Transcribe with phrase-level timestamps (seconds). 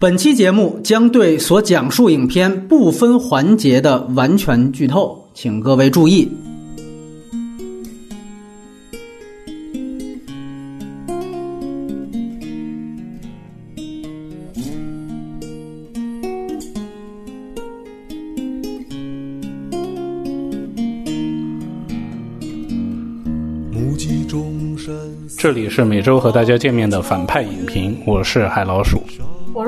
[0.00, 6.26] 本期节目将对所讲述影片部分环节的完全剧透，请各位注意。
[25.36, 28.98] 这里是每周和大家见面的反派影评，我是海老鼠。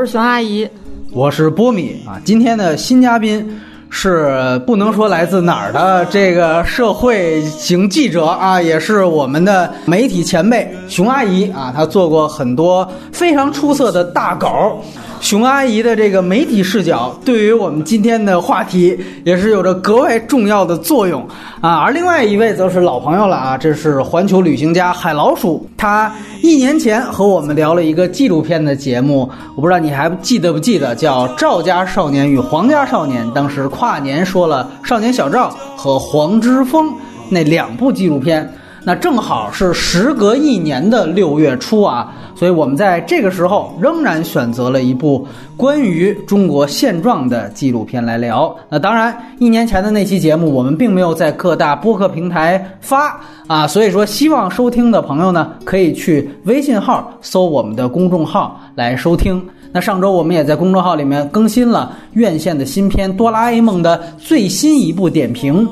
[0.07, 0.69] 熊阿姨，
[1.13, 2.21] 我是波米啊。
[2.25, 11.73] 今天的新嘉宾是不能说来自哪儿的这个社会型记者啊，也是我们的媒体前辈熊阿姨啊。
[11.75, 14.81] 她做过很多非常出色的大稿。
[15.23, 21.25] 熊阿姨的这个媒体视角，对于我们今天的话题也是有着格外重要的作用
[21.61, 21.77] 啊。
[21.77, 25.65] 而另外一位则是老朋友了啊，这是环球旅行家海老鼠。
[25.77, 26.13] 他
[26.43, 33.25] 一年前和我们聊了一个纪录片的节目，我不知道你还记得不记得，叫《赵家少年与黄家少年》。
[33.33, 36.89] 当时跨年说了《少年小赵》和《黄之锋》
[37.31, 38.53] 那两部纪录片。
[38.85, 45.25] 那正好是时隔一年的六月初啊，所以我们在这个时候仍然选择了一部
[45.57, 48.53] 关于中国现状的纪录片来聊。
[48.69, 59.41] 那当然，一年前的那期节目我们并没有在各大播客平台发啊，所以说希望收听的朋友呢，可以去微信号搜我们的公众号来收听。
[59.71, 65.67] 那上周我们也在公众号里面更新了院线的新片《哆啦 A 梦》的最新一部点评。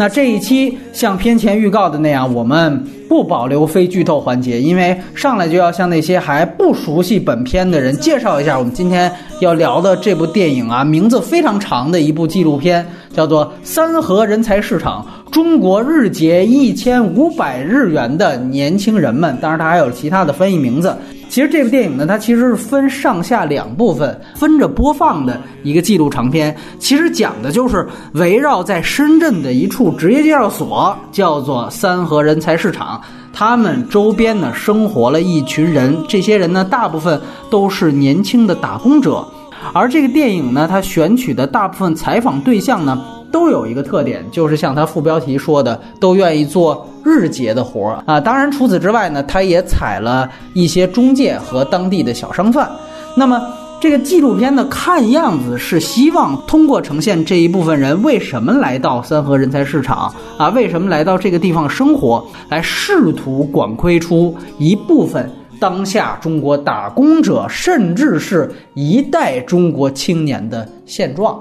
[0.00, 20.96] 那这一期像片前预告的那样，我们不保留非剧透环节，因为上来就要向那些还不熟悉本片的人介绍一下我们今天要聊的这部电影啊，名字非常长的一部纪录片，叫做《三和人才市场：中国日结一千五百日元的年轻人们》，当然它还有其他的翻译名字。
[21.28, 26.56] 其实这部电影呢，它其实是分上下两部分分着播放的一个纪录长片。
[26.78, 33.00] 其实讲的就是围绕在深圳的一处职业介绍所，叫做三和人才市场，
[33.32, 39.24] 他们周边呢生活了一群人，这些人呢大部分都是年轻的打工者。
[39.72, 43.00] 而这个电影呢，它选取的大部分采访对象呢。
[43.32, 48.18] 都有一个特点，就是像它副标题说的，都愿意做日结的活儿啊。
[48.18, 52.68] 当然，除此之外呢，它也采了一些中介和当地的小商贩。
[53.16, 53.40] 那么，
[53.80, 71.38] 这个纪录片呢，看样子是希望通过呈现这一部分人为什么来到三河人才市场啊，为什么来到这个地方生活，来试图管窥出一部分当下中国打工者，甚至是一代中国青年的现状。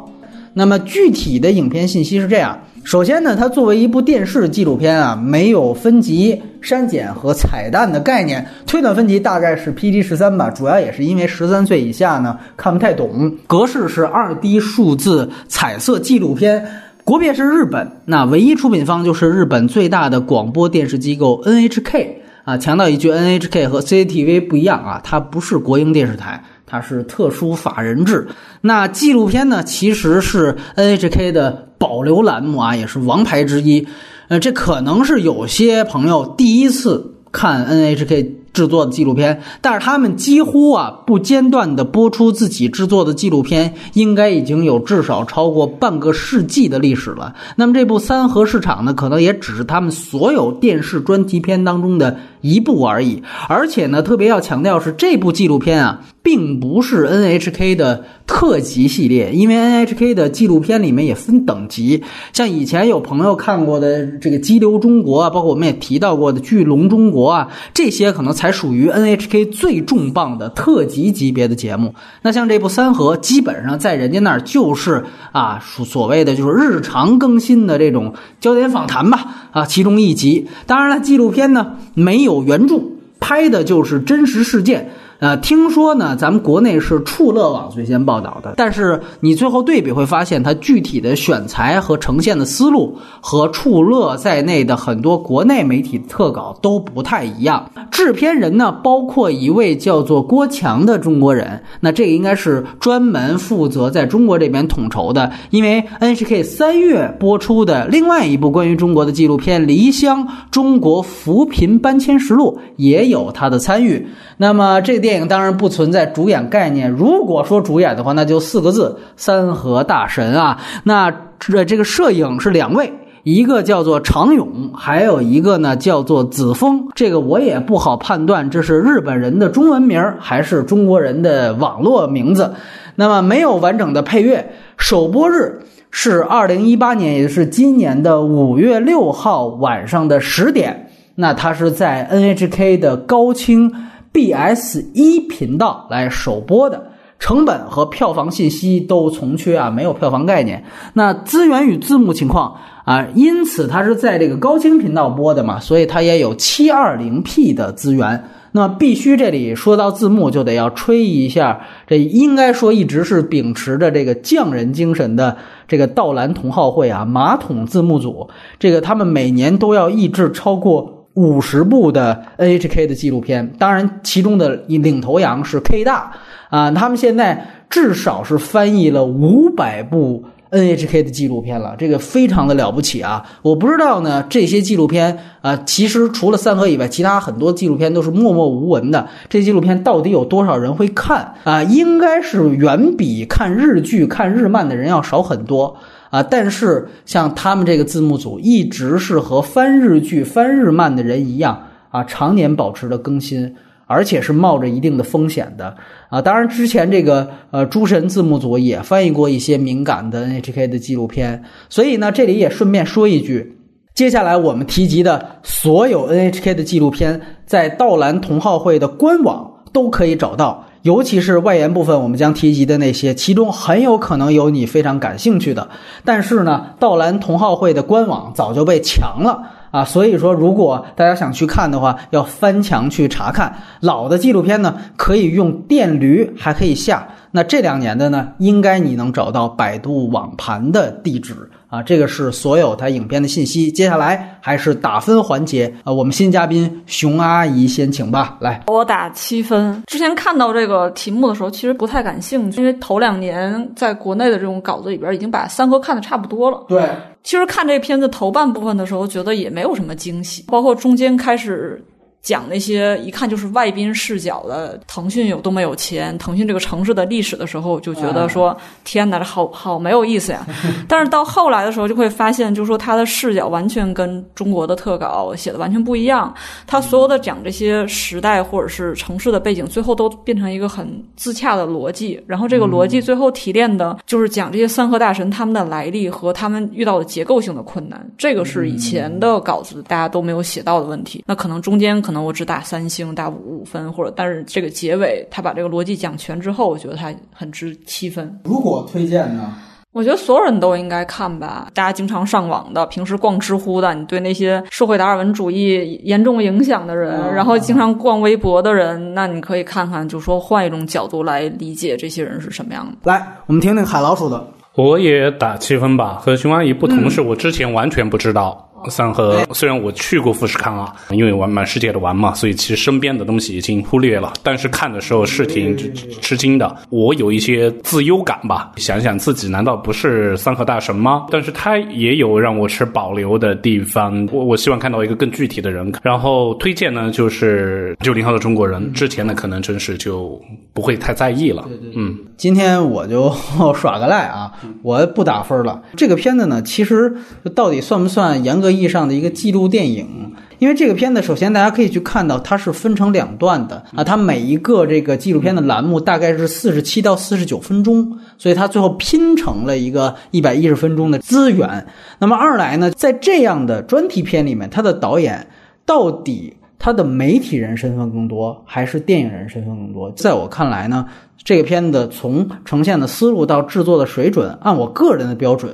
[0.53, 10.49] 那么具体的影片信息是这样：首先呢，它作为一部电视纪录片啊，没有分级删减和彩蛋的概念，推断分级大概是 PG 十三吧。
[10.49, 13.31] 主要也是因为十三岁以下呢看不太懂。
[13.47, 16.65] 格式是二 D 数字彩色纪录片，
[17.05, 22.07] 国别是日本，那唯一出品方就是日本最大的广播电视机构 NHK
[22.49, 22.57] 啊。
[22.57, 26.43] 强调一句，NHK 和 CCTV 不一样啊，它不是国营电视台。
[26.71, 28.27] 它是特殊法人制，
[28.61, 33.87] 那纪录片呢，其实是 NHK 的保留栏目啊，也是王牌之一。
[34.27, 38.35] 呃，这可能是有些朋友第一次看 NHK。
[38.51, 47.33] 制作的纪录片，但是他们几乎啊不间断的播出自己制作的纪录片，应该已经有至少超过半个世纪的历史了。
[47.55, 53.21] 那么这部《三河市场》呢，可能也只是他们所有电视专题片当中的一部而已。
[53.47, 68.29] 而且呢，特别要强调是这部纪录片啊，并不是 NHK 的特辑系列，因为 NHK 的纪录片里面也分等级，像以前有朋友看过的这个《激流中国》啊，包括我们也提到过的《巨龙中国》啊，这些可能。
[68.39, 71.93] 才属于 NHK 最重磅的特级级别的节目。
[72.21, 80.47] 那像这部《三河》，基本上在人家那儿就是啊，所谓的就是日常更新的这种焦点访谈吧，啊，其中一集。
[80.67, 82.81] 当然了，纪录片呢没有有原著，
[83.19, 84.89] 拍的就是真实事件。
[85.19, 97.69] 呃，听说呢，咱们国内是触乐网最先报道的，但是你最后对比会发现，它具体的选材和呈现的思路和触乐在内的很多国内媒体特稿都不太一样。
[97.91, 114.07] 制片人呢，包括一位叫做郭强的中国人，那这个应该是专门负责在中国这边统筹的，因为 NHK 三月播出的另外一部关于中国的纪录片《离乡：中国扶贫搬迁实录》也有他的参与。
[114.37, 116.87] 那么这电电影当然不存在主演概念。
[116.87, 120.59] 如果说主演的话，那就四个字：三和大神啊。
[120.83, 126.89] 那这这个摄影是两位，一个叫做长勇，还有一个呢叫做子枫。
[126.93, 132.53] 这个我也不好判断，这是日本人的中文名还是中国人的网络名字。
[132.93, 135.59] 那么没有完整的配乐，首播日
[135.89, 140.85] 是二零一八年，也就是今年的五月六号晚上的十点。
[141.15, 143.73] 那它是在 NHK 的高清
[144.11, 150.63] BS 一频道来首播的，成本和票房信息都从缺啊，没有票房概念。
[150.93, 158.23] 那资源与字幕情况啊，因此它是在这个高清频道播的嘛，所以它也有 720P 的资源。
[158.51, 168.27] 那必须这里说到字幕，就得要吹一下，这应该说一直是秉持着这个匠人精神的这个道兰同好会啊，马桶字幕组，
[168.57, 170.98] 这个他们每年都要译制超过。
[171.19, 176.13] 五十部的 NHK 的纪录片，当然其中的领头羊是 K 大
[176.49, 183.25] 啊，他们现在至少是翻译了五百部 NHK 的纪录片了，这个非常的了不起啊！
[183.41, 189.05] 我不知道呢，这些纪录片啊，其实除了三河以外，其他很多纪录片都是默默无闻的。
[189.27, 191.61] 这纪录片到底有多少人会看啊？
[191.63, 195.75] 应该是远比看日剧、看日漫的人要少很多。
[196.09, 205.75] 啊，但是像他们这个字幕组一直是和翻日剧、翻日漫的人一样啊，常年保持着更新，而且是冒着一定的风险的
[206.09, 206.21] 啊。
[206.21, 213.57] 当然，之前这个呃诸神字幕组也翻译过一些敏感的 NHK 的纪录片，所以呢，这里也顺便说一句，
[213.93, 220.65] 接下来我们提及的所有 NHK 的纪录片，在道兰同好会的官网都可以找到。
[220.83, 225.67] 尤其是外延部分，我们将提及的那些，其中很有可能有你非常感兴趣的。
[226.05, 233.53] 但是呢，道兰同好会的官网早就被抢了啊，所以说如果大家想去看的话，要翻墙去查看。
[233.81, 237.07] 老的纪录片呢，可以用电驴，还可以下。
[237.31, 241.35] 那这两年的呢，应该你能找到百度网盘的地址
[241.67, 243.71] 啊，这个是所有它影片的信息。
[243.71, 249.83] 接下来还是打分环节啊，我们新嘉宾熊阿姨先请吧，来，我打七分。
[249.85, 256.63] 之前看到这个题目的时候，其实不太感兴趣，因为头两年在国内的这种稿子里边已经把三河看的差不多了。
[256.67, 256.89] 对，
[257.23, 261.83] 其实看这片子头半部分的时候，觉得也没有什么惊喜，包括中间开始。
[262.21, 270.45] 讲那些一看就是外宾视角的腾讯有多么有钱，腾讯这个城市的历史的时候，就觉得说天哪，这好好没有意思呀。
[270.87, 276.33] 但是到后来的时候，就会发现，就是说他的视角完全跟中国的特稿写的完全不一样。
[276.67, 282.21] 他所有的讲这些时代或者是城市的背景，最后都变成一个很自洽的逻辑。
[282.27, 288.05] 然后这个逻辑最后提炼的就是讲这些三河大神他们的来历和他们遇到的结构性的困难。
[288.17, 291.23] 这个是以前的稿子大家都没有写到的问题。
[291.25, 292.01] 那可能中间。
[292.09, 298.39] 可能我只打三星，打五五分，或者但是这个结尾他把这个逻辑讲全之后，我觉得他很值七分。
[298.45, 299.53] 如果推荐呢？
[299.91, 301.69] 我觉得所有人都应该看吧。
[301.71, 312.97] 大家经常上网的，平时逛知乎的，你对那些社会达尔文主义严重影响的人，然后经常逛微博的人，那你可以看看，就说换一种角度来理解这些人是什么样的。
[313.03, 314.43] 来，我们听听海老鼠的。
[314.75, 316.19] 我也打七分吧。
[316.21, 318.68] 和熊阿姨不同是，我之前完全不知道。
[318.87, 324.33] 三河虽然我去过富士康啊，因为玩满世界的玩嘛，所以其实身边的东西已经忽略了。
[324.43, 325.75] 但是看的时候是挺
[326.21, 328.71] 吃惊的，我有一些自优感吧。
[328.77, 331.25] 想想自己难道不是三河大神吗？
[331.31, 334.27] 但是他也有让我持保留的地方。
[334.31, 335.91] 我我希望看到一个更具体的人。
[336.01, 340.39] 然后推荐呢，就是九零后的中国人，之前呢可能真是就
[340.73, 341.67] 不会太在意了。
[341.95, 343.33] 嗯，今天我就
[343.75, 344.51] 耍个赖啊，
[344.83, 345.81] 我不打分了。
[345.97, 347.13] 这个片子呢，其实
[347.53, 348.68] 到底算不算严格？
[348.69, 361.87] 意义上的一个记录电影，因为这个片子，首先大家可以去看到，它是分成两段的啊，它每一个这个纪录片的栏目大概是四十七到四十九分钟，所以它最后拼成了一个一百一十分钟的资源。
[362.19, 365.47] 那么二来呢，在这样的专题片里面，它的导演
[365.85, 370.11] 到底他的媒体人身份更多，还是电影人身份更多？
[370.11, 371.05] 在我看来呢，
[371.43, 375.71] 这个片子从呈现的思路到制作的水准，按我个人的标准。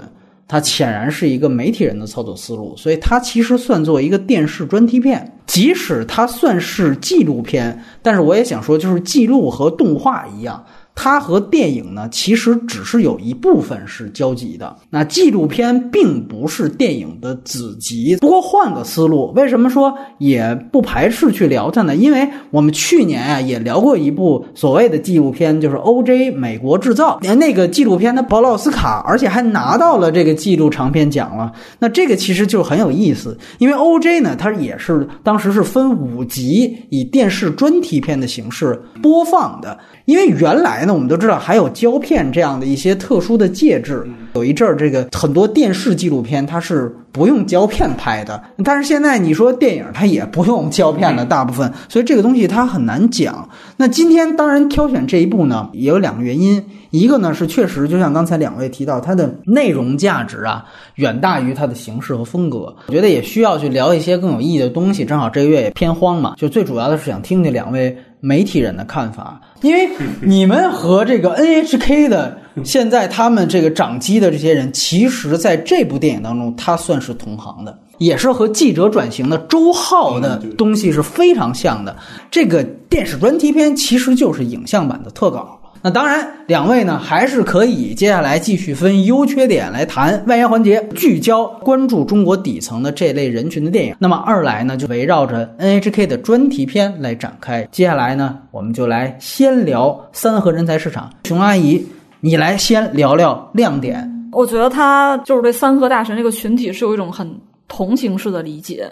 [0.47, 5.31] 它显然是一个媒体人的操作思路，所以它其实算作一个电视专题片。
[5.47, 10.65] 即使它算是纪录片，但是我也想说，就是记录和动画一样。
[10.95, 14.75] 它和电影呢，其实只是有一部分是交集的。
[14.89, 18.17] 那纪录片并不是电影的子集。
[18.21, 21.95] 不过换个思路，为什么说也不排斥去聊它呢？
[21.95, 26.31] 因为我们去年啊也聊过一部所谓的纪录片，就是 O.J.
[26.31, 27.19] 美国制造。
[27.21, 31.51] 连那个纪录片它报了奥斯卡，而且还拿到了这个纪录长片奖了。
[31.79, 34.21] 那这个其实就很有意思，因为 O.J.
[34.21, 39.77] 呢，它也是当时是分五集，以电视专题片的形式播放的。
[40.05, 53.47] 因为原来呢，我们都知道还有胶片这样的一些特殊的介质，有一阵儿这个很多电视纪录片它是不用胶片拍的，但是现在你说电影它也不用胶片了，大部分，所以这个东西它很难讲。
[53.77, 60.65] 那今天当然挑选这一部呢，也有两个原因，一个呢是确实就像刚才两位提到，它的内容价值啊
[60.95, 65.05] 远大于它的形式和风格，我觉得也需要去聊一些更有意义的东西。
[65.05, 69.87] 正好这个月也偏荒嘛，就最主要的是想听听两位媒体人的看法，因为
[70.19, 81.95] 你们和这个 NHK 的现在他们这个掌机的这些人，其实在这部电影当中，他算是同行的，也是和记者转型的周浩的东西是非常像的。
[82.31, 85.59] 这个电视专题片其实就是影像版的特稿。
[85.85, 93.95] 那当然，两位呢还是可以接下来继续分优缺点来谈外延环节，聚焦关注中国底层的这类人群的电影。
[93.99, 97.69] 那么二来呢，就围绕着 NHK 的专题片来展开。
[97.71, 101.07] 接下来呢，我们就来先聊三和人才市场。
[101.25, 101.85] 熊阿姨，
[102.19, 104.11] 你来先聊聊亮点。
[104.31, 107.31] 我觉得他就是对三和大神这个群体是有一种很
[107.67, 108.91] 同情式的理解，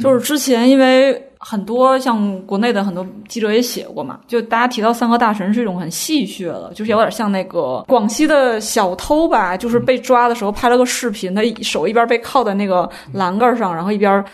[0.00, 14.24] 就是之前因为很多像国内的很多记者也写过嘛，就大家提到三和大神是一种很戏谑的，就是有点像那个广西的小偷吧，就是被抓的时候拍了个视频，他手一边被铐在那个栏杆上，然后一边。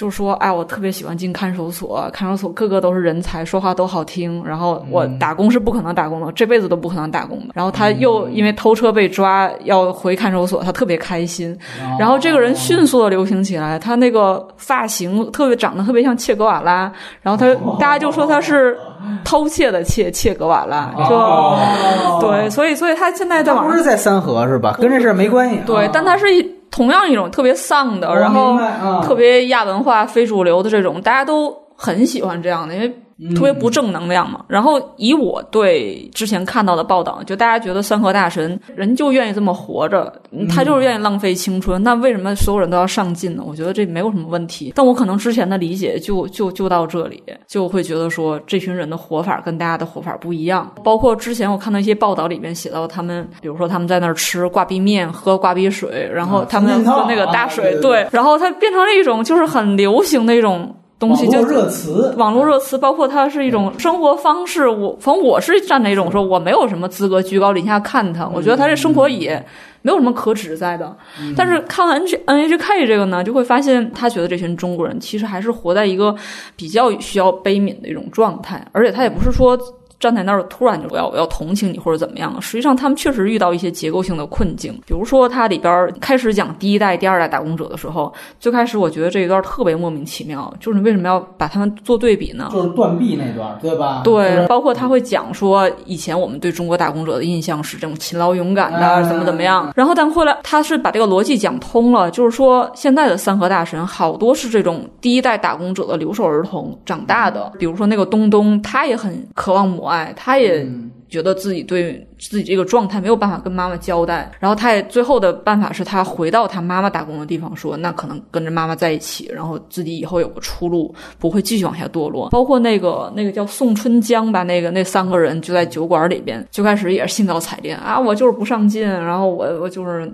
[0.00, 4.42] 就是说，哎，我特别喜欢进看守所，看守所个个都是人才，说话都好听。
[4.46, 7.48] 然后我打工是不可能打工的，这辈子都不可能打工的。
[7.52, 11.54] 然后他又因为偷车被抓，要回看守所，他特别开心。
[11.98, 16.90] 然后这个人迅速的流行起来，他那个发型特别长得特别像切格瓦拉。
[17.20, 18.78] 然后他大家就说他是
[19.22, 24.78] 偷窃的窃切格瓦拉，就对，所以所以他现在在网上不是在三河是吧？
[24.80, 25.60] 跟这事儿没关系。
[25.66, 26.59] 对，但他是一。
[26.70, 28.58] 同样一种特别丧的，然后
[29.02, 33.02] 特别亚文化、非主流的这种，大家都很喜欢这样的，因为。
[33.34, 40.10] 特别不正能量嘛，然后以我对之前看到的报道，就大家觉得三和大神人就愿意这么活着，
[40.48, 43.42] 他就是愿意浪费青春，那为什么所有人都要上进呢？
[43.46, 50.72] 我觉得这没有什么问题，但我可能之前的理解就就就到这里，就会觉得说这群人的活法跟大家的活法不一样。
[50.82, 60.74] 包括之前我看到一些报道里面写到他们，比如说他们在那儿吃挂壁面、喝挂壁水，然后他们喝那个大水，对，然后它变成了一种就是很流行的一种。
[61.00, 64.68] 东西就热词，网络热词，包括它是一种生活方式。
[64.68, 68.28] 我反正我是站在一种说，我没有什么资格居高临下看他。
[68.28, 69.42] 我觉得他这生活也
[69.80, 70.94] 没有什么可指在的。
[71.34, 76.14] 但是看完 N N H K 这个呢，就会发现他觉得这群中国人其实还是活在一个
[76.54, 79.58] 比较需要悲悯的一种状态，而且他也不是说。
[80.00, 82.40] 站在那儿突然就我要我要同情你或者怎么样？
[82.40, 92.48] 实际上他们确实遇到一些结构性的困境，比如说它里边开始讲第一代、第二代打工者的时候，最开始我觉得这一段特别莫名其妙，就是你为什么要把他们做对比呢？
[92.50, 94.00] 就是断臂那段，对吧？
[94.02, 99.70] 对，包括他会讲说以前我们对中国打工者的印象是这种勤劳勇敢的，怎么怎么样。
[99.76, 109.89] 然后但后来他是把这个逻辑讲通了，就是说现在的三和大神好多是这种第一代打工者的留守儿童长大的，比如说那个东东，他也很渴望母。
[109.90, 110.66] 爱，他也
[111.08, 122.30] 觉得自己对自己这个状态没有办法跟妈妈交代，然后他也最后的办法是他回到他妈妈打工的地方，说那可能跟着妈妈在一起，然后自己以后有个出路，不会继续往下堕落。
[122.30, 130.10] 包括那个那个叫宋春江吧，那个那三个人就在酒馆里边，最开始也是兴高采烈啊，我就是不上进，然后我我就是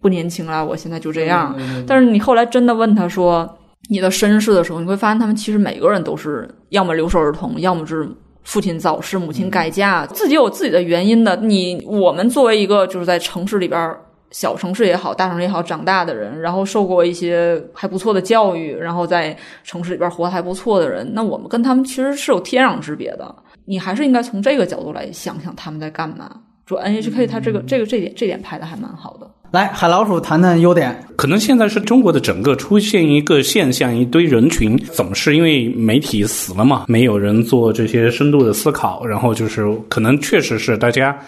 [0.00, 1.54] 不年轻了，我现在就这样。
[1.86, 3.46] 但是你后来真的问他说
[3.90, 8.08] 你的身世的时候，你会发现他们其实每个人都是要么留守儿童，要么就是。
[8.48, 11.36] 父亲早逝，母亲改嫁，自己有自己的原因的。
[11.36, 13.94] 你我们作为一个就是在城市里边，
[14.30, 23.36] 小城市也好，大城市也好长大的人，然后受过一些还不错的教育，然后在城市里边活得还不错的人，那我们跟他们其实是有天壤之别的。
[23.66, 26.30] 你还是应该从这个角度来想想他们在干嘛。
[26.68, 29.26] 说 NHK 它这个这个这点这点拍的还蛮好的。
[29.52, 31.02] 来，海老鼠谈谈优点。
[31.16, 41.18] 可能现在是中国的整个出现一个现象，一堆人群总是因为媒体死了嘛，没有人做这些深度的思考，然后就是可能确实是大家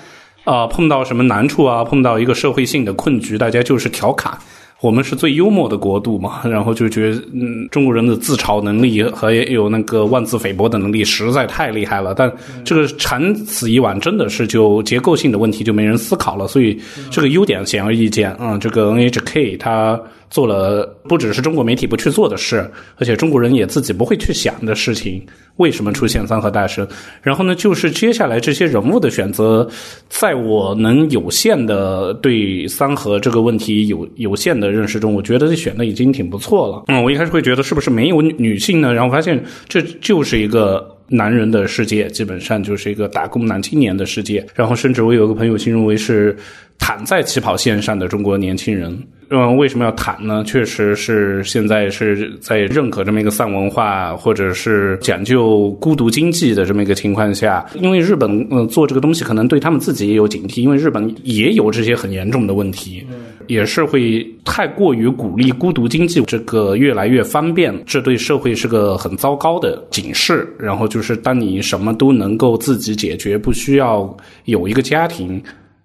[0.44, 4.37] 呃碰到什么难处啊，碰到一个社会性的困局，大家就是调侃。
[4.81, 12.15] 我们是最幽默的国度嘛， 然后就觉得，嗯，中国人的自嘲能力和有那个妄自菲薄的能力实在太厉害了。
[12.15, 12.33] 但
[12.65, 16.49] 这个长此以往，真的是就结构性的问题就没人思考了。
[16.49, 20.01] 所以这个优点显而易见啊，这个 NHK 它。
[20.31, 25.21] 做了不只是中国媒体不去做的事，而且中国人也自己不会去想的事情。
[25.57, 26.87] 为什么出现三和大神？
[27.21, 29.69] 然后呢，就是接下来这些人物的选择，
[30.09, 36.85] 在我能有限的对三和这个问题有有限的认识中，我觉得选的已经挺不错了。
[36.89, 38.95] 嗯，我一开始会觉得是不是没有女性呢？
[38.95, 40.97] 然后发现这就是一个。
[41.13, 44.47] 男人的世界，基本上就是一个打工男青年的世界。
[44.55, 46.37] 然后，甚至我有个朋友形容为是
[46.81, 48.99] 躺在起跑线上的中国年轻人。
[49.33, 50.43] 嗯，为什么要谈呢？
[50.45, 63.07] 确实是现在是在认可这么一个丧文化，或者是讲究孤独经济的这么一个情况下，因为日本嗯做这个东西可能对他们自己也有警惕，因为日本也有这些很严重的问题，
[63.47, 70.45] 也是会太过于鼓励孤独经济，这个越来越方便，这对社会是个很糟糕的警示。
[70.59, 74.13] 然后就是当你什么都能够自己解决，不需要
[74.47, 75.41] 有一个家庭。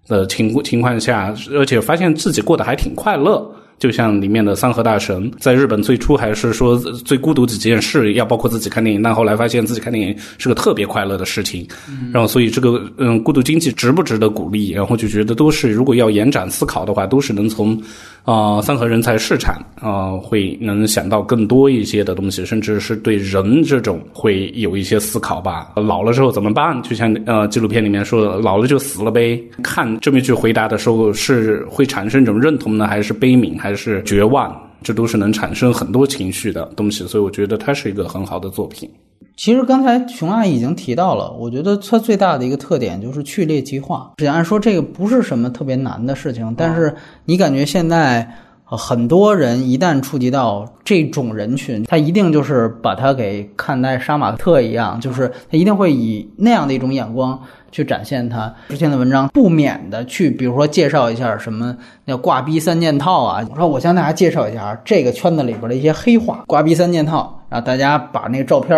[0.07, 11.67] 的情情况下，而且发现自己过得还挺快乐，就像里面的三河大神，在日本最初还是说最孤独几件事，要包括自己看电影，但后来发现自己看电影是个特别快乐的事情，
[12.11, 14.71] 然后所以这个嗯孤独经济值不值得鼓励？
[14.71, 17.81] 然后就觉得都是如果要延展思考的话，都是能从。
[18.25, 25.71] 啊，三河人才市场啊，会能想到更多一些的东西，甚至是对人这种会有一些思考吧。
[25.75, 26.81] 老了之后怎么办？
[26.81, 29.39] 就像呃纪录片里面说的，老了就死了呗。
[29.61, 34.55] 看这么一句回答的时候，是会产生一种认同呢，还是悲悯，还是绝望？
[34.83, 37.07] 这都是能产生很多情绪的东西。
[37.07, 38.87] 所以我觉得它是一个很好的作品。
[39.35, 44.11] 其实刚才熊阿姨已经提到了，我觉得它最大的一个特点就是去猎奇化。
[44.29, 46.93] 按说这个不是什么特别难的事情，但是
[47.25, 48.29] 你感觉现在
[48.63, 57.41] 很多人一旦触及到这种人群，他一定就是把他给看待杀马特一样，就是他一定会以那样的一种眼光
[57.75, 58.53] 去展现他。
[58.69, 61.75] 之前的文章不免的去，比如说介绍一下什么
[62.07, 63.45] 叫挂逼三件套啊。
[63.51, 68.75] 我说我向大家介绍一下这个圈子里边的一些黑话，挂逼三件套，然后大家把那个照片。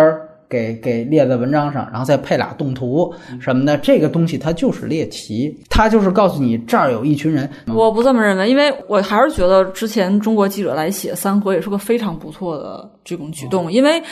[0.50, 7.46] 给给列在文章上，然后再配俩动图什么的，这个东西它就是猎奇，它就是告诉你这儿有一群人。
[7.66, 14.02] 我不这么认为，因为我还是觉得之前中国记者来写三国也是个非常不错的这种举动，因为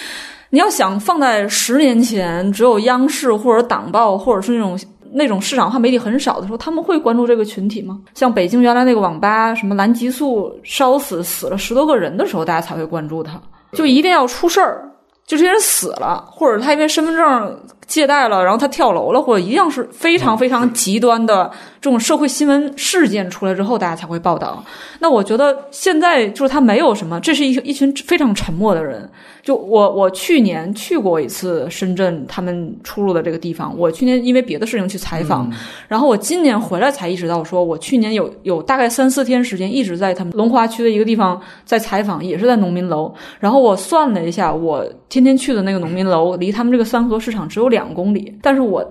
[0.50, 4.78] 你要想放在十年前，只有央视或者党报或者是那种
[5.12, 7.98] 那种市场化媒体很少的时候，他们会关注这个群体吗？
[8.14, 13.40] 像北京原来那个网吧，什么蓝极速烧死死了十多个人的时候，大家才会关注他，
[13.72, 14.88] 就一定要出事儿。
[15.26, 21.50] 就这些人死了，或者他因为身份证借贷了，然后他跳楼了，或者一样是非常非常极端的
[21.80, 24.64] 这种社会新闻事件出来之后，大家才会报道。
[24.98, 29.08] 那我觉得现在就是他没有什么，这是一一群非常沉默的人。
[29.42, 33.72] 就我我去年去过一次深圳，他们出入的这个地方。
[33.78, 35.48] 我去年因为别的事情去采访，
[35.86, 43.14] 然后我今年回来才意识到，说我去年有有大概三四天时间一直在他们龙华区的一个地方在采访，也是在农民楼。
[43.38, 48.84] 然后我算了一下，我天天去的那个农民楼离他们这个三河市场只有两两公里，但是我。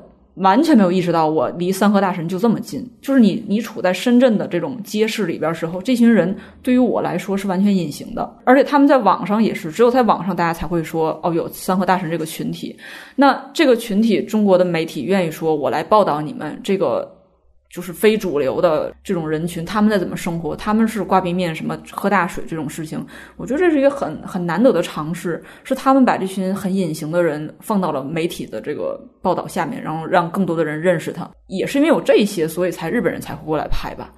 [0.49, 12.75] 完全没有意识到我离三河大神就这么近，就是你你处在深圳的这种街市里边时候，这群人对于我来说是完全隐形的，而且他们在网上也是，只有在网上大家才会说哦有三河大神这个群体，
[13.15, 17.09] 那这个群体中国的媒体愿意说我来报道你们这个。
[17.75, 20.55] 就是非主流的这种人群，他们在怎么生活？
[20.55, 31.29] 他们是挂冰面，什么喝大水这种事情，我觉得这是一个很很难得的尝试，是他们把这群很隐形的人放到了媒体的这个报道下面，然后让更多的人认识他。
[31.47, 34.09] 也是因为有这些，所以才日本人才会过来拍吧。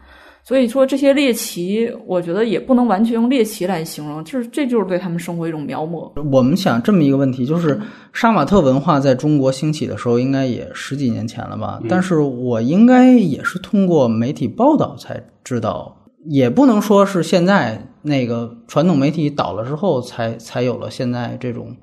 [0.48, 6.10] 所以说这些猎奇，我觉得也不能完全用猎奇来形容，就是这就是对他们生活一种描摹。
[6.32, 7.78] 我们想这么一个问题，就是
[8.14, 11.82] 杀马特文化在中国兴起的时候，应该也十几年前了吧？
[11.90, 15.94] 但是我应该也是通过媒体报道才知道，
[16.30, 21.76] 也不能说是现在那个传统媒体倒了之后才才有了现在这种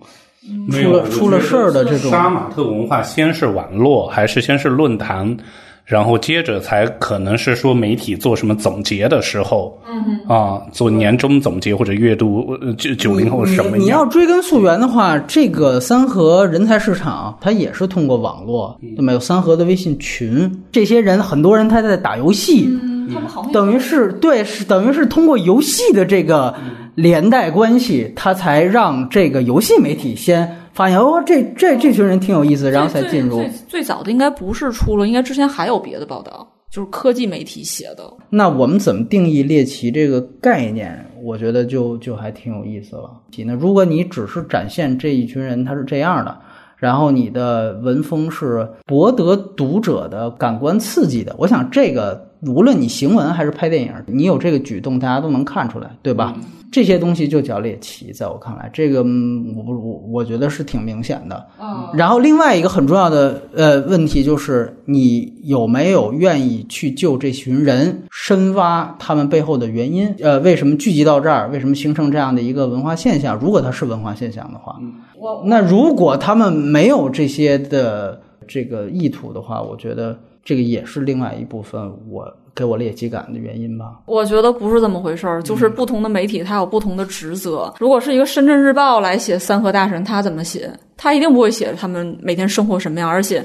[0.70, 5.36] 出了出了事儿的这种杀马特文化，先是网络还是先是论坛？
[5.84, 13.76] 然后接着才可能是说媒体做什么总结的时候，嗯啊，做年终总结或者月度九九零后什么？
[13.76, 19.12] 你要追根溯源的话，这个三和人才市场它也是通过网络，对吗？
[19.12, 22.66] 有三和的微信群，这些人很多人他在打游戏，
[23.12, 26.54] 他们好等于是对，是等于是通过游戏的这个
[26.94, 30.60] 连带关系，他才让这个游戏媒体先。
[30.74, 33.36] 发现哦，这这这群人挺有意思，然后才进入。
[33.36, 38.02] 最最早的应该不是出了，应该之前还有别的报道，就是科技媒体写的。
[38.28, 41.06] 那我们怎么定义猎奇这个概念？
[41.22, 43.10] 我觉得就就还挺有意思了。
[43.46, 46.36] 那如果你只是展现这一群人他是这样的，
[46.76, 52.33] 然后你的文风是博得读者的感官刺激的，我想这个。
[52.46, 56.34] 无论你行文还是拍电影，你有这个举动，大家都能看出来，对吧？
[56.72, 61.46] 这些东西就叫猎奇，在我看来，这个嗯我不我我觉得是挺明显的。
[61.60, 70.12] 嗯，然后另外一个很重要的呃问题就是，你有没有愿意去救这群人，深挖他们背后的原因？
[70.20, 71.48] 呃，为什么聚集到这儿？
[71.50, 73.38] 为什么形成这样的一个文化现象？
[73.40, 74.76] 如果它是文化现象的话，
[75.16, 84.00] 我那如果他们没有这些的这个意图的话，我觉得这个也是另外一部分我给我猎奇感的原因吧。
[84.06, 87.72] 我觉得不是这么回事儿，就是不同的媒体它有不同的职责。
[87.78, 90.70] 如果是一个深圳日报来写三河大神，他怎么写？
[90.96, 93.44] 他一定不会写他们每天生活什么样，而且。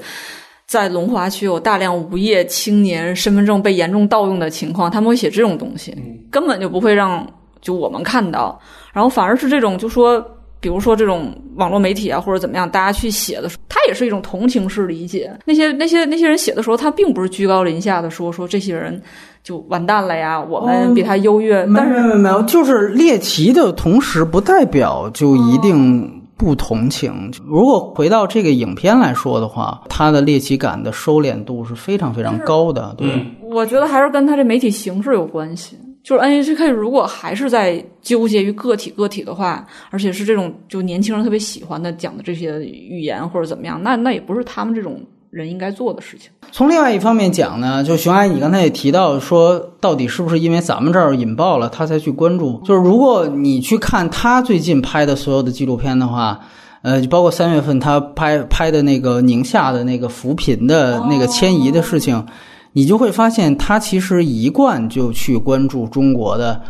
[0.68, 5.98] 在龙华区有大量无业青年身份证被严重盗用的情况，他们会写这种东西，
[6.30, 7.28] 根本就不会让
[7.60, 8.62] 就我们看到，
[8.94, 10.24] 然后反而是这种就说，
[10.60, 15.32] 比如说这种网络媒体啊或者怎么样，大家去写的时候，它也是一种同情式理解。
[15.46, 19.02] 那些那些那些人写的时候，他并不是居高临下的说说这些人
[19.44, 27.32] 就完蛋了呀，我们比他优越，没但是有没有没有，就是猎奇的同时，不代表就一定不同情。
[27.46, 33.08] 如果回到这个影片来说的话，它的猎奇感的收敛度是非常非常高的，对。
[33.08, 35.76] 嗯我觉得还是跟他这媒体形式有关系。
[36.04, 46.32] 就是 NHK 如果还是在纠结于个体个体的话，而且是这种就年轻人特别喜欢的讲的这些语言或者怎么样，那那也不是他们这种人应该做的事情。
[46.52, 52.60] 从另外一方面讲呢，就熊阿姨，你刚才也提到说，到底是不是因为咱们这儿引爆了，他才去关注？
[52.66, 56.40] 就是如果你去看他最近拍的所有的纪录片的话，
[56.82, 62.26] 呃，包括三月份他拍拍的那个宁夏的那个扶贫的那个迁移的事情，
[62.74, 66.62] 你就会发现他其实一贯就去关注中国的。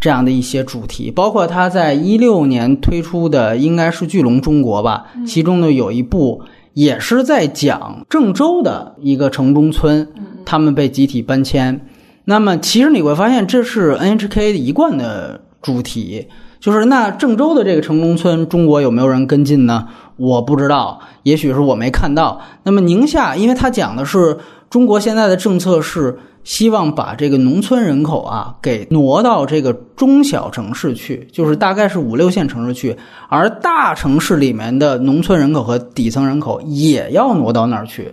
[0.00, 6.40] 这样的一些主题，包括他在一六年推出的应该是《巨龙中国》吧，其中呢有一部
[6.74, 10.06] 也是在讲郑州的一个城中村，
[10.44, 11.84] 他们被集体搬迁。
[12.26, 16.28] 那么其实你会发现，这是 NHK 一贯的主题，
[16.60, 19.88] 就是那郑州的这个城中村，中国有没有人跟进呢？
[20.16, 22.40] 我不知道，也许是我没看到。
[22.62, 24.38] 那么宁夏，因为它讲的是
[24.70, 32.96] 中国现在的政策是希望把这个农村人口啊给挪到这个中小城市去，就是大概是五六线城市去，
[33.28, 38.12] 而大城市里面的农村人口和底层人口也要挪到那儿去。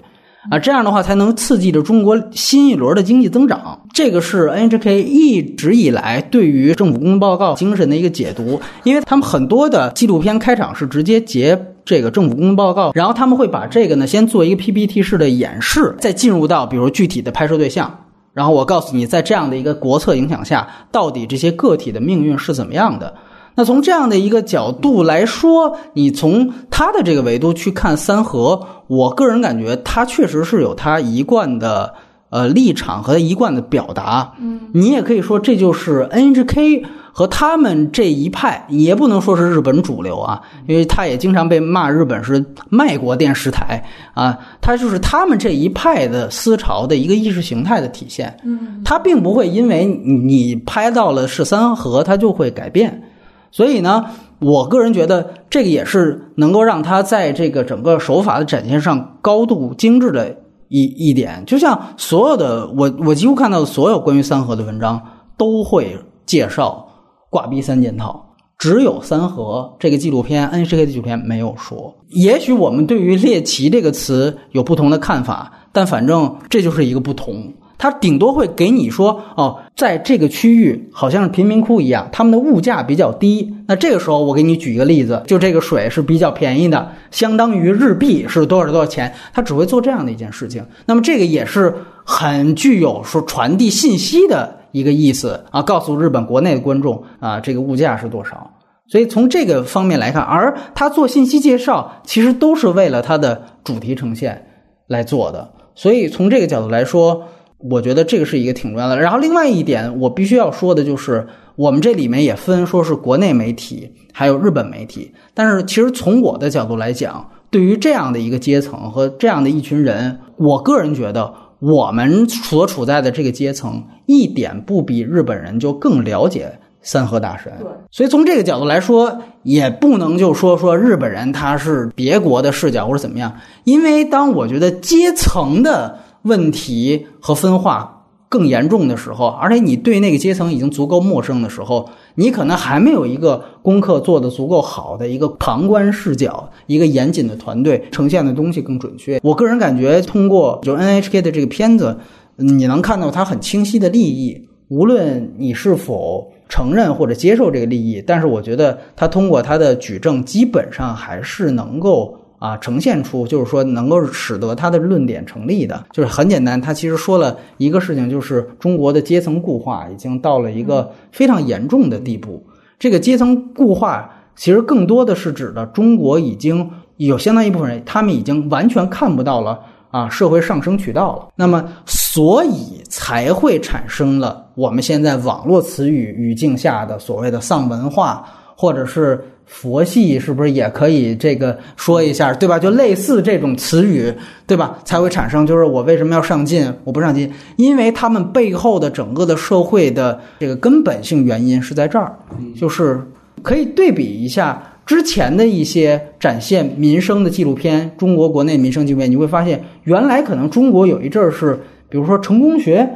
[0.51, 3.81] 啊，这样的话才能刺激着中国新一轮的经济增长。
[3.93, 17.99] 这个是 NHK 一直以来对于政府工作报告精神的一个解读，因为他们很多的纪录片开场是直接截这个政府工作报告，然后他们会把这个呢先做一个 PPT 式的演示，再进入到比如具体的拍摄对象。
[18.33, 23.13] 然后我告诉你，在这样的一个国策影响下，到底这些个体的命运是怎么样的？
[23.57, 31.93] 那从这样的一个角度来说，你从他的这个维度去看三河，我个人感觉他确实是有他一贯的
[32.29, 34.33] 呃立场和一贯的表达。
[34.39, 43.81] 嗯，你也可以说这就是 NHK 和他们这一派，也不能说是日本主流啊，因为他也经常被骂日本是卖国电视台
[44.13, 48.35] 啊，他就是他们这一派的思潮的一个意识形态的体现。
[48.43, 53.03] 嗯，他并不会因为你你拍到了是三和，他就会改变。
[53.49, 54.03] 所以呢，
[54.39, 60.35] 我个人觉得这个也是能够让他在这个整个手法的展现上高度精致的
[60.69, 61.43] 一一点。
[61.45, 65.01] 就像所有的我我几乎看到的所有关于三河的文章
[65.37, 66.87] 都会介绍
[67.29, 68.21] 挂逼三件套。
[68.57, 71.93] 只有三河这个纪录片，NHK 的纪录片没有说。
[72.09, 77.53] 也许我们对于猎奇这个词有不同的看法，但反正这就是一个不同。
[77.77, 83.53] 它顶多会给你说，哦，在这个区域好像是贫民窟一样，他们的物价比较低。
[83.67, 89.13] 那这个时候，我给你举一个例子，就这个水是比较便宜的，相当于日币是多少多少钱。
[89.33, 90.65] 他只会做这样的一件事情。
[90.85, 98.51] 那么这个也是很具有说传递信息的一个意思啊，告诉日本国内的观众啊，这个物价是多少。
[98.87, 104.45] 所以从这个方面来看，而他做信息介绍，其实都是为了他的主题呈现
[104.87, 105.51] 来做的。
[105.73, 107.23] 所以从这个角度来说，
[107.57, 108.99] 我觉得这个是一个挺重要的。
[108.99, 115.11] 然后另外一点，我必须要说的就是，我们这里面也分说是国内媒体，还有日本媒体。
[115.33, 126.59] 但是其实从我的角度来讲，对于这样的一个阶层和这样的一群人，我个人觉得我们所处在的这个阶层，一点不比日本人就更了解。
[126.87, 149.19] 三河大神，对，所以从这个角度来说，也不能就说说日本人他是别国的视角或者怎么样，因为当我觉得阶层的问题和分化更严重的时候，而且你对那个阶层已经足够陌生的时候，你可能还没有一个功课做得足够好的一个旁观视角，一个严谨的团队呈现的东西更准确。
[149.23, 151.97] 我个人感觉，通过就 NHK 的这个片子。
[152.37, 165.85] 你能看到它很清晰的利益，无论你是否承认或者接受这个利益，但是我觉得他通过他的举证，基本上还是能够啊呈现出，就是说能够使得他的论点成立的。
[165.91, 172.45] 就是很简单，他其实说了一个事情，就是中国的阶层固化已经到了一个非常严重的地步。
[172.77, 179.59] 这个阶层固化其实更多的是指的中国已经有相当一部分人，他们已经完全看不到了。
[179.91, 192.57] 啊，社会上升渠道了，那么所以才会产生了我们现在网络词语语境下的所谓的丧文化，或者是佛系，是不是也可以这个说一下，对吧？
[192.57, 194.13] 就类似这种词语，
[194.47, 194.79] 对吧？
[194.83, 196.73] 才会产生，就是我为什么要上进？
[196.83, 202.15] 我不上进，因为他们背后的整个的社会的这个根本性原因是在这儿，
[202.59, 203.01] 就是
[203.43, 204.71] 可以对比一下。
[204.85, 212.87] 之前的一些展现民生的纪录片，中国国内民生纪录片，你会发现，原来可能中国有一阵儿是，比如说成功学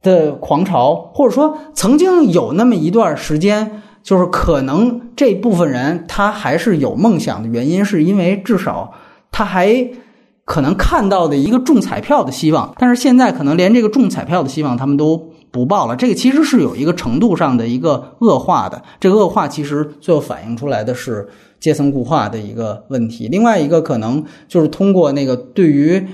[0.00, 8.94] 的狂潮，或者说曾经有那么一段时间，就是可能这部分人他还是有梦想的原因，是因为至少
[9.30, 9.90] 他还
[10.46, 15.32] 可能看到的一个中彩票的希望，但是现在可能连这个中彩票的希望他们都。
[15.50, 18.82] 不报了，这个其实是有一个程度上的一个恶化的。
[19.00, 21.26] 这个恶化其实最后反映出来的是
[21.58, 23.28] 阶层固化的一个问题。
[23.28, 26.06] 另外一个可能就是通过那个对于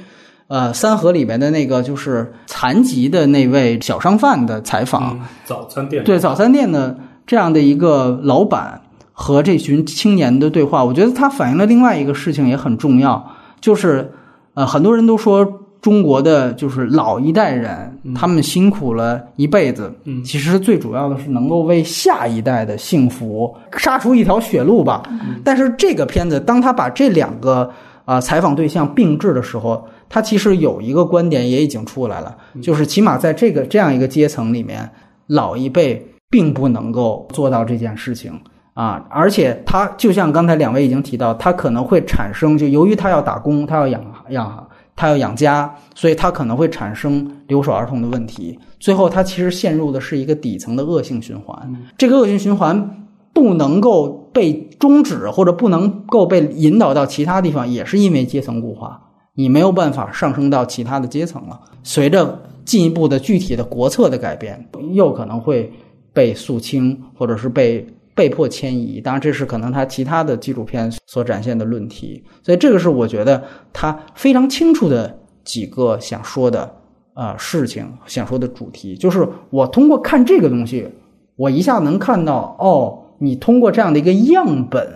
[0.47, 8.81] 呃三河里面的那个就是残疾的那位小商贩的采访，早餐店对早餐店的这样的一个老板
[9.13, 13.25] 和这群青年的对话，我觉得它反映了另外一个事情也很重要，
[13.61, 14.13] 就是
[14.55, 15.61] 呃很多人都说。
[15.85, 25.03] 中国的就是老一代人，他们辛苦了一辈子，其实最主要的是能够为下一代的幸福杀出一条血路吧。
[25.45, 27.71] 但是这个片子，当他把这两个
[28.07, 34.89] 啊采访对象并置的时候，他其实有一个观点也已经出来了，就是起码在这个这样一个阶层里面，
[35.27, 36.03] 老一辈
[36.35, 38.33] 并不能够做到这件事情
[38.73, 44.67] 啊，而且他就像刚才两位已经提到，他可能会产生，就由于他要打工，他要养养。
[44.97, 48.57] 他要养家，所以他可能会产生留守儿童的问题。
[48.79, 51.57] 最后，他其实陷入的是一个底层的恶性循环。
[51.99, 59.01] 这个恶性循环不能够被终止，或者不能够被引导到其他地方，也是因为阶层固化。
[59.35, 61.59] 你没有办法上升到其他的阶层了。
[61.83, 65.73] 随着进一步的具体的国策的改变，又可能会
[66.15, 67.87] 被肃清，或者是被。
[68.17, 76.73] 被迫迁移，当然这是可能他其他的纪录片所展现的论题，所以这个是我觉得他非常清楚的几个想说的
[77.13, 80.89] 啊事情，想说的主题，就是我通过看这个东西，
[81.35, 84.87] 我一下能看到哦，你通过这样的一个样本，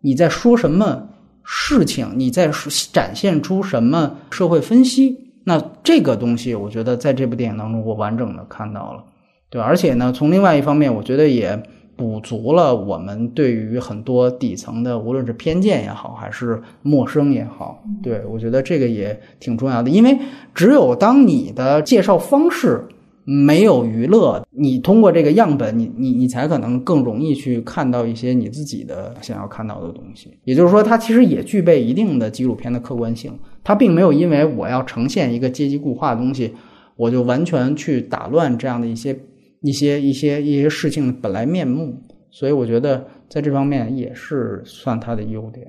[0.00, 1.06] 你在说什么
[1.44, 2.50] 事情，你在
[2.90, 5.14] 展现出什么社会分析，
[5.44, 9.04] 那这个东西我觉得在这部电影当中我完整的看到了，
[9.50, 11.62] 对，而且呢，从另外一方面，我觉得也。
[11.98, 19.88] 补足了我们对于很多底层的，无论是偏见也好，还是陌生也好，对我觉得这个也挺重要的。
[19.88, 20.18] 因为
[20.54, 22.86] 只有当你的介绍方式
[23.24, 30.28] 没有娱乐，你通过这个样本，你你你才可能更容易去看到一些你自己的想要看到的东西。
[30.44, 33.32] 也就是说，它其实也具备一定的纪录片的客观性，
[33.64, 36.52] 它并没有因为我要呈现一个阶级固化的东西，
[36.96, 39.18] 我就完全去打乱这样的一些。
[39.66, 42.00] 一些一些一些事情的本来面目，
[42.30, 45.66] 所以我觉得在这方面也是算他的优点。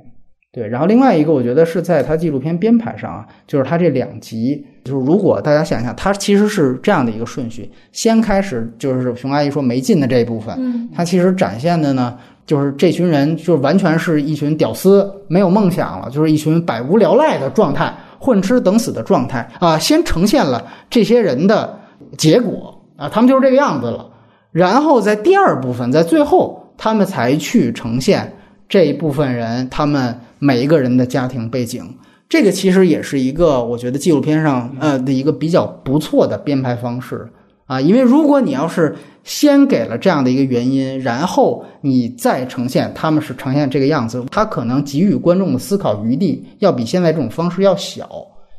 [0.51, 19.77] 对，然后另外一个，我觉得是在他纪录片编排上啊，就是他这两集，就是如果大家想想，他其实是这样的一个顺序：先开始就是熊阿姨说没劲的这一部分，嗯，它其实展现的呢，就是这群人就完全是一群屌丝，没有梦想了，就是一群百无聊赖的状态，混吃等死的状态啊。
[19.77, 21.77] 先呈现了这些人的
[22.17, 22.73] 结果。
[22.97, 24.09] 啊，他们就是这个样子了。
[24.51, 28.35] 然后在第二部分，在最后，他们才去呈现
[28.67, 31.83] 这一部分人他们每一个人的家庭背景。
[32.27, 37.25] 这个其实也是一个我觉得纪录片上呃的一个比较不错的编排方式
[37.67, 37.79] 啊。
[37.79, 48.09] 因为如果你要是先给了这样的一个原因，然后你再呈现他们是呈现这个样子，他可能给予观众的思考余地要比现在这种方式要小。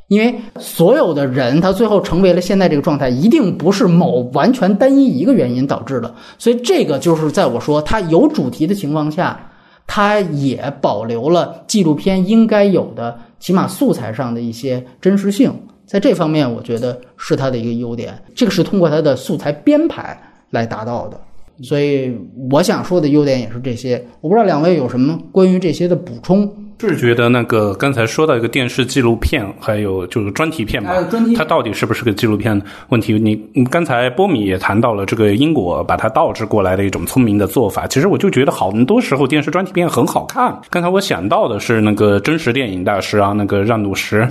[0.08, 6.14] 因为所有的人，他最后成为了现在这个状态，一定不是某完全单一一个原因导致的。
[6.38, 9.38] 所以，这个就是在我说他有主题的情况下，
[9.86, 15.52] 他也保留了纪录片应该有的起码素材上的一些真实性。
[15.84, 18.18] 在这方面，我觉得是他的一个优点。
[18.34, 20.18] 这个是通过他的素材编排
[20.50, 21.20] 来达到的。
[21.62, 22.16] 所以，
[22.50, 24.02] 我想说的优点也是这些。
[24.22, 26.50] 我不知道两位有什么关于这些的补充。
[26.86, 30.92] 是觉得那个刚才说到一个电视纪录片，还有就是专题片吧
[31.36, 32.60] 它到底是不是个纪录片
[32.90, 33.14] 问题？
[33.14, 37.86] 你你刚才波米也谈到了这个英国把它倒置过来的一种聪明的做法。
[37.88, 40.56] 其实我就觉得好多时候电视专题片很好看。
[40.70, 44.28] 刚才我想到的是那个真实电影大师啊，那个让努什，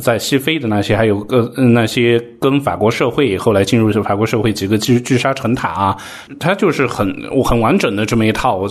[0.00, 5.96] 在西非的那些，还有个、呃那些跟法国社会后来进入法国社会几个巨巨沙成塔啊，
[6.40, 8.66] 他就是很很完整的这么一套。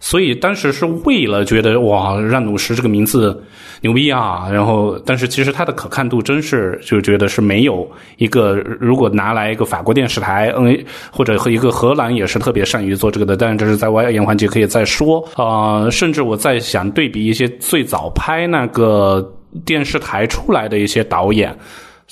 [0.00, 3.42] 所以当时是为了觉得哇，让努什这个名字
[3.80, 10.78] 牛逼啊，然后但是其实它的可看度真是就觉得是没有一个，如果拿来一个法国电视台，嗯，
[11.10, 21.56] 或者和一个荷兰也是特别善于做这个的，但是这是在外延环节可以再说啊、甚至我在想对比一些最早拍那个电视台出来的一些导演。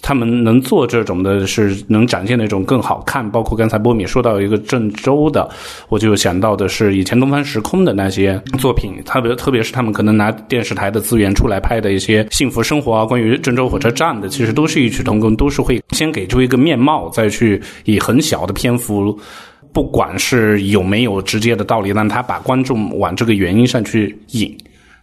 [0.03, 5.49] 他们能做这种的是能展现那种更好看，包括刚才波米说到一个郑州的，
[5.89, 19.19] 我就想到的是以前东方时空的那些作品，特别特别是他们可能拿电视台的资源出来拍的一些幸福生活啊，关于郑州火车站的，其实都是异曲同工，都是会先给出一个面貌，再去以很小的篇幅。
[19.73, 24.57] 不管是有没有直接的道理，让他把观众往这个原因上去引，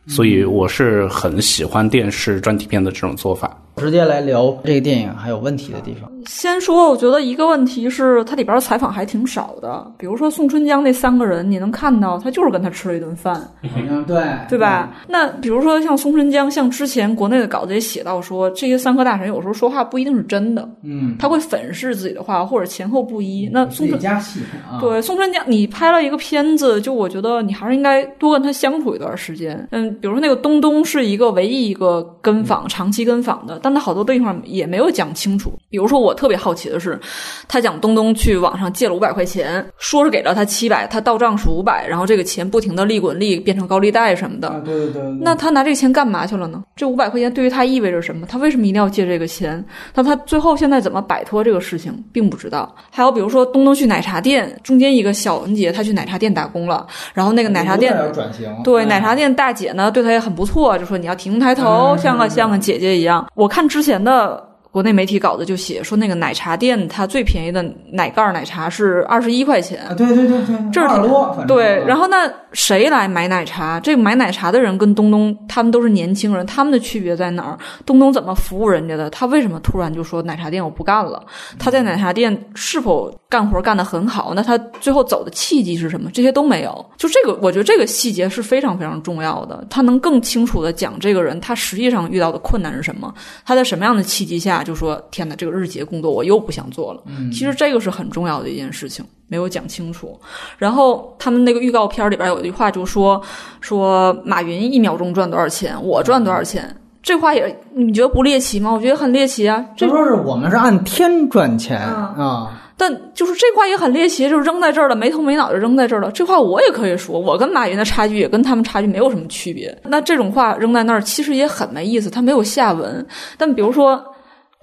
[0.07, 3.55] 所以我是很喜欢电视专题片的这种做法。
[3.75, 6.09] 直接来聊这个电影还有问题的地方。
[6.25, 14.93] 先说，我觉得一个问题是它里边采访还挺少的，比如说宋春江那三个人，你能看到他就是跟他吃了一顿饭，嗯，对，对吧？
[15.09, 23.49] 那比如说像宋春江，像之前国内的稿子也写到说，这些三科大神有时候说话不一定是真的，嗯，他会粉饰自己的话，或者前后不一。
[23.51, 24.39] 那宋春加戏
[24.71, 29.67] 啊，对宋春江，你拍了一个片子，就我觉得你还是应该多跟他相处一段时间。
[29.71, 35.51] 嗯，比如说那个东东是一个唯一一个跟访、长期跟访的，但他好多地方也没有讲清楚。
[35.69, 36.99] 比如说我特别好奇的是，
[37.47, 44.49] 他讲东东去网上借了五百块钱，说是给了他七百，他到账是五百，然后这个钱不停的利滚利变成高利贷什么的。
[44.49, 46.61] 啊，对对对对，那他拿这个钱干嘛去了呢？
[46.75, 48.27] 这五百块钱对于他意味着什么？
[48.27, 49.63] 他为什么一定要借这个钱？
[49.95, 52.75] 那他最后现在怎么摆脱这个事情，并不知道。
[52.91, 63.25] 还有比如说东东去奶茶店，中间一个小文姐，他去奶茶店打工了，然后那个奶茶店要转型，对，嗯奶茶店大姐呢，对他也很不错，就说你要挺胸抬头，嗯像个像个姐姐一样。
[63.35, 69.85] 我看之前的国内媒体稿子就写说，那个奶茶店它最便宜的奶盖奶茶是二十一块钱。
[69.85, 73.79] 啊，对对对对，这是挺多，对，然后后那谁来买奶茶？
[73.79, 77.57] 这个买奶茶的人跟东东他们都是年轻人，他们的区别在哪儿？
[77.85, 79.09] 东东怎么服务人家的？
[79.11, 81.23] 他为什么突然就说奶茶店我不干了？
[81.59, 84.33] 他在奶茶店是否干活干得很好？
[84.35, 86.09] 那他最后走的契机是什么？
[86.11, 86.83] 这些都没有。
[86.97, 93.13] 就这个，我觉得这个细节是非常非常重要的，他能更清楚的讲这个人他实际上遇到的困难是什么，
[93.45, 97.01] 他在什么样的契机下就说天哪，这个日结工作我又不想做了。
[97.31, 100.19] 其实这个是很重要的一件事情，没有讲清楚。
[100.57, 103.21] 然后他们那个预告片里边有一句话就说
[103.61, 106.75] 说马云一秒钟赚多少钱，我赚多少钱。
[107.01, 108.71] 这话也你觉得不猎奇吗？
[108.71, 109.65] 我觉得很猎奇啊。
[109.75, 111.81] 这就说是我们是按天赚钱
[112.17, 116.09] 嗯啊，但就是这话也很猎奇，就是扔在这儿了，没头没脑就扔在这儿了。
[116.13, 119.77] 这话我也可以说，我跟马云的差距也跟他们差距没有什么区别。
[119.83, 123.05] 那这种话扔在那儿，其实也很没意思，它没有下文。
[123.37, 124.01] 但比如说，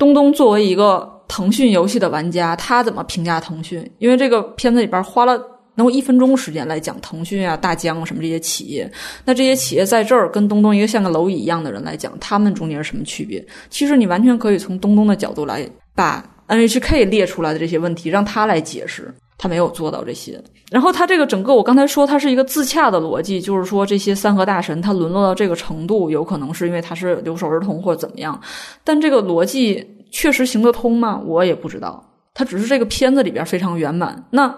[0.01, 3.89] 东东作为一个腾讯游戏的玩家，他怎么评价腾讯？
[3.99, 5.41] 因为这个片子里边花了。
[5.77, 8.91] 能有一分钟时间来讲腾讯啊、大疆什么这些企业，
[9.25, 13.43] 那这些企业在这儿跟东东一个像个蝼蚁一样的人来讲，他们中间是什么区别？
[13.71, 20.39] 其实你完全可以从东东的角度来把 NHK 列出来的这些问题让他来解释，他没有做到这些。
[20.71, 28.39] 然后他这个整个，我刚才说他是一个自洽的逻辑，就是说这些三河大神他沦落到这个程度，有可能是因为他是留守儿童或者怎么样，
[28.85, 31.19] 但这个逻辑确实行得通吗？
[31.25, 32.05] 我也不知道。
[32.35, 34.23] 他只是这个片子里边非常圆满。
[34.31, 34.55] 那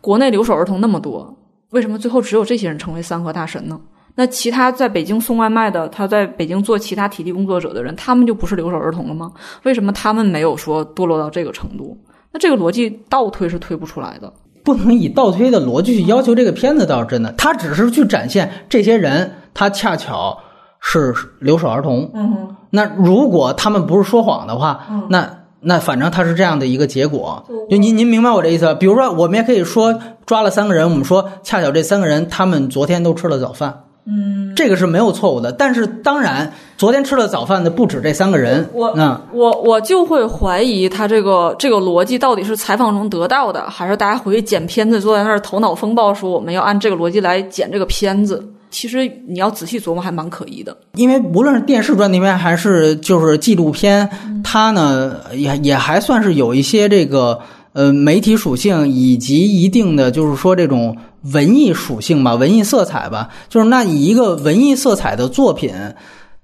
[0.00, 1.32] 国内留守儿童那么多，
[1.70, 3.80] 为什么最后只有这些人成为三河大神呢？
[4.16, 9.32] 那其他在北京送外卖的，他在北京做其他体力工作者的人，他们就不是留守儿童了吗？
[9.64, 11.96] 为什么他们没有说堕落到这个程度？
[12.34, 14.30] 那这个逻辑倒推是推不出来的。
[14.64, 20.36] 不能以倒推的逻辑去要求这个片子倒是真的，他只是去展现这些人，他恰巧
[20.80, 22.10] 是留守儿童。
[22.14, 27.44] 嗯哼，那如果他们不是说谎的话，嗯那那反正他是这样的一个结果。
[27.70, 28.74] 就您您明白我这意思吧？
[28.74, 33.84] 比如说，我们也可以说抓了三个人，我们说恰巧这三个人他们昨天都吃了早饭。
[34.06, 38.68] 嗯，这个是没有错误的，但是当然，昨天吃了早饭的不止这三个人。
[38.72, 48.46] 我那我我就会怀疑他这个这个逻辑到底是采访中得到的，还是大家回去剪片子坐在那儿头脑风暴说我们要按这个逻辑来剪这个片子？
[48.70, 50.76] 其实你要仔细琢磨，还蛮可疑的。
[50.94, 57.38] 因为无论是电视专题片还是就是纪录片，嗯它呢也也还算是有一些这个
[57.74, 60.96] 呃媒体属性以及一定的就是说这种
[61.32, 63.28] 文艺属性吧，文艺色彩吧。
[63.50, 65.74] 就是那你一个文艺色彩的作品，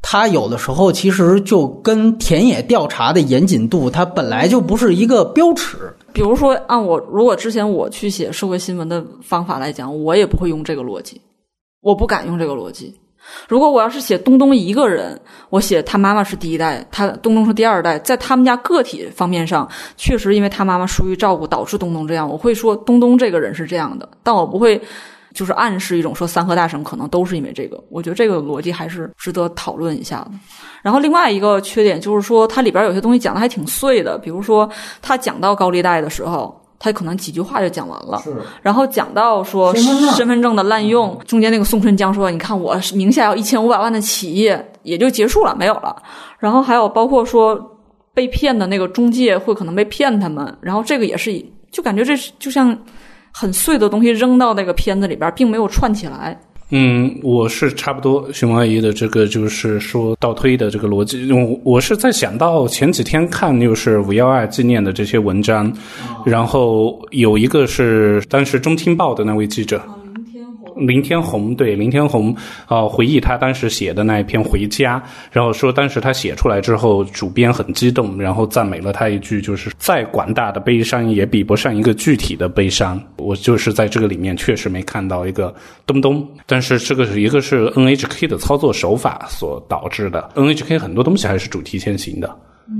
[0.02, 5.94] 它有的时候其实就跟田野调查的严谨度，它本来就不是一个标尺。
[6.12, 11.20] 比如说，按我如果之前我去写社会新闻的方法来讲，我也不会用这个逻辑，
[11.80, 12.94] 我不敢用这个逻辑。
[13.48, 24.80] 如果我要是写东东一个人，我写他妈妈是第一代，他东东是第二代，在他们家个体方面上，确实因为他妈妈疏于照顾导致东东这样，我会说东东这个人是这样的，但我不会
[25.34, 27.82] 就是暗示一种说三河大省可能都是因为这个。
[27.88, 30.32] 我觉得这个逻辑还是值得讨论一下的。
[30.82, 34.68] 然后另外一个缺点就是说，它里边有些东西讲的还挺碎的，比如说
[35.00, 36.59] 他讲到高利贷的时候。
[36.80, 38.20] 他可能几句话就讲完了，
[38.62, 39.72] 然后讲到说
[40.16, 40.50] 身份证。
[40.50, 45.94] 的滥用，中间那个宋春江说：“你看我名下有一千五百万的企业，也就结束了，没有了。”
[46.40, 47.78] 然后还有包括说
[48.12, 51.30] 被骗的那个中介会可能被骗他们，然后这个也是
[51.70, 52.76] 就感觉这就像
[53.32, 56.36] 很碎的东西扔到那个片子里边，并没有串起来。
[56.70, 65.72] 嗯，我是差不多熊阿姨的这个就是说倒推的这个逻辑，我我是在想到前几天看就是五幺二纪念的这些文章，
[66.24, 69.82] 然后有一个是当时中青报的那位记者。
[70.76, 72.34] 林天红对林天红
[72.66, 74.98] 啊，回忆他当时写的那一篇《回家》，
[75.30, 83.00] 然后说当时他写出来之后，主编很激动，然后赞美了他一句，就是再广大的悲伤也比不上一个具体的悲伤。
[83.16, 85.54] 我就是在这个里面确实没看到一个
[85.86, 92.28] 东东，但是这个是一个是 NHK 的操作手法所导致的，NHK 很多东西还是主题先行的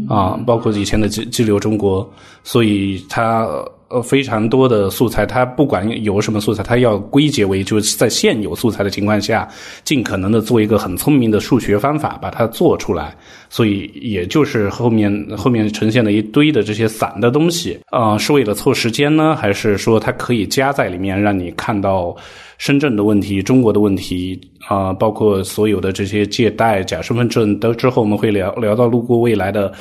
[0.08, 2.04] 啊，包括以前的《激激流中国》，
[2.42, 3.48] 所以它。
[3.92, 9.48] 呃，非常多的素材，它不管有什么素材，它要归结为就是在现有素材的情况下，
[9.82, 13.12] 尽可能的做一个很聪明的数学方法把它做出来。
[13.48, 22.14] 所以，也就是后面 后面呈现了一堆的这些散的东西啊，是为了凑时间呢，还是说它可以加在里面，让你看到
[22.58, 29.72] 深圳的问题、中国的问题啊，包括所有的这些借贷、假身份证，都之后我们会聊聊到路过未来的。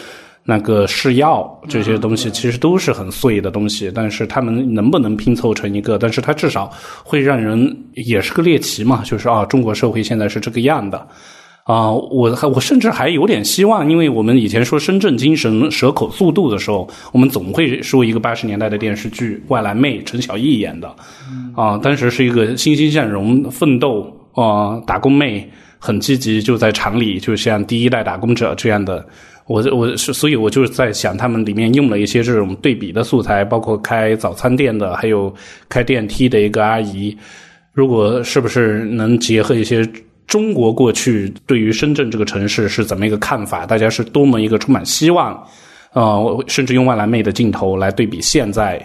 [0.50, 5.96] 那个试药这些东西其实都是很碎的东西，但是他们能不能拼凑成一个？
[6.00, 6.72] 但是它至少
[7.04, 10.98] 会让人也是个猎奇嘛，就是啊，中国社会现在是这个样的
[11.66, 11.92] 啊。
[11.92, 20.88] 我还我甚至还有点希望，因为我们以前说深圳精神、蛇口速度的时候，我们总会说一个八十年代的电视剧《外来妹》，陈小艺演的
[21.56, 25.48] 啊，当时是一个欣欣向荣、奋斗啊，打工妹
[25.78, 29.06] 很积极，就在厂里，就像第一代打工者这样的。
[29.50, 35.34] 我我是，所以我就是在想，他们里面用了一些这种对比的素材，包括开早餐店的，还有
[35.68, 37.18] 开电梯的一个阿姨。
[37.74, 39.84] 如果是不是能结合一些
[40.28, 43.66] 中国过去对于深圳这个城市是怎么一个看法？
[43.66, 45.34] 大家是多么一个充满希望
[45.94, 46.22] 啊！
[46.46, 48.80] 甚至用外来妹的镜头来对比现在。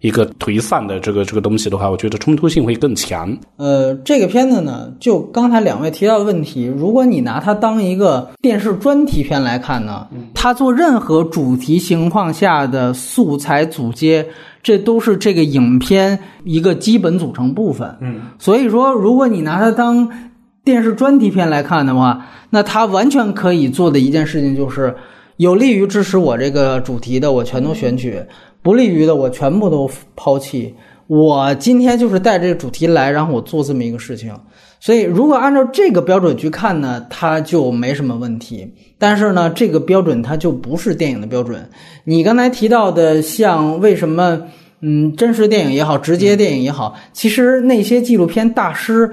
[0.00, 3.36] 一个颓丧的这个这个东西的话，我觉得冲突性会更强。
[3.56, 14.26] 呃，这个片子呢，就刚才两位提到的问题，如果你拿它当一个电视专题片来看呢，它做任何主题情况下的素材组接，
[14.62, 17.96] 这都是这个影片一个基本组成部分。
[18.00, 20.08] 嗯，所以说，如果你拿它当
[20.64, 24.94] 电视专题片来看的话，那它完全可以做的一件事情就是
[25.38, 28.20] 有利于支持我这个主题的，我全都选取。
[28.60, 30.74] 不利于的，我全部都抛弃。
[31.06, 34.34] 我今天就是带这个主题来，然后我做这么一个事情。
[34.80, 38.68] 所以，如果按照这个标准去看呢，它就没什么问题。
[38.98, 41.70] 但是呢，这个标准它就不是电影的标准。
[42.04, 44.42] 你刚才提到的，像为什么，
[44.80, 49.10] 嗯，真实电影也好，直接电影也好，其实那些纪录片大师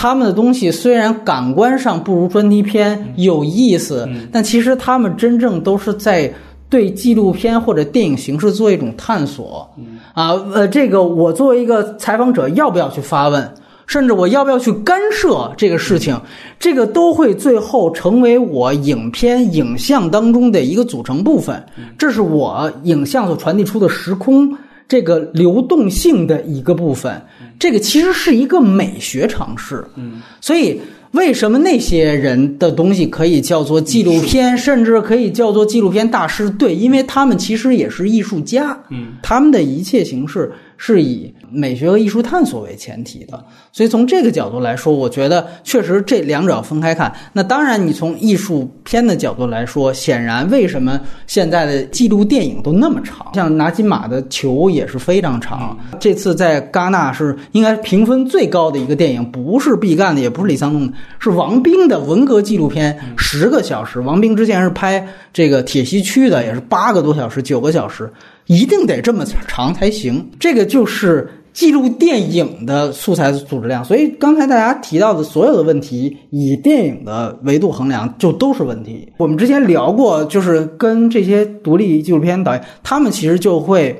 [0.00, 6.32] 他们的东西虽然感官上不如专题片有意思，但其实他们真正都是在。
[6.70, 9.66] 对纪录片或者电影形式做一种探索，
[10.12, 13.50] 啊，呃，这个我作为一个采访者，要不要去发问，
[13.86, 16.20] 甚至我要不要去干涉这个事情，
[16.60, 21.64] 这个都会最后成为我影片影像当中的一个组成部分。
[21.96, 24.54] 这是我影像所传递出的时空
[24.86, 27.18] 这个流动性的一个部分。
[27.58, 30.80] 这个其实是一个美学尝试，嗯所以。
[31.12, 36.50] 为什么那些人的东西可以叫做纪录片，甚至可以叫做纪录片大师？
[36.50, 41.32] 对，因为他们其实也是艺术家，嗯，他们的一切形式是以。
[41.50, 47.12] 美学和艺术探索为前提的，所以从这个角度来说，我觉得确实这两者要分开看。
[47.32, 53.32] 那当然，你从艺术片的角度来说，显然为什么现在的纪录电影都那么长？
[53.34, 55.78] 像拿金马的球也是非常长。
[55.98, 64.00] 这次在戛纳是应该评分最高的一个电影，不是毕赣的，也不是李沧东的，是王冰的文革纪录片，十个小时。
[64.00, 68.10] 王冰之前是拍这个铁西区的，也是八个多小时、九个小时。
[68.46, 70.26] 一定得这么长才行。
[70.40, 71.28] 这个就是
[71.58, 73.84] 记录电影的素材组织量。
[73.84, 79.12] 所以刚才大家提到的所有的问题，以电影的维度衡量，就都是问题。
[79.16, 83.98] 我们之前聊过，就是跟这些独立纪录片导演，他们其实就会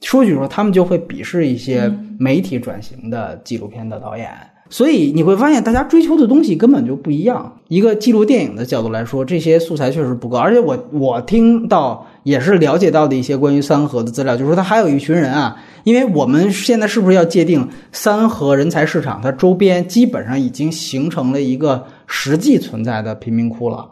[0.00, 1.88] 说句说，他们就会鄙视一些
[2.18, 4.28] 媒体转型的纪录片的导演。
[4.68, 7.56] 所以你会发现，大家追求的东西根本就不一样。
[7.68, 10.36] 一个记录电影的角度来说，这些素材确实不够。
[10.36, 23.86] 而且我我听到也是了解到的一些关于三河的资料，就是说他还有一群人啊，因为我们现在是不是要界定三河人才市场，它周边基本上已经形成了一个实际存在的贫民窟了。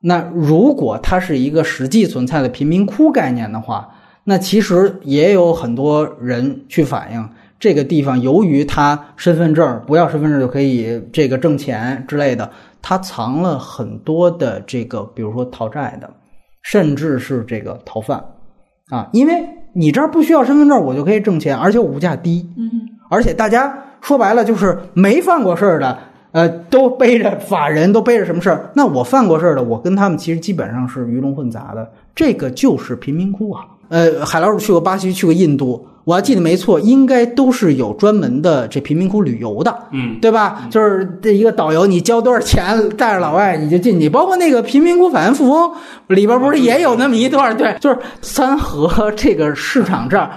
[0.00, 3.86] 那如果它是一个实际存在的贫民窟概念的话，
[4.24, 7.28] 那其实也有很多人去反映。
[7.60, 12.50] 这个地方由于他身份证不要身份证就可以这个挣钱之类的，
[12.80, 16.08] 他藏了很多的这个，比如说讨债的，
[16.68, 18.22] 甚至是这个逃犯
[18.90, 22.70] 啊，因为你这儿不需要身份证，我就可以挣钱，而且我物价低，嗯，
[23.08, 25.96] 而且大家说白了就是没犯过事儿的，
[26.32, 28.70] 呃，都背着法人，都背着什么事儿？
[28.74, 33.64] 那我犯过事儿的，我跟他们其实基本上是鱼龙混杂的，这个就是贫民窟啊。
[33.88, 35.86] 呃，海老鼠去过巴西，去过印度。
[36.04, 40.68] 我要记得没错，应该都是有专门的这贫民窟旅游的，嗯，对吧？
[40.70, 44.08] 就是这一个导游，你交多少钱，带着老外你就进去。
[44.08, 45.72] 包括那个贫民窟反富翁
[46.06, 47.56] 里边不是也有那么一段？
[47.56, 50.30] 对，就是三河这个市场这儿，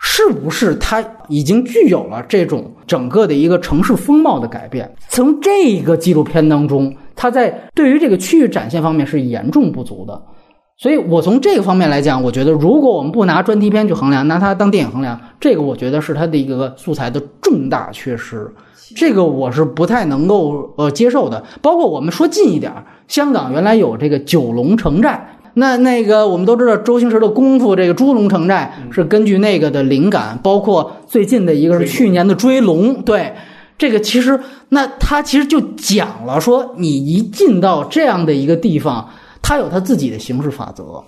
[0.00, 4.92] 是不是它已经具有了这种整个的一个城市风貌的改变？
[5.08, 10.20] 从这个纪录片当中，它在对于这个区域展现方面是严重不足的。
[10.76, 18.50] 所以，我从这个方面来讲，我觉得如果我们不拿专题片去衡量，拿它当电影衡量，这个我觉得是它的一个素材的重大缺失。
[18.96, 21.42] 这个我是不太能够呃接受的。
[21.62, 22.72] 包括我们说近一点，
[23.06, 30.38] 香港原来有这个九龙城寨，那那个我们都知道周星驰的功夫，这个猪龙城寨是根据那个的灵感。
[30.42, 33.32] 包括最近的一个是去年的追龙，对
[33.78, 34.38] 这个其实
[34.70, 39.08] 那他其实就讲了说，你一进到这样的一个地方。
[39.44, 41.04] 它有它自己的形式法则，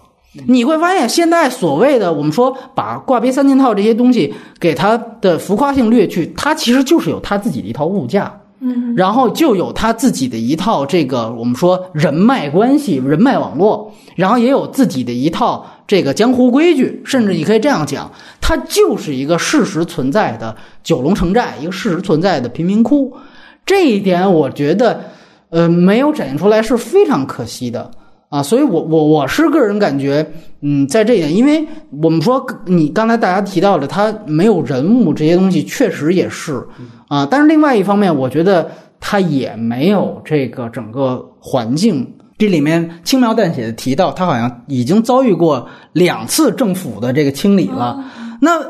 [0.47, 18.13] 你会发现现在所谓的我们说把挂杯三件套这些东西给它的浮夸性略去，它其实就是有它自己的一套物价，嗯，然后就有它自己的一套这个我们说人脉关系、人脉网络，然后也有自己的一套这个江湖规矩，甚至你可以这样讲，
[18.43, 23.17] 它就是一个事实存在的九龙城寨，一个事实存在的贫民窟，
[23.65, 25.01] 这一点我觉得
[25.49, 27.91] 呃没有展现出来是非常可惜的。
[28.37, 30.31] 啊，所以，我我我是个人感觉，
[30.61, 31.67] 嗯，在这一点，因为
[32.03, 36.63] 我们说你刚才大家提到的，他没有人物这些东西，确实也是
[37.09, 37.27] 啊。
[37.31, 38.71] 但是另外一方面，我觉得
[39.01, 42.07] 他也没有这个整个环境。
[42.37, 48.05] 这里面轻描淡写的提到，他好像已经遭遇过两次政府的这个清理了。
[48.41, 48.61] 那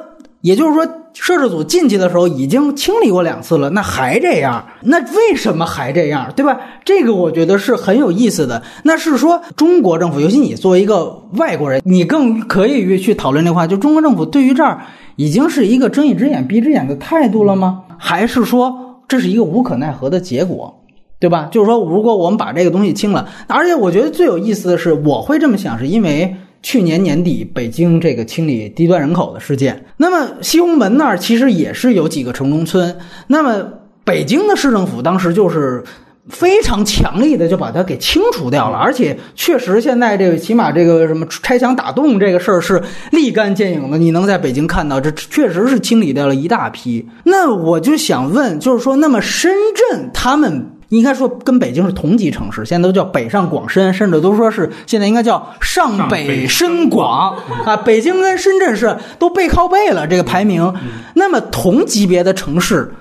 [0.42, 0.86] 也就是说。
[1.18, 4.64] 摄制组进去的时候已经清理过两次了，那还这样？
[4.82, 6.30] 那为什么还这样？
[6.36, 6.60] 对吧？
[6.84, 8.62] 这个我觉得是很有意思的。
[8.84, 13.66] 那是说中国政府，尤其你作为一个外国人，你更可以去讨论这话。
[13.66, 14.82] 就中国政府对于这儿
[15.16, 17.84] 已经是一个睁一只眼闭一只眼的态度了吗？
[17.96, 20.82] 还是说这是一个无可奈何的结果？
[21.18, 21.48] 对吧？
[21.50, 26.36] 就是说，如果我们把这个东西清了，而且我觉得最有意思的是，我会这么想，是因为。
[26.66, 32.96] 去年年底，北京这个清理低端人口的事件，那么西红门那儿其实也是有几个城中村。
[33.28, 33.64] 那么
[34.02, 35.84] 北京的市政府当时就是
[36.28, 47.08] 非常强力的就把它给清除掉了，而且确实现在这个起码这个什么拆墙打洞这个事儿是立竿见影的，你能在北京看到，这确实是清理掉了一大批。
[47.26, 50.72] 那我就想问，就是说，那么深圳他们？
[50.88, 57.76] 应该说跟北京是同级城市，现在都叫北上广深，甚至都说是现在应该叫上北深广啊。
[57.76, 60.72] 北京跟深圳是都背靠背了这个排名。
[61.14, 62.92] 那么同级别的城市，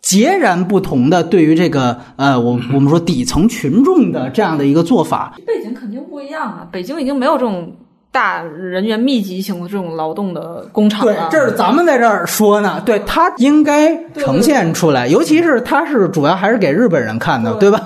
[0.00, 6.66] 截然不同的对于这个呃，我我们说底层群众的这样的一个做法，背景肯定不一样啊。
[6.70, 7.74] 北京已经没有这种。
[8.12, 12.82] 大人员密集型的这种劳动的工厂，对，这是咱们在这儿说呢。
[12.84, 17.80] 对，它应该呈现出来，尤其是它是主要还是给日本人看的，对吧？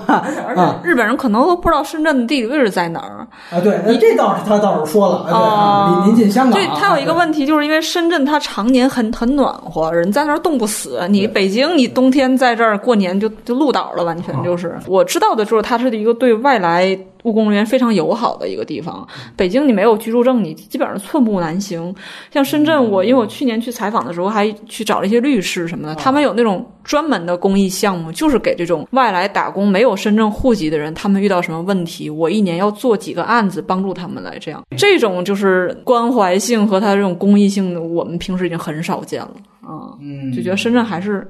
[0.45, 3.61] 而且日本人可能都不知道深圳的地理位置在哪儿啊。
[3.61, 6.59] 对，你这倒是他倒是说了啊，临近香港。
[6.59, 11.07] 对，它有一个问题，就是因为深圳它常年很很暖和，人在那儿冻不死。
[11.09, 14.77] 你北京，你冬天在这儿过年就就鹿倒了，完全就是。
[14.87, 16.99] 我知道的就是它是一个对外来。
[17.27, 19.05] 务工人员非常友好的一个地方。
[19.35, 21.93] 北京你没有居住证，你基本上寸步难行。
[22.31, 34.63] 像深圳，我因为我去年去采访的时候，还去找了一些律师什么的，他们有那种专门的公益项目，就是给这种外来打工没有深圳户籍的人，他们遇到什么问题，我一年要做几个案子帮助他们来这样。
[34.77, 39.93] 这种就是关怀性和他这种公益性，我们平时已经很少见了啊。
[39.99, 41.29] 嗯就觉得深圳还是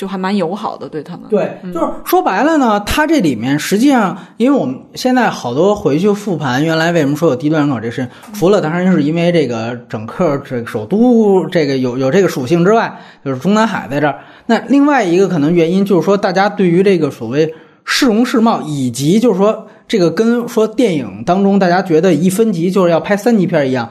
[0.00, 1.26] 就还蛮友好的对他们。
[1.28, 14.20] 对，就是说白了呢，它这里面实际上，因为我们现在好多回去复盘，原来为什么说有低端人口这事，除了当然是因为这个整个这个首都这个有有这个属性之外，就是中南海在这儿。
[14.46, 17.52] 那另外一个可能原因就是说，大家对于这个所谓
[17.84, 23.90] 市容市貌，以及就是说这个跟说电影当中大家觉得一分级就是要拍三级片一样，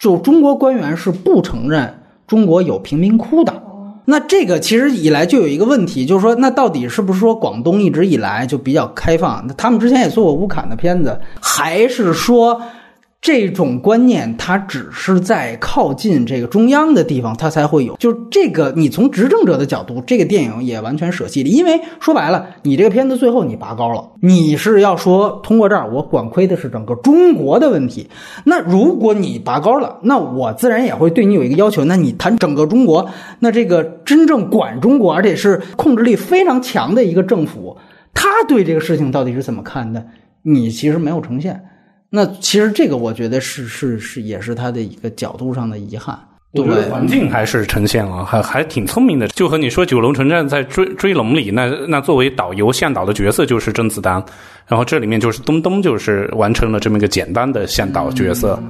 [0.00, 3.62] 就中国官员是不承认中国有贫民窟的。
[4.06, 9.44] 那这个其实以来就有一个问题，就是说，那到底是不是说广东一直以来就比较开放？
[9.48, 12.60] 那他们之前也做过乌坎的片子，还是说
[13.24, 17.96] 这种观念它只是在靠近这个中央的地方它才会有？
[17.96, 28.10] 就这个，你从执政者的角度，这个电影也完全舍弃了，因为说白了，你这个片子最后你拔高了，你是要说通过这儿我管窥的是整个中国的问题。
[28.44, 31.82] 那如果你拔高了，那我自然也会对你有一个要求。
[31.86, 33.08] 那你谈整个中国，
[33.38, 37.78] 那这个真正管中国，而且是控制力非常强的一个政府，
[38.12, 40.04] 他对这个事情到底是怎么看的？
[40.42, 41.58] 你其实没有呈现。
[42.16, 46.16] 那其实这个我觉得是是是，也是他的一个角度上的遗憾。
[46.52, 49.26] 对我觉得环境还是呈现了，还还挺聪明的。
[49.26, 54.24] 就和你说，九龙城寨在追追龙里，那那作为导游向导的角色就是甄子丹，
[54.68, 58.62] 然后这里面就是东东就是完成了这么一个简单的向导角色，呃，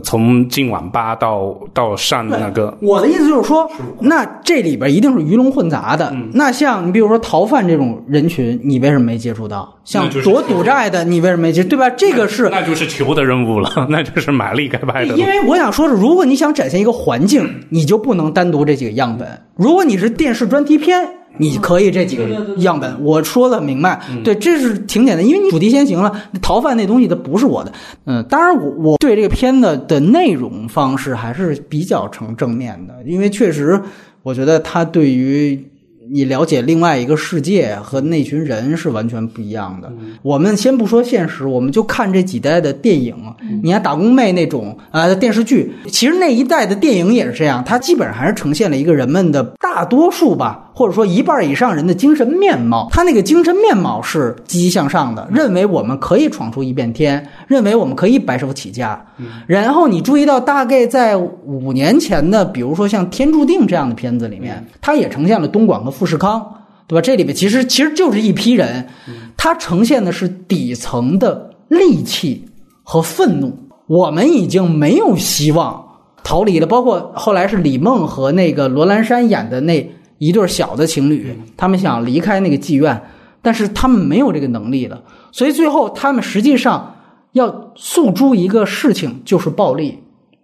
[0.00, 3.70] 从进网吧到到上那个我的意思就是说，
[4.00, 6.14] 那这里边一定是鱼龙混杂的。
[6.32, 9.74] 那像你比如说逃犯这种人群，你为什么没接触到？
[9.84, 11.62] 像躲赌债的，你为什么没接？
[11.62, 11.88] 对吧？
[11.90, 15.14] 这个是那就是球的任务了， 那就是玛丽该拍的。
[15.16, 19.28] 因为我想说是，如果你想展现一个环境，你就不能单独这几个样本。
[19.54, 22.28] 如果你是电视专题片，你可以这几个
[22.58, 23.02] 样本。
[23.02, 27.72] 我说的明白，对，这是挺简单，因为你主题先行了，逃犯那东西它不是我的。
[28.04, 33.80] 嗯，当然我我对这个片子的内容方式还是比较成正面的，因为确实
[34.22, 35.70] 我觉得它对于。
[36.08, 39.92] 你了解另外一个世界和那群人是完全不一样的。
[40.22, 43.16] 我们先不说现实，我们就看这几代的电影。
[43.60, 52.86] 你看《打工妹》那种啊、电视剧，其实那一代的电影也是这样，它基本上还是呈现了一个人们的大多数吧，或者说一半以上人的精神面貌。
[52.90, 59.02] 他那个精神面貌是积极向上的，认为我们可以闯出一片天，认为我们可以白手起家。
[59.46, 66.46] 然后你注意到，大概在五年前的，比如说像《天注定》这样的片子里面，它也呈现了东莞和富士康，
[66.86, 67.00] 对吧？
[67.00, 68.86] 这里面其实其实就是一批人，
[69.34, 72.44] 它呈现的是底层的戾气
[72.82, 73.58] 和愤怒。
[73.86, 75.82] 我们已经没有希望
[76.22, 83.00] 逃离了，包括后来是李梦和那个罗兰山演的那一对小的情侣，他们想离开那个妓院，
[83.42, 86.94] 但是他们没有这个能力了，所以最后他们实际上
[87.32, 90.02] 要诉诸一个事情，就是暴力。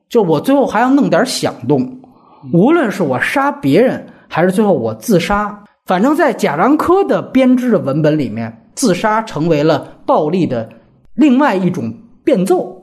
[0.09, 2.01] 就我最后还要弄点响动，
[2.53, 10.69] 无论是我杀别人，还是最后我自杀，反正在贾樟柯的编织的文本里面，自杀成为了暴力的
[11.15, 11.91] 另外一种
[12.23, 12.77] 变奏，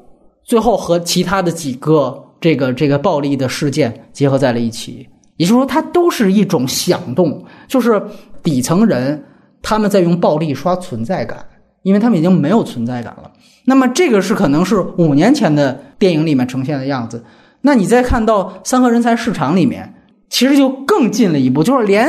[0.43, 5.07] 最后和其他的几个这个这个暴力的事件结合在了一起。
[5.39, 8.01] 也就是说，它都是一种响动，就是
[8.43, 9.23] 底层人
[9.61, 11.45] 他们在用暴力刷存在感，
[11.83, 13.31] 因为他们已经没有存在感了。
[13.63, 17.23] 那么这个是可能是五年前的电影里面呈现的样子。
[17.61, 19.93] 那你再看到三和人才市场里面，
[20.29, 22.07] 其实就更近了一步，就是连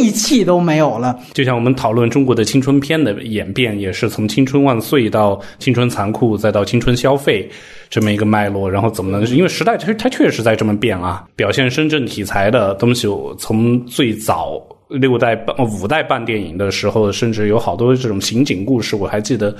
[0.00, 1.18] 戾气都没有了。
[1.34, 7.48] 就像我们讨论中国的青春片的演变，也是从青春万岁到青春残酷，再到青春消费
[7.88, 8.68] 这么一个脉络。
[8.70, 9.26] 然后怎么能？
[9.36, 11.24] 因为时代它它确实在这么变啊。
[11.36, 13.06] 表现深圳题材的东西，
[13.38, 19.54] 从最早六代半五代半电影的时候，甚至有好多这种刑警故事，我还记得。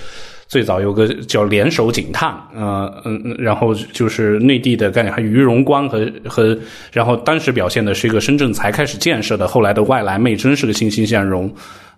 [0.50, 6.58] 最早有个叫联手警探，呃嗯，然后就是内地的概念，还于荣光和和，
[6.92, 11.48] 然后当时表现的是一个深圳才开始建设的，后来的外来妹真是个欣欣向荣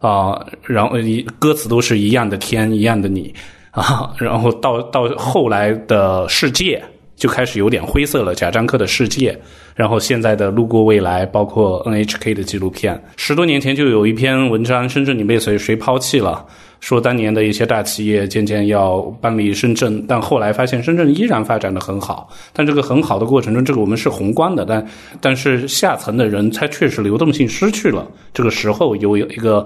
[0.01, 3.33] 啊、然后一歌词都是一样的天，一样的你
[3.73, 6.83] 啊，然后到到后来的世界
[7.17, 9.35] 就开始有点灰色了，贾樟柯的世界，
[9.75, 16.45] 然后现在的路过未来，包括 NHK 的纪录片，十多年前就有一篇文章，深圳你被谁谁抛弃了。
[16.83, 22.29] 说当年的一些大企业渐渐要搬离深圳，但后来发现深圳依然发展的很好。
[22.53, 24.85] 但这个很好的过程中，这个我们是宏观的，但
[25.21, 28.11] 但是下层的人他确实流动性失去了。
[28.35, 29.65] 这个时候有一个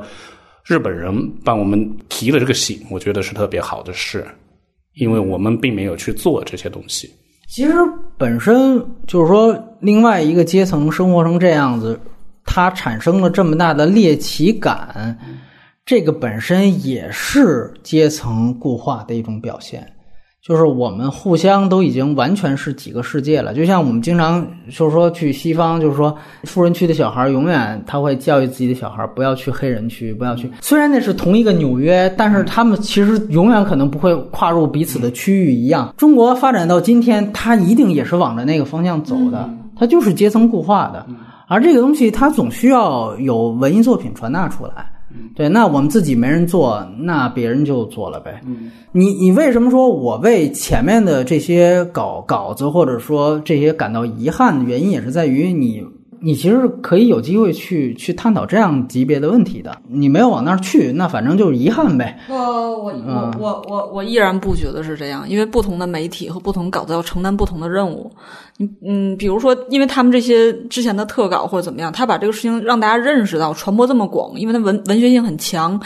[0.66, 1.10] 日本人
[1.42, 4.22] 帮我们提了这个醒，我觉得是特别好的事，
[4.96, 7.10] 因为我们并没有去做这些东西。
[7.48, 7.72] 其实
[8.18, 11.98] 本身就是说，另外一个阶层生活成这样子，
[12.44, 15.16] 它产生了这么大的猎奇感，
[15.86, 19.86] 这个本身也是阶层固化的一种表现。
[20.42, 30.50] 就是我们互相都已经完全是几个世界了，就像我们经常就是说去西方，就是说富人区的小孩永远他会教育自己的小孩不要去黑人区，不要去。
[30.60, 35.94] 虽然那是同一个纽约，但是他们其实永远可能不会跨入彼此的区域一样。
[35.96, 41.06] 中国发展到今天，它一定也是往着那个方向走的，它就是阶层固化的，
[41.48, 44.92] 而这个东西它总需要有文艺作品传达出来。
[45.34, 48.42] 对，那我们自己没人做，那别人就做了呗。
[48.92, 55.84] 你你为什么说我为前面的这些稿稿子或者说这些感到遗憾的原因，也是在于你。
[56.20, 62.18] 你其实可以有机会去去探讨这样级别的问题的，你没有往那儿去，那反正就是遗憾呗。
[62.28, 68.10] 呃，我我我我我依然不觉得是这样，因为不同的媒体和不同稿子要承担不同的任务。
[68.58, 75.78] 嗯嗯，比如说，因为他们这些之前的特稿或者怎么样，他把这个事情让大家认识到，传播这么广，因为他文文学性很强，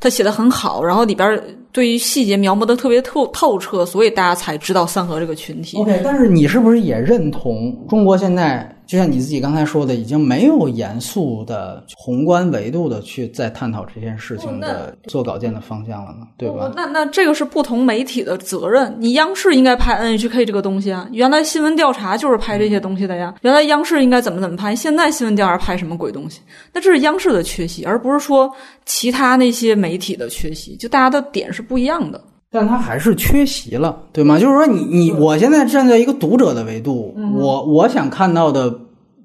[0.00, 5.76] 他写的很好，然后里边对于细节描摹的特别透透彻，所以大家才知道三河这个群体。
[5.78, 8.75] OK，但是你是不是也认同中国现在？
[8.86, 16.72] 就像你自己刚才说的，已经没有严肃的宏观维度的去再探讨这件事情的做稿件的方向了呢，对吧？
[16.76, 18.94] 那那这个是不同媒体的责任。
[18.98, 23.34] 你央视应该拍 NHK 这个东西啊，原来新闻调查就是拍这些东西的呀。
[23.42, 26.40] 原来央视应该怎么怎么拍，现在新闻调查拍什么鬼东西？
[26.72, 28.50] 那这是央视的缺席，而不是说
[28.84, 30.76] 其他那些媒体的缺席。
[30.76, 32.22] 就大家的点是不一样的。
[32.50, 34.38] 但他还是缺席了，对吗？
[34.38, 38.72] 就是说，你你我现在站在一个读者的维度，我我想看到的，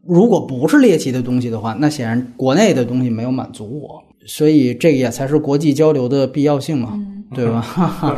[0.05, 6.99] 如果不是猎奇的东西的话，那显然国内的东西没有满足我，所以这个也才是国际交流的必要性嘛，
[7.33, 7.65] 对吧？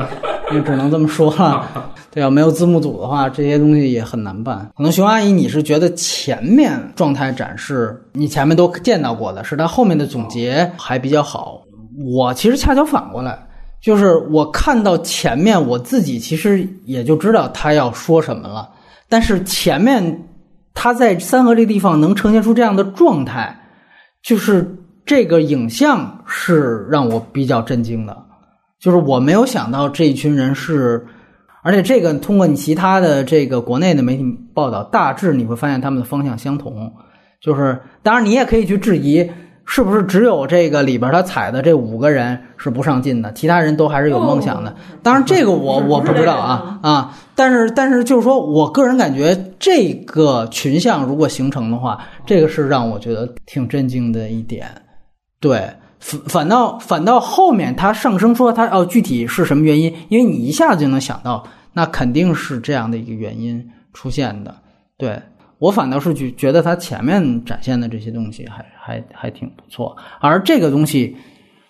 [0.53, 1.67] 也只能这么说了。
[2.11, 4.69] 对啊，没有字幕组的话，这些东西也很难办。
[4.77, 11.61] 可能熊阿姨，你是觉得前面状态展示你前面都见到过的，是他后面的总结还比较好。
[12.05, 13.37] 我其实恰巧反过来。
[13.83, 18.69] 就是我看到前面，我自己其实也就知道他要说什么了。
[19.09, 20.29] 但是前面
[20.73, 23.59] 他在三河这个地方能呈现出这样的状态，
[24.23, 24.73] 就是
[25.05, 28.17] 这个影像是让我比较震惊的。
[28.79, 31.05] 就是我没有想到这一群人是，
[31.61, 34.23] 而且这个通过你其他的这个国内的媒体
[34.53, 36.89] 报道，大致你会发现他们的方向相同。
[37.41, 39.29] 就是当然你也可以去质疑。
[39.65, 44.75] 是不是只有这个里边他踩的这五个人是不上进的，其他人都还是有梦想的？
[45.01, 47.17] 当然，这个我 我不知道啊啊！
[47.33, 54.67] 但是但是就是说我个人感觉，这个群像如果形成的话，这个是让我觉得挺震惊的一点。
[55.39, 59.93] 对，反反倒反倒后面他上升说他哦具体是什么原因？
[60.09, 64.53] 因为你一下子就能想到，那肯定是这样的一个原因出现的。
[64.97, 65.19] 对。
[65.63, 71.15] 我反倒是觉觉得他前面展现的这些东西还还还挺不错，而这个东西，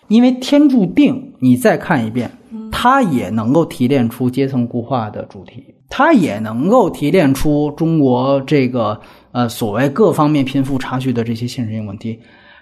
[0.08, 2.28] 因为天注定，你再看一遍，
[2.72, 12.18] 它也能够提炼出阶层固化的主题，它也能够提炼出中国这个呃所谓各方面贫富差距的这些现实性问题。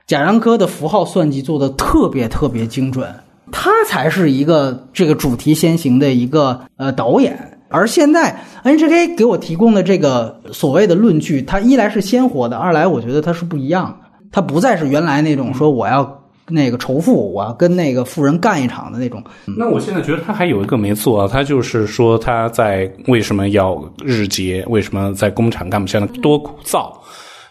[0.07, 3.11] 贾樟柯的符号算计做的特别特别精准，
[3.51, 7.51] 他才是一个这个主题先行的一个呃导演。
[7.73, 19.23] 而现在 NHK 给我提供的这个所谓的论据，它一来是鲜活的，二来我觉得它是不一样的，它不再是原来那种说我要那个仇富，我要跟那个富人干一场的那种。
[19.57, 26.93] 那我现在觉得他还有一个没做，他就是说他在为什么要日结，为什么在工厂干不下来，多枯燥。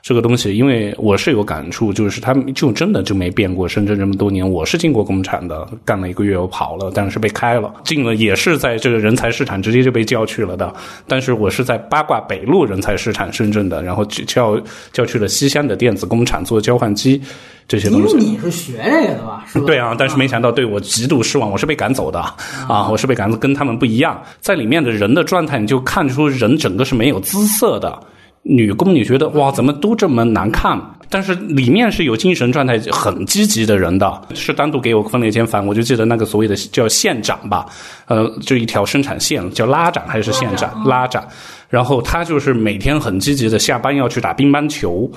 [0.02, 3.68] 这个东西，因为我是有感触，就是他们就真的就没变过。
[3.68, 7.72] 深圳这么多年，我是进过工厂的，干了一个月我跑了，但是被开了。
[7.84, 10.74] 进了也是在这个人才市场直接就被叫去了的。
[11.08, 14.60] 但是我是在八卦北路人才市场深圳的，然后叫
[14.92, 17.22] 叫去了西乡的电子工厂做交换机
[17.68, 18.14] 这些东西。
[18.16, 19.46] 因为你是学这个的吧？
[19.68, 22.20] 对啊，但是没想到对我极度失望，我是被赶走的
[22.68, 22.90] 啊！
[22.90, 28.02] 我是被赶走，跟他们不一样，在里面的人的状态，你就看出人整个是没有姿色的。
[28.44, 30.80] 女工，你觉得哇，怎么都这么难看？
[31.10, 35.68] 但是里面是有精神状态很积极的人的，是单独给我分了一间房。
[35.68, 37.66] 我就记得那个所谓的叫线长吧，
[38.08, 41.22] 呃，就一条生产线叫拉长还是线长拉长，
[41.70, 45.12] 然后他就是每天很积极的下班要去打乒乓球，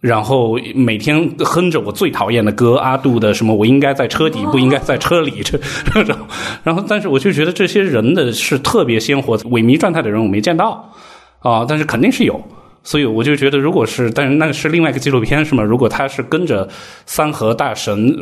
[0.00, 5.58] 然后每天哼着我最讨厌的歌阿杜的什么我应该在车底不应该在车里这，
[6.62, 10.88] 然后但是我就觉得这些人的是特别鲜活萎靡状态的人我没见到
[11.40, 12.40] 啊，但是肯定是有。
[12.84, 15.62] 所以我就觉得，如果是，但是那是另外一个纪录片是吗？
[15.62, 16.68] 如果他是跟着
[17.06, 18.14] 三和大神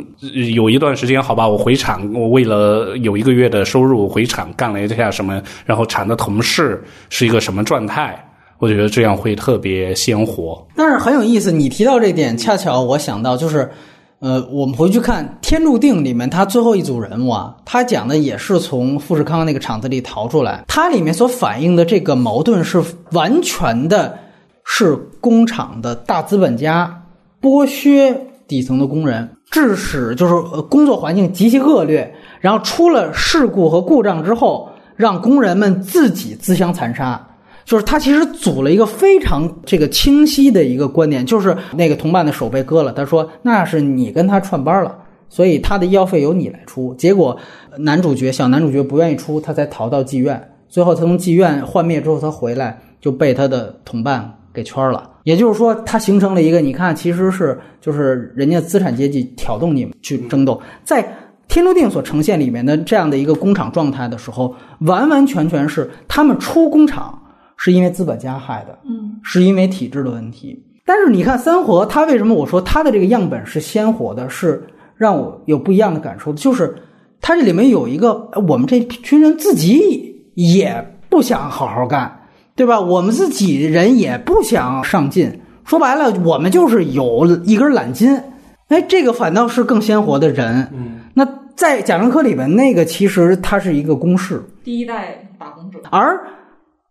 [0.55, 8.23] 有一段时间，好吧，我回厂，我为了有一个月的收入回厂干了一下什么，然后厂的同事是一个什么状态，
[8.59, 10.63] 我觉得这样会特别鲜活。
[10.77, 13.71] 但是很有意思，你提到这点，恰巧我想到就是，
[14.19, 22.83] 呃，我们回去看《天注定》里面，他最后一组人物啊，他讲的也是从富士康那个厂子里逃出来，它里面所反映的这个矛盾是
[23.13, 24.19] 完全的，
[24.65, 27.03] 是工厂的大资本家
[27.41, 28.15] 剥削
[28.47, 37.27] 底层的工人，致使就是呃工作环境极其恶劣，然后出了事故和故障之后，让工人们自己自相残杀。
[37.65, 44.93] 就是他其实组了一个非常这个清晰的一个观点，就是那个同伴的手被割了，他说那是你跟他串班了，
[45.29, 46.93] 所以他的医药费由你来出。
[46.95, 47.37] 结果
[47.79, 55.11] 男主角小男主角不愿意出，他才逃到妓院，最后他从妓院幻灭之后，他回来就被他的同伴给圈了。
[55.25, 61.17] 也就是说，它形成了一个，你看，其实是就是人家资产阶级挑动你们去争斗，在。
[61.53, 67.21] 天注定所呈现里面的这样的一个工厂状态的时候，完完全全是他们出工厂
[67.57, 70.65] 是因为资本家害的，嗯，是因为体制的问题。
[70.87, 74.63] 但是你看三和，他为什么我说他的这个样本是鲜活的，是
[74.95, 76.73] 让我有不一样的感受的，就是
[77.21, 82.20] 他这里面有一个呃我们这群人自己也不想好好干，
[82.61, 82.79] 对吧？
[82.79, 88.23] 我们自己人也不想上进，说白了，我们就是有一根懒筋。
[88.69, 90.69] 哎，这个反倒是更鲜活的人。
[90.75, 96.21] 嗯，那在贾樟柯里边，那个其实它是一个公式，第一代打工者，而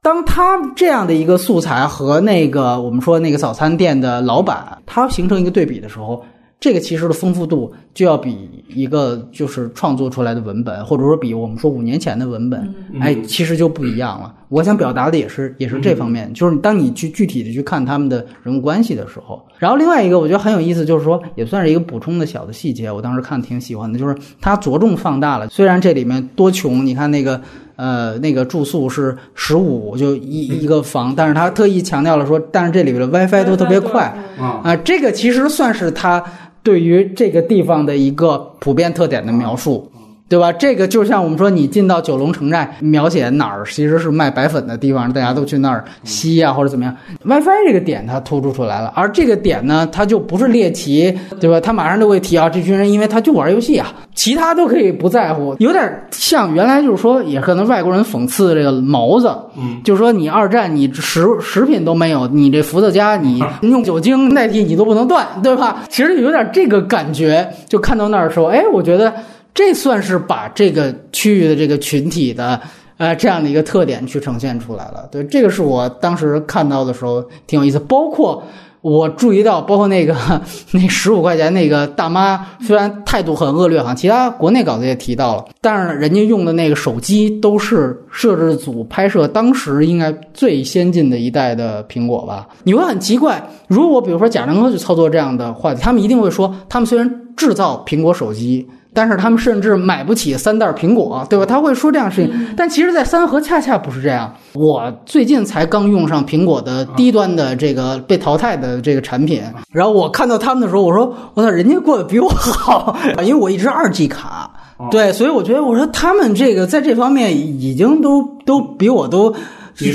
[0.02, 6.26] 当他这样的一个素材和那个我们说那个早餐店的老板，他形成一个对比的时候，
[6.60, 14.36] 这个其实的丰富度就要比一个就是创作出来的文本，或者说比我们说五年前的文本，哎，其实就不一样了。
[14.50, 27.40] 我想表达的也是也是这方面，就是当你去具体的去看他们的人物关系的时候，然后另外一个我觉得很有意思，就是说也算是一个补充的小的细节，我当时看挺喜欢的，就是他着重放大了，虽然这里面多穷，你看那个。
[27.80, 36.22] 呃，那个住宿是十五，就一一个房，但是他特意强调了说，但是这里边的 WiFi 都特别快啊啊，这个其实算是他
[36.64, 39.92] 对于这个地方的一个普遍特点的描述。
[40.30, 40.52] 对吧？
[40.54, 46.96] 这个就像我们说，你进到九龙城寨，描写哪儿其实是卖白粉的地方，大家都去那儿吸啊，或者怎么样。
[47.24, 51.60] WiFi 这个点它突出出来了，而这个点呢，它就不是猎奇，对吧？
[51.60, 65.84] 他马上就会提啊，这群人因为他就玩游戏啊，其他都可以不在乎，有点像原来就是说，也可能外国人讽刺这个毛子，嗯，就是说你二战你食食品都没有，你这伏特加你用酒精代替你都不能断，对吧？
[65.90, 69.12] 其实有点这个感觉，就看到那儿的时候，哎，我觉得。
[69.60, 72.58] 这算是把这个区域的这个群体的
[72.96, 75.06] 呃这样的一个特点去呈现出来了。
[75.12, 77.78] 对，这个是我当时看到的时候挺有意思。
[77.78, 78.42] 包括
[78.80, 80.16] 我注意到，包括那个
[80.72, 92.48] 那十五块钱那个大妈，虽然态度很恶劣，好像其他国内稿子也提到了，但是，人家用的那个手机都是摄制组拍摄当时应该最先进的一代的苹果吧？
[92.64, 98.66] 你会很奇怪，如果比如说贾樟柯去操作这样的话题，他们一定会说，他们虽然制造苹果手机。
[98.94, 101.46] 但是他们甚至买不起三袋苹果，对吧？
[101.46, 104.34] 他会说这样的事情，但其实，在三河恰恰不是这样。
[104.54, 114.50] 我最近才刚用上苹果的低端的这个被淘汰的这个产品，然后我看到他们的时候，我说：“我操，人家过得比我好，因为我一直二 G 卡，
[114.90, 119.34] 对，所以我觉得，我说他们这个在这方面已经都都比我都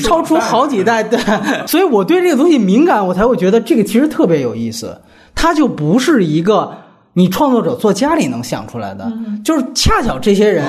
[0.04, 1.18] 超出好几代，对，
[1.66, 4.96] 所以我对这个东西敏感，我才会觉得这个其实特别有意思，
[5.34, 6.72] 它就不是一个。”
[7.14, 9.10] 你创作者做家里能想出来的，
[9.44, 10.64] 就是恰巧这些人，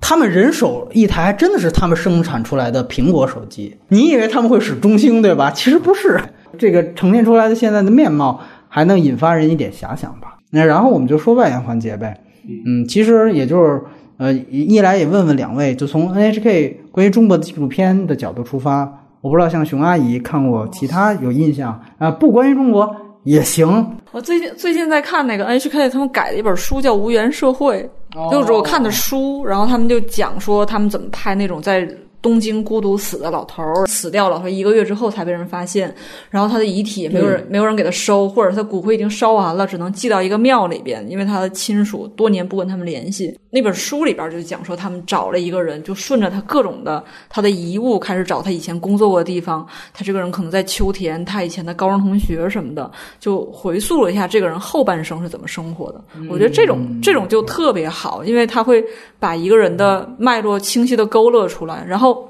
[0.00, 3.76] 他们人手一台，真的是他们生产出来的苹果手机。
[3.88, 5.50] 你以为他们会使中兴对吧？
[5.50, 6.18] 其实不是，
[6.58, 10.38] 这个呈现出来的现在的面貌，还能引发人一点遐想吧。
[10.50, 12.18] 那然后我们就说外延环节呗。
[12.64, 13.82] 嗯，其实也就是
[14.16, 18.90] 呃，一来也问问两位，就从 NHK 关于中国的纪录片的角度出发，
[19.20, 22.96] 我不知道像熊阿姨看过其他有印象啊，不关于中国。
[23.28, 23.98] 也行。
[24.10, 27.88] 我最近最近在看那个 NHK，他们改了一本书叫《无缘社会》，
[28.30, 31.88] 就是我看的书，然后他们就讲说他们怎么拍那种在。
[32.20, 35.94] 东京孤独死的老头儿死掉了，说一个月之后才被人发现，
[36.30, 43.38] 然后他的遗体也没有人没有人给他收，或者他骨灰已经烧完了，只能寄到一个庙里边，因为他的亲属多年不跟他们联系。
[43.50, 49.66] 那本书里边就讲说，他们找了一个人，就顺着他各种的他的遗物开始找他以前工作过的地方。
[49.94, 56.04] 他这个人可能在秋田，他以前的高中同学什么的，就回溯了一下这个人后半生是怎么生活的。
[56.28, 58.84] 我觉得这种这种就特别好，因为他会
[59.18, 62.26] 把一个人的脉络清晰的勾勒出来，然后。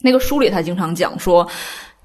[0.00, 1.44] 那个书里他经常讲说，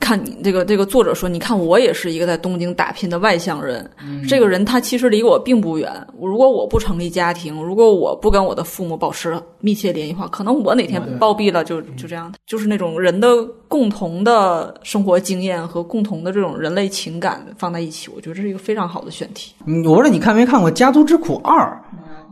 [0.03, 3.89] 看你这个这个作者说，你看我也是一个在东京打拼的外乡人，
[4.27, 5.89] 这个人他其实离我并不远。
[6.19, 12.31] 如果我不成立家庭，如果我不跟我的父母保持密切联系的话，可能我哪天暴毙了就就这样。
[12.45, 13.27] 就是那种人的
[13.67, 19.53] 共同的生活经验和共同的这种人类情感放在一起，我觉得这是一个非常好的选题。
[19.65, 21.81] 嗯，我不知道你看没看过《家族之苦二》，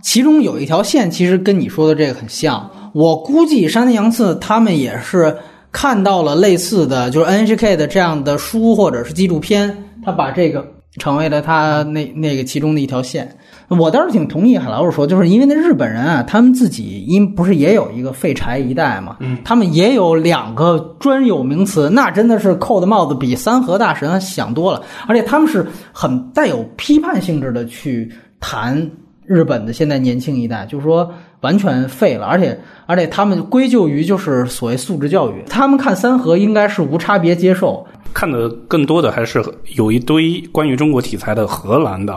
[0.04, 2.70] 其中有一条线其实跟你说的这个很像。
[2.94, 5.38] 我估计山田洋次他们也是。
[5.72, 10.66] 看到了类似的就是 NHK 的这样的书或者是纪录片，他把这个
[11.00, 13.38] 成为了他那那个其中的一条线。
[13.70, 28.12] 我倒是挺同意海老师说，就是因为那日本人啊，他们自己因不是也有一个废柴一代嘛，嗯，他们也有两个专有名词，那真的是扣的帽子比三和大神想多了，而且他们是很带有批判性质的去
[28.42, 28.92] 谈
[29.26, 31.10] 日本的现在年轻一代，就是说。
[31.42, 39.44] 完全废了，而且而且他们归咎于就是所谓素质教育，他们看三和应该是无差别接受，看的更多的还是
[39.76, 42.14] 有一堆关于中国题材的荷兰的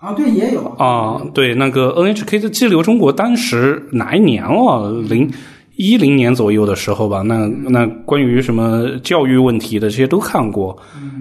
[0.00, 4.90] 啊，对，也有啊，对那个 NHK 的激流中国，当时哪一年了？
[5.08, 5.30] 零。
[5.78, 10.76] 一零年左右的时候吧，那那关于什么教育问题的这些都看过，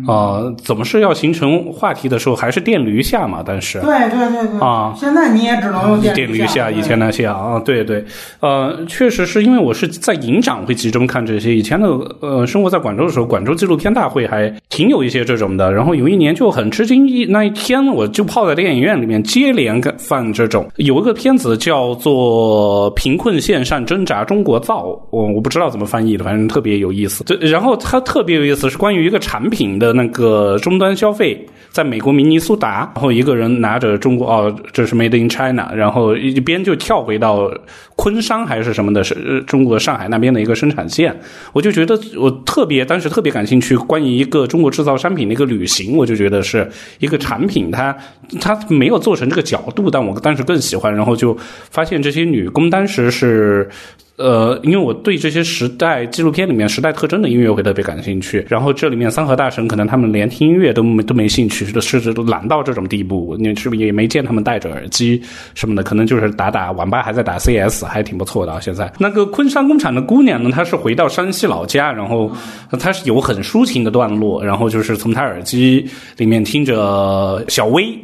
[0.07, 3.43] 啊，怎么是要形成话题的时候还是电驴下嘛？
[3.45, 4.59] 但是对对对对。
[4.59, 8.03] 啊，现在你也只能用电驴下，以前那些啊，对对，
[8.39, 11.87] 呃，确实是因为我是在营长会集中看这些，以前的
[12.21, 24.43] 呃生活在广州的时候，广州纪录片大会还挺有一些这种的，然后有一年就很吃惊，一那一天我就泡在电影院里面接连放这种，有一个片子叫做《贫困线上挣扎中》。
[24.47, 27.23] 国造，我我不知道怎么翻译的，反正特别有意思。
[27.25, 37.51] 这然后它特别有意思，是关于一个产品的那个终端消费，在美国明尼苏达，然后一个人拿着中国哦，这是 Made in China，然后一边就跳回到
[37.97, 41.13] 昆山还是什么的，是呃中国上海那边的一个生产线。
[41.51, 46.65] 我就觉得我特别当时特别感兴趣，关于一个中国制造商品的一个旅行，我就觉得是
[46.99, 47.95] 一个产品，它
[48.39, 50.95] 它没有做成这个角度，但我当时更喜欢。
[50.95, 51.37] 然后就
[51.69, 53.69] 发现这些女工当时是。
[54.17, 65.21] 呃，因为我对这些时代纪录片里面时代特征的音乐会特别感兴趣，然后这里面三河大神可能他们连听音乐都没都没兴趣，甚至都懒到这种地步，你是不是也没见他们戴着耳机
[65.53, 65.83] 什么的？
[65.83, 68.59] 可能就是打打网吧，还在打 CS，还挺不错的。
[68.59, 72.31] 现在那个昆山工厂的姑娘呢，她是回到山西老家，然后
[72.79, 75.87] 她是有很抒情的段落，然后就是从她耳机
[76.17, 77.95] 里面听着小薇。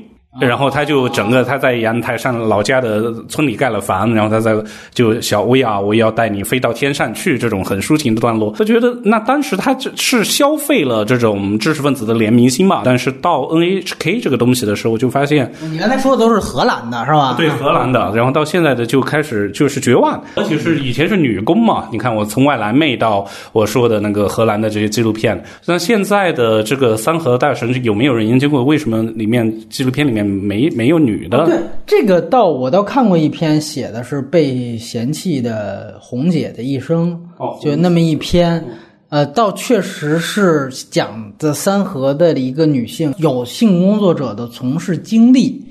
[0.41, 4.55] 然后他就整个他在阳台上老家的村里盖了房，然后他在
[4.91, 8.51] 就小薇啊，我要带你飞到天上去这种很抒情的段落。
[8.57, 17.35] 他觉得那当时他是消费了这种知识分子的怜悯心嘛，但是到 NHK 这个东西的时候，就发现你刚才说的都是荷兰的是吧？
[17.37, 18.11] 对，荷兰的。
[18.15, 21.87] 然后到现在的就开始就是绝望，而且是以前是女工嘛。
[21.91, 30.22] 你看我从外来妹到我说的那个荷兰的这些纪录片，那现在的这个三河大神有没有人研究过为什么里面纪录片里面？
[30.23, 38.63] 没没有女的，对这个倒我倒看过一篇写的是被嫌弃的红姐的一生，哦就那么一篇，
[39.09, 45.65] 呃，倒确实是讲的三河的一个女性有性工作者的从事经历，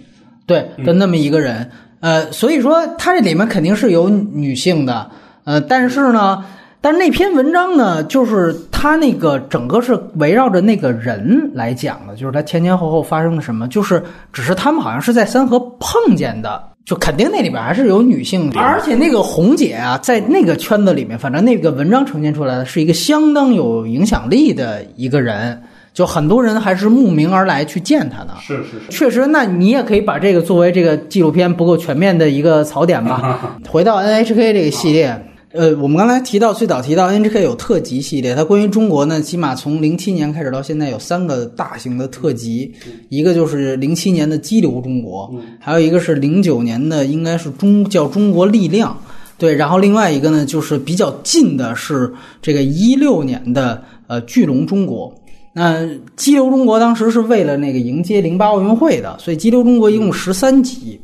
[0.47, 5.11] 对的那么一个人，呃，所以说他这里面肯定是有女性的，
[5.45, 6.45] 呃，但是呢。
[6.83, 14.03] 但是那篇文章呢，就是他那个整个是围绕着那个人来讲的，就是他前前后后发生了什么，就是
[14.33, 25.63] 只是他们好像是在三河碰见的，就肯定那里边还是有女性的，而且那个红姐啊，在那个圈子里面，反正那个文章呈现出来的是一个相当有影响力的一个人，
[25.95, 28.31] 就很多人还是慕名而来去见她的。
[28.41, 33.57] 是是是，确实，那你也可以把这个作为这个纪录片不够全面的一个槽点吧。
[33.71, 35.29] 回到 NHK 这个系列。
[35.55, 42.73] 呃，我们刚才提到最早提到 NHK 有特辑系列，它关于中国呢，起码从零七年开始到现在有三个大型的特辑，
[43.11, 45.31] 一个就是零七年的《激流中国》，
[45.61, 48.99] 还有一个是零九年的应该是中叫《中国力量》，
[49.37, 55.11] 对，然后另外一个呢就是比较近的是这个一六年的呃《巨龙中国》。
[55.53, 55.83] 那
[56.17, 60.99] 《激流中国》当时是为了那个迎接零八奥运会的，所以《激流中国》一共十三集，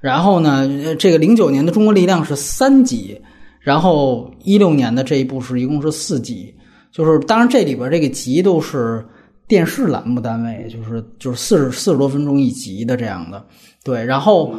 [0.00, 3.16] 然后呢，这个零九年的《中国力量》是三集。
[3.62, 6.54] 然后一六年的这一部是一共是四集，
[6.90, 9.02] 就是当然这里边这个集都是
[9.46, 13.42] 电视栏目单位，就是就是四十四十多分钟一集的这样的，
[13.84, 14.04] 对。
[14.04, 14.52] 然后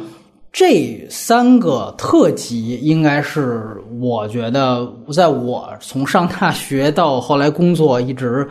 [0.52, 8.48] 这三个特辑应该是我觉得在我从上大学到后来工作一直。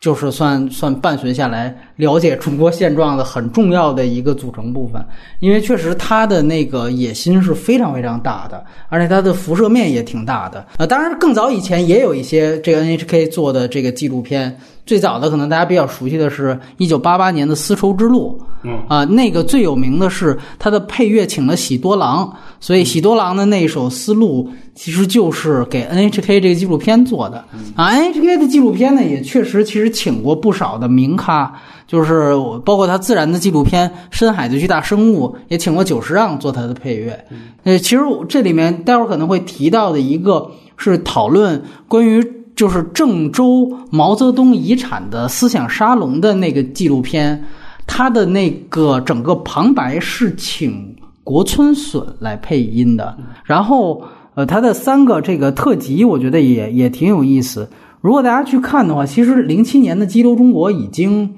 [0.00, 5.04] 就是算算伴随下来了解中国现状的很重要的一个组成部分，
[5.40, 10.64] 因为确实他的那个野心是非常非常大的，而且它的辐射面也挺大的。
[10.76, 27.44] 呃，当然更早以前也有一些这个 NHK 做的这个纪录片，最早的可能大家比较熟悉的是一九八八年的《丝绸之路》，嗯啊、那个最有名的是他的配乐请了喜多郎，所以喜多郎的那一首《丝路》其实就是给 NHK 这个纪录片做的
[27.76, 27.90] 啊。
[27.90, 31.52] NHK 的纪录片呢，也确实其实请过不少的名咖，
[31.86, 32.32] 就是
[32.64, 37.24] 包括他自然的纪录片《深海的巨大生物》，也请过久石让做他的配乐。
[37.64, 42.24] 呃，其实这里面待会儿可能会提到的一个是讨论关于
[42.56, 47.44] 就是郑州毛泽东遗产的思想沙龙的那个纪录片，
[47.86, 50.96] 它的那个整个旁白是请
[51.28, 53.14] 国村隼来配音的，
[53.44, 54.02] 然后
[54.32, 57.68] 呃，他的三个这个特辑，我觉得也也挺有意思。
[58.00, 61.30] 如果大家去看的话，其实零七年的《激流中国》已经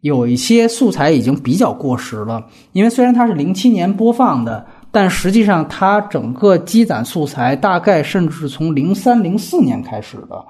[0.00, 10.40] 有一些素材已经比较过时了，因为虽然它是零七年播放的，但实际上它整个积攒素材大概甚至从零三零四年开始的，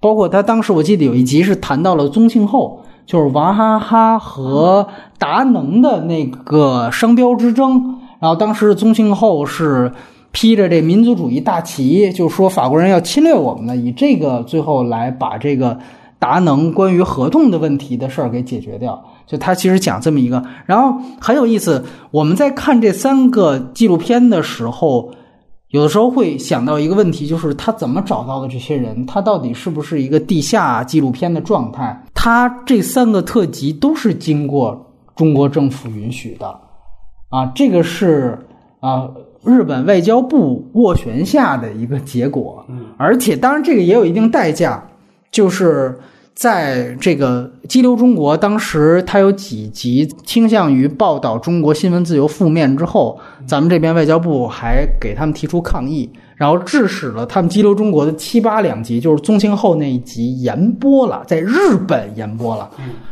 [0.00, 4.88] 包括他当时我记得有一集是谈到了宗庆后，就是娃哈哈和
[5.18, 9.90] 达能的那个商标之争，然后当时宗庆后是。
[10.32, 15.76] 披着这民族主义大旗，就说法国人要侵略我们呢，以这个最后来把这个
[16.20, 19.04] 达能关于合同的问题的事儿给解决掉。
[19.26, 21.84] 就他其实讲这么一个，然后很有意思。
[22.12, 25.10] 我们在看这三个纪录片的时候，
[25.70, 29.04] 有的时候会想到一个问题，就是他怎么找到的这些人？
[29.06, 32.04] 他到底是不是一个地下纪录片的状态？
[32.14, 36.56] 他这三个特辑都是经过中国政府允许的，
[37.30, 38.38] 啊，这个是
[38.80, 39.10] 啊。
[39.42, 42.62] 日本外交部斡旋下的一个结果，
[42.98, 44.86] 而且当然这个也有一定代价，
[45.32, 45.98] 就是
[46.34, 61.54] 在这个激流中国当时它有几集倾向于报道中国新闻自由负面之后，咱们这边外交部还给他们提出抗议，然后致使了他们激流中国的七八两集，就是宗庆后那一集延播了，在日
[61.88, 62.68] 本延播了。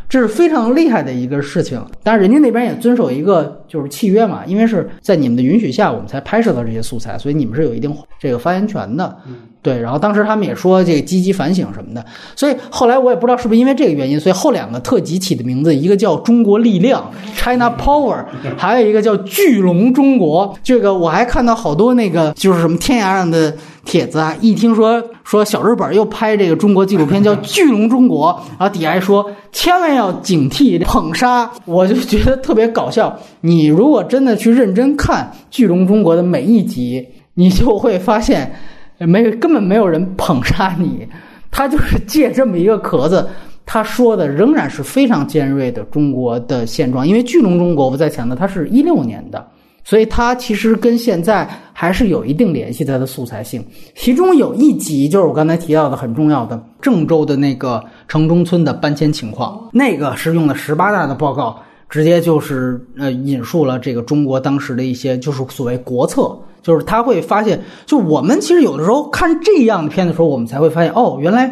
[0.08, 9.16] 这是非常厉害的一个事情，当然人家那边也遵守一个就是契约嘛，因为是在你们的允许下，我们才拍摄到这些素材，所以你们是有一定这个发言权的。
[9.60, 12.02] 对，然后当时他们也说这个积极反省什么的，
[12.36, 18.24] 所以后来我也不知道是不是因为这个原因，所以后两个特辑起的名字，一个叫中国力量 （China Power），
[18.56, 20.56] 还有一个叫巨龙中国。
[20.62, 23.52] 这个我还看到好多那个就是什么天涯上的
[23.84, 33.18] 帖子啊，一听说说小日本又拍这个中国纪录片叫《巨龙中国》，然后底下还说千万要警惕捧杀，我就觉得特别搞笑。
[33.40, 38.52] 你如果真的去认真看《巨龙中国》的每一集，你就会发现。
[39.00, 41.06] 没有，根本没有人捧杀你，
[41.52, 43.28] 他就是借这么一个壳子，
[43.64, 47.06] 他说的仍然是非常尖锐的中国的现状。
[47.06, 49.46] 因为《巨龙中国》，我在强调，它是一六年的，
[49.88, 53.64] 所以它其实跟现在还是有一定联系，它的素材性。
[53.94, 61.58] 其中有一集就是我刚才提到的很重要的郑州的那个城中村的搬迁情况，那个是用的十八大的报告。
[61.88, 71.50] 直接就是呃引述了这个中国当时的一些就是所谓国策，就是他会发现，就我们其实有的时候看这样的片子的时候，我们才会发现哦，原来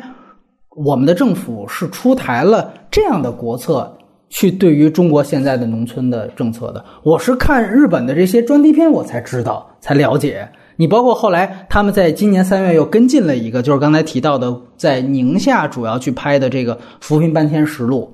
[0.77, 3.97] 我们的政府是出台了这样的国策
[4.29, 6.85] 去对于中国现在的农村的政策的。
[7.03, 10.49] 我是看日本的这些专题片，我才知道才了解。
[10.77, 18.13] 你包括后来他们在今年三月又跟进了一个，就是刚才提到的在宁夏主要去拍的这个扶贫搬迁实录，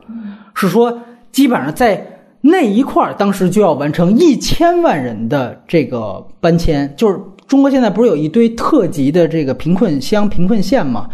[0.54, 0.96] 是说
[1.30, 2.08] 基本上在。
[2.44, 11.08] 那一块儿当时就要完成一千万人的这个搬迁，就是中国现在不是有一堆特级的这个贫困乡、贫困县吗？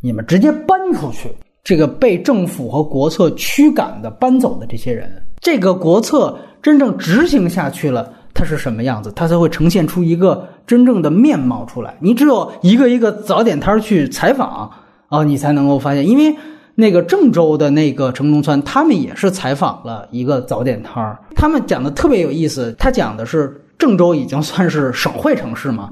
[0.00, 1.30] 你们直接搬出去，
[1.64, 5.10] 这个被政府和国策驱赶的搬走的这些人，
[5.40, 9.12] 这个国策真正执行下去了，它是什么样子？
[9.14, 11.94] 它才会呈现出一个真正的面貌出来。
[12.00, 14.70] 你只有一个一个早点摊去采访
[15.08, 16.36] 啊，你才能够发现，因为。
[16.74, 22.74] 那个郑州的那个城中村，他们也是采访了一个早点摊儿，他们讲的特别有意思。
[22.78, 25.90] 他讲的是郑州已经算是省会城市嘛，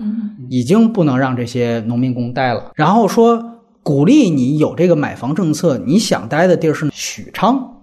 [0.49, 2.71] 已经不能让这些农民工待了。
[2.75, 7.77] 然后说鼓励你有这个买房政策，你想待的地儿是许昌，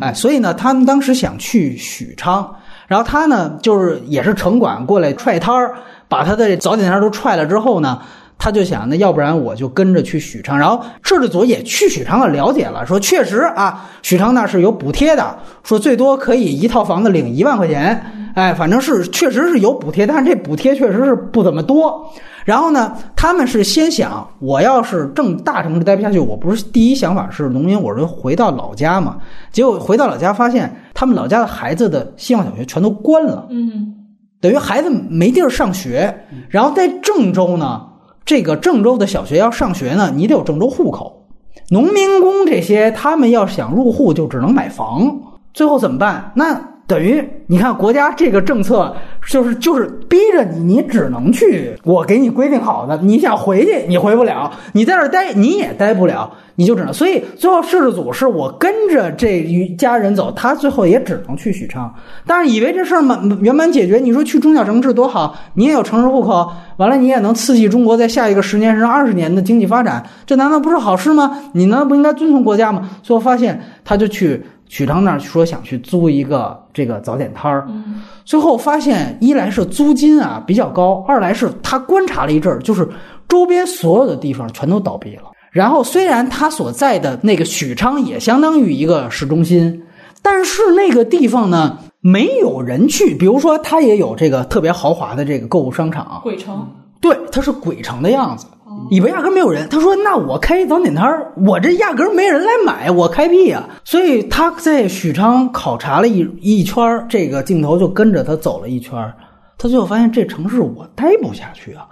[0.00, 5.74] 哎，所以呢，他们当时想去许昌，然后他呢就是也是城管过来踹摊儿，
[6.08, 8.00] 把他的早点摊都踹了之后呢。
[8.36, 22.08] 他就想，那要不然我就跟着去许昌，然后摄制组也去许昌了了解了，说确实啊，许昌那是有补贴的，说最多可以一套房子领一万块钱，哎，反正是确实是有补贴，但是这补贴确实是不怎么多。
[22.44, 29.16] 然后呢，他们是先想，我要是正大城市待不下去，我不是第一想法是农民，我是回到老家嘛。
[29.50, 33.94] 结果回到老家发现，他们老家的孩子的希望小学全都关了，嗯，
[34.40, 36.14] 等于孩子没地儿上学。
[36.48, 37.88] 然后在郑州呢。
[38.26, 41.26] 这个郑州的小学要上学呢，你得有郑州户口，
[41.68, 45.14] 农民工这些，他们要想入户就只能买房，
[45.52, 46.32] 最后怎么办？
[46.34, 48.94] 那等于你看国家这个政策
[49.26, 56.92] 就是就是逼着你，你只能去我给你规定好的，你想回去你回不了，你在这待你也待不了，你就只能。
[56.92, 61.92] 所以最后摄制组是我跟着这一家人走，他最后也只能去许昌。
[62.26, 71.44] 但是以为这事儿满圆满解决，你说去中小城市多好，你也有城市户口，完了你也能刺激中国在下一个十年甚至二十年的经济发展，这难道不是好事吗？
[71.54, 72.90] 你难道不应该遵从国家吗？
[73.02, 74.44] 最后发现他就去。
[74.68, 77.68] 许昌那儿说想去租一个这个早点摊儿，
[78.24, 82.88] 最后发现一来是租金啊比较高，二来是他观察了一阵儿，就是
[83.28, 85.30] 周边所有的地方全都倒闭了。
[85.50, 89.82] 然后虽然他所在的那个许昌也相当于一个市中心，
[90.20, 93.14] 但是那个地方呢没有人去。
[93.14, 96.68] 比如说，他也有这个特别豪华的这个购物商场，鬼城，
[97.00, 98.46] 对，它是鬼城的样子。
[98.90, 108.92] 以为压根没有人，他说：“那我开一早点摊儿，我这压根没人来买，我开屁呀！”所以他在许昌考察了一一圈这个镜头就跟着他走了一圈
[109.56, 111.86] 他最后发现这城市我待不下去啊，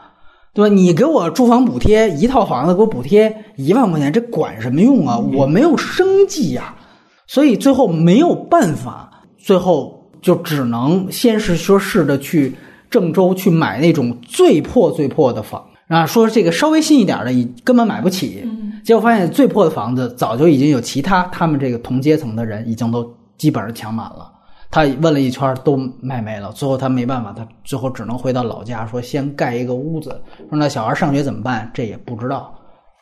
[0.53, 0.75] 对吧？
[0.75, 5.19] 你给我住房补贴一套房子给我补贴一万块钱，这管什么用啊？
[5.19, 6.75] 我没有生计呀，
[7.27, 12.55] 所以最后没有办法，最后就只能先是说试着去
[12.91, 15.65] 郑州去买那种最破最破的房。
[15.93, 18.49] 啊，说这个稍微新一点的，根本买不起。
[18.83, 24.33] 结果发现最破的房子，早就已经有其他他们这个同阶层的人已经都基本上抢满了。
[24.71, 30.19] 他问了一圈都卖没了，最后他没办法，他最后只能回到老家，说先盖一个屋子。
[30.49, 31.71] 说那小孩上学怎么办？
[31.75, 32.55] 这也不知道。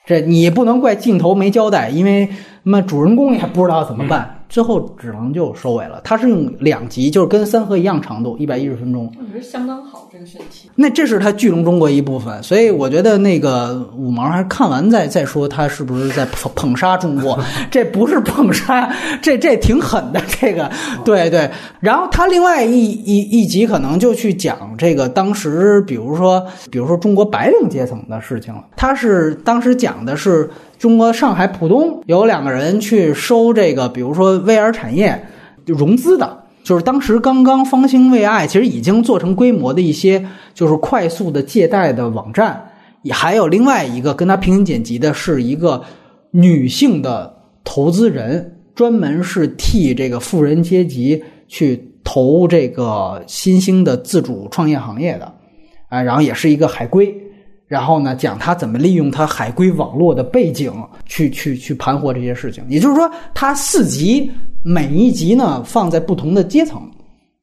[0.05, 2.29] 这你不能怪镜头没交代，因为
[2.65, 4.40] 那主人公也不知道怎么办。
[4.51, 6.01] 最后只能就收尾了。
[6.05, 9.11] 它是用两集，就是跟三河一样长度，一百一十分钟。
[9.19, 10.69] 我觉得相当好，这个选题。
[10.75, 17.39] 那这是它剧中中国一部分，所以我觉得那个五毛还是看完再再说，他是不是在捧捧杀中国？
[17.71, 20.21] 这不是捧杀，这这挺狠的。
[20.41, 20.69] 这个，
[21.05, 21.49] 对对。
[21.79, 28.65] 然后他另外一一一集可能就去讲这个当时，比如说比如说中国白领阶层的事情了。
[28.77, 30.51] 他是当时讲的是。
[30.81, 35.27] 中国上海浦东有两个人去收这个，比如说 VR 产业
[35.67, 42.69] 融资的，就是当时刚刚方兴未艾，其实已经做成规模的一些，就是快速的借贷的网站。
[43.03, 45.83] 也还有另外一个跟他平行剪辑的是一个
[46.31, 47.31] 女性的
[47.63, 55.31] 投资人，专门是替这个富人阶级去投这个新兴的自主创业行业的，
[55.91, 57.15] 啊，然后也是一个海归。
[57.71, 60.73] 然后呢，讲他怎么利用他海归网络的背景
[61.07, 62.65] 去去去盘活这些事情。
[62.69, 64.29] 也就是说，他四集
[64.65, 66.83] 每一集呢放在不同的阶层，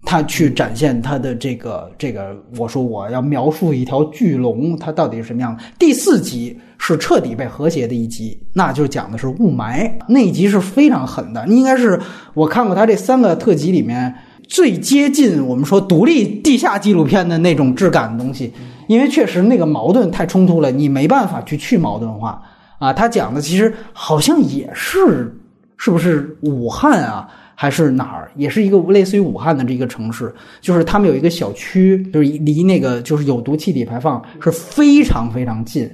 [0.03, 2.35] 他去展现他的这个这个。
[2.57, 5.63] 我说我要描述一条巨龙，它到底是什么样的？
[5.79, 11.97] 第四集是彻底被和谐的一集，那就讲的是雾霾那一集是非常狠的，应该是
[12.33, 14.13] 我看过他这三个特辑里面
[14.45, 18.51] 最接近我们说独立地下纪录片的那种质感的东西。
[18.87, 22.41] 因为确实那个矛盾太冲突了，你没办法去去矛盾化
[22.79, 22.91] 啊。
[22.91, 25.35] 他讲的其实好像也是，
[25.77, 28.31] 是不是武汉啊，还是哪儿？
[28.35, 35.89] 也是一个类似于武汉的这个城市，就是他们有一个小区，就是离那个就是有毒气体排放是非常非常近。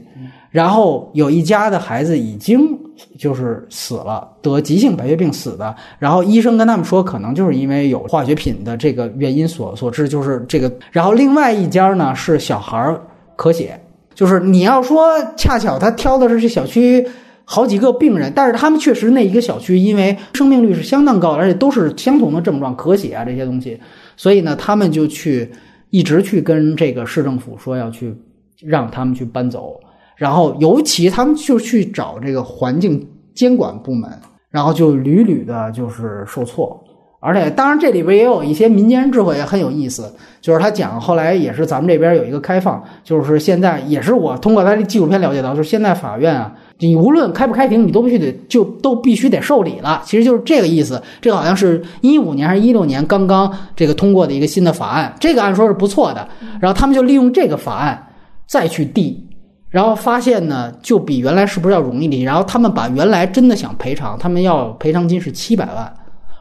[0.49, 2.77] 然后有一家的孩子已经
[3.17, 5.75] 就是死了，得急性白血病死的。
[5.99, 10.71] 然后医生跟他们说，可能就是因为有化学品的这个原因所所致，就是这个。
[10.91, 12.95] 然后另外一家呢是小孩
[13.37, 13.79] 咳血，
[14.15, 17.05] 就是你要说恰巧他挑的是这小区
[17.45, 23.79] 好几个病人，但是他们确实那一个小区因为生命率是相当高的，而且都是相同的症状，咳血啊这些东西，
[24.15, 25.51] 所以呢他们就去
[25.89, 28.15] 一直去跟这个市政府说要去
[28.61, 29.79] 让他们去搬走。
[30.23, 33.05] 然后，尤其他们就去找这个环境
[33.35, 34.09] 监管部门，
[34.49, 36.81] 然后就屡屡的就是受挫。
[37.19, 40.09] 而且，当然这里边也有一些民间智慧，也很有意思。
[40.39, 50.01] 就是他讲，后来也是咱们这边有一个开放，就是现在也是我通过他的纪录片了解到，就是现在法院啊，你无论开不开庭，你都必须得就都必须得受理了。
[50.05, 51.01] 其实就是这个意思。
[51.19, 56.25] 这个好像是一五年还是一六年刚刚这个通过的一个新的法案，这个按说是不错的。
[56.61, 58.01] 然后他们就利用这个法案
[58.47, 59.29] 再去递。
[59.73, 62.23] 然后发现呢，就比原来是不是要容易点？
[62.23, 65.91] 然后他们把原来真的想赔偿，他们要赔偿金是七百万。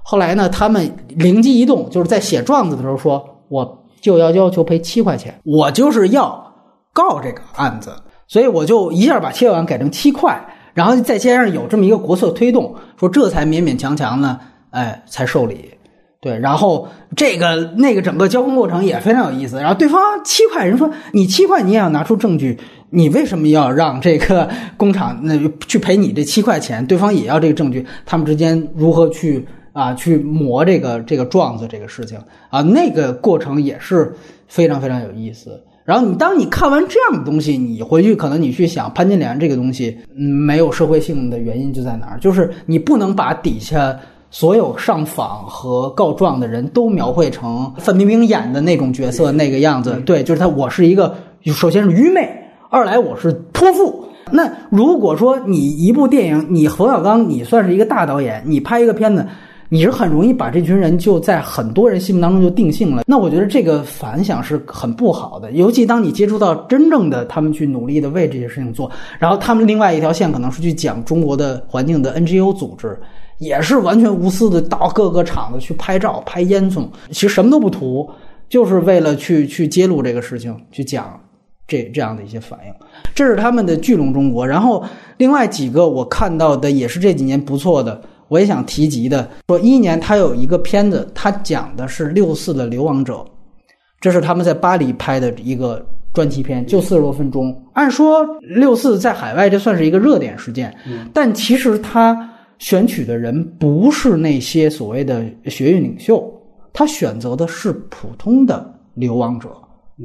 [0.03, 6.53] 后来呢，他们灵机一动，就是在写状子的时候说，我就要要求赔七块钱，我就是要
[6.93, 7.91] 告这个案子，
[8.29, 10.39] 所以我就一下把七百万改成七块，
[10.75, 14.39] 然后再加上有这么一个国策推动，说这才勉勉强强呢，
[14.73, 15.71] 哎，才受理。
[16.21, 16.87] 对，然后
[17.17, 19.57] 这个那个整个交锋过程也非常有意思。
[19.59, 22.61] 然后对方七块人说，你七块你也要拿出证据。
[22.94, 24.47] 你为什么要让这个
[24.77, 26.85] 工厂那去赔你这七块钱？
[26.85, 32.19] 对方也要这个证据，他们之间如何去啊去磨这个这个状子这个事情
[32.51, 32.60] 啊？
[32.60, 34.14] 那个过程也是
[34.47, 35.59] 非常非常有意思。
[35.85, 42.19] 然后你当你看完这样的东西，你回去可能你去想潘金莲这个东西，嗯，没有社会性的原因就在哪儿？
[42.20, 43.98] 就是你不能把底下
[44.31, 50.01] 所有上访和告状的人都描绘成范冰冰演的那种角色那个样子。
[50.06, 51.16] 对，就是他，我是一个
[51.47, 52.31] 首先是愚昧，
[52.73, 54.03] 二来我是泼妇。
[54.31, 59.27] 那如果说你一部电影，你冯小刚，你算是一个大导演，你拍一个片子。
[59.69, 65.53] 你是很容易把这群人就在很多人心目当中就定性了，那我觉得这个反响是很不好的。
[65.53, 72.99] 尤其当你接触到真正的他们去努力的为这些事情做，然后他们另外一条线可能是去讲中国的环境的 NGO 组织，
[73.36, 78.09] 也是完全无私的到各个厂子去拍照、拍烟囱，其实什么都不图，
[78.49, 81.19] 就是为了去去揭露这个事情，去讲
[81.66, 82.74] 这这样的一些反应。
[83.14, 84.47] 这是他们的聚拢中国。
[84.47, 84.84] 然后
[85.16, 88.01] 另外几个我看到的也是这几年不错的。
[88.28, 93.22] 我也想提及的，说一年他有一个片子，他讲的是六四的流亡者，
[94.01, 95.84] 这是他们在巴黎拍的一个
[96.14, 97.55] 专题片，就四十多分钟。
[97.74, 100.74] 按说六四在海外这算是一个热点事件，
[101.12, 102.26] 但其实他
[102.59, 106.24] 选取的人不是那些所谓的学运领袖，
[106.72, 109.51] 他选择的是普通的流亡者，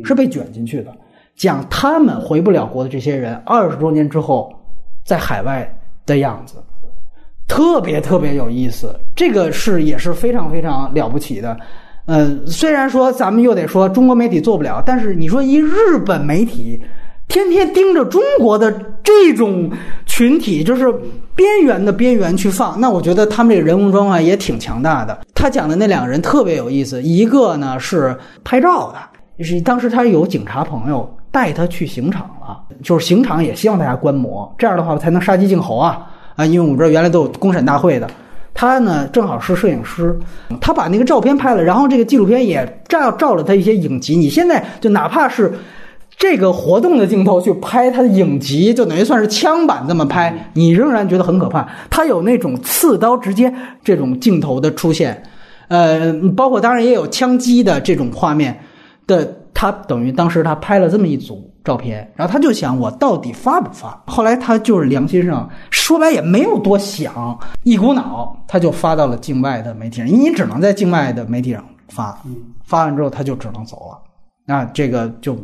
[0.03, 0.93] 是被卷进去的，
[1.37, 4.53] 讲他们回不了国的这些人二十多年之后
[5.05, 5.73] 在海外
[6.05, 6.55] 的样子。
[7.47, 11.57] 特别特别有意思，这个是也是非常非常了不起的。
[12.07, 16.81] 嗯，虽然说咱们又得说中国媒体做不了，但是你说一日本媒体
[17.29, 18.69] 天天盯着中国的
[19.01, 19.71] 这种
[20.05, 20.93] 群体，就是
[21.35, 25.17] 边缘的边缘去放，那我觉得他们这个人物装啊也挺强大的。
[25.33, 36.07] 他讲的那两个人特别有意思，一个呢是拍照的，是当时他有警察朋友带他去刑场了，就是刑场也希望大家观摩，这样的话才能杀鸡儆猴啊。
[36.35, 38.07] 啊，因为我们这儿原来都有公审大会的，
[38.53, 40.15] 他呢正好是摄影师，
[40.61, 44.15] 他把那个照片拍了，然后这个纪录片也照照了他一些影集。
[44.15, 45.51] 你现在就哪怕是
[46.15, 51.67] 这个活动的镜头去拍他的影集，就等于算是枪版这么拍，你仍然觉得很可怕。
[51.89, 53.51] 他有那种刺刀直接
[53.83, 55.23] 这种镜头的出现，
[55.69, 58.59] 呃，包括当然也有枪击的这种画面
[59.07, 61.51] 的，他等于当时他拍了这么一组。
[61.67, 64.01] 照片，然后他就想我到底发不发？
[64.07, 72.17] 后来他就是良心上说白也没有多想，一股脑他就发到了境外的媒体上，因为你只能在境外的媒体上发，
[72.63, 73.99] 发完之后他就只能走了，
[74.45, 75.37] 那这个就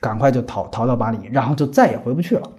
[0.00, 2.50] 赶快就逃逃到巴黎，然后就再也回不去了。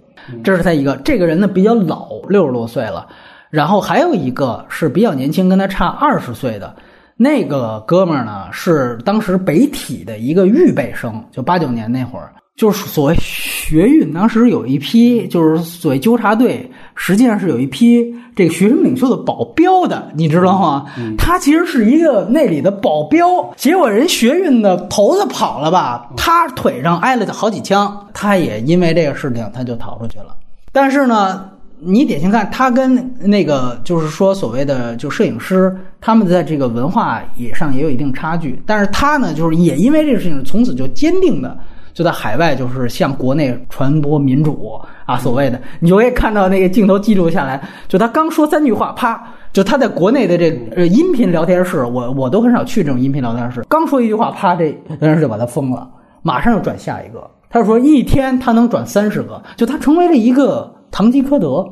[0.42, 3.06] 这是他一个，这个人呢比较老，六十多岁了，
[3.50, 6.74] 然后还有一个是比较年轻，跟他差二十岁的
[7.22, 12.32] 那个哥们儿呢，是当时北体的一个预备生，就八九年那会儿。
[12.56, 20.86] 就是所谓学运，当时有一批就是所谓纠察队，实际上是有一批这个学生领袖的保镖的，你知道吗？
[21.18, 23.28] 他其实是一个那里的保镖，
[23.58, 30.36] 结果人学运的头子跑了吧，他腿上挨了好几枪，他也因为这个事情他就逃出去了。
[30.72, 31.50] 但是呢，
[31.82, 41.58] 你典型看他跟那个就是说所谓的就摄影师，他们在这个文化也上也有一定差距，但是他呢，就是也因为这个事情，从此就坚定的。
[41.92, 44.72] 就在海外，就是向国内传播民主
[45.06, 55.90] 啊，所谓的， 你就可以看到那个镜头记录下来，就他刚说三句话，啪，就他在国内的这呃音频聊天室，我我都很少去这种音频聊天室，刚说一句话，啪，这聊天室就把他封了，
[56.22, 57.30] 马上又转下一个。
[57.50, 61.68] 他说一天他能转三十个，就他成为了一个堂吉诃德。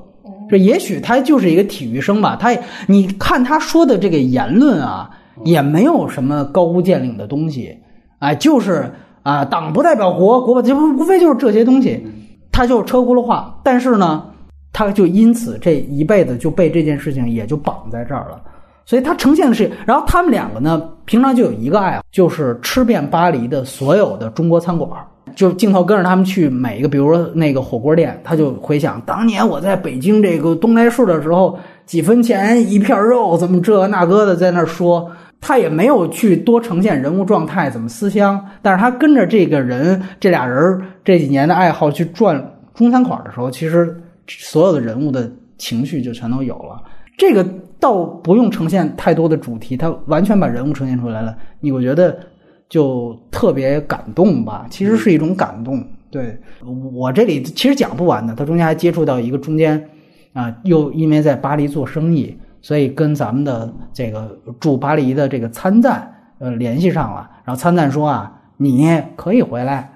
[0.49, 2.56] 这也许他就是一个体育生吧，他
[2.88, 5.10] 你看他说的这个言论啊，
[5.44, 7.77] 也没有什么高屋建瓴的东西，
[8.19, 8.91] 哎，就是。
[9.23, 12.02] 啊，党不代表国，国不就无非就是这些东西，
[12.49, 13.60] 他就车轱辘话。
[13.61, 14.23] 但是呢，
[14.72, 18.41] 他就因此这一辈子就被这件事情也就绑在这儿了。
[18.85, 24.89] 所以他呈现的是，然后他们两个呢，平常就有一个爱好，就是吃遍巴黎的所有的中国餐馆。
[25.38, 35.11] 就镜头跟着他们去每一个，比如说那个火锅店，他就回想当年我在北京这个东来顺的时候，几分钱一片肉，怎么这那个的在那说。
[35.39, 42.43] 他也没有去多呈现人物状态怎么思乡，但是他跟着这个人这俩人这几年的爱好去转
[42.73, 43.95] 中餐馆的时候，其实
[44.27, 46.81] 所有的人物的情绪就全都有了。
[47.15, 47.45] 这个
[47.80, 52.18] 倒不用呈现太多的主题，他完全把人物呈现出来了，你我觉得
[52.69, 54.65] 就特别感动吧。
[54.69, 55.84] 其实是一种感动。
[56.10, 56.38] 对
[56.94, 59.89] 我这里其实讲不完的，他中间还接触到一个中间
[60.34, 62.38] 啊，又因为在巴黎做生意。
[62.60, 69.89] 所以跟咱们的这个驻巴黎的这个参赞呃联系上了，然后参赞说啊，你可以回来，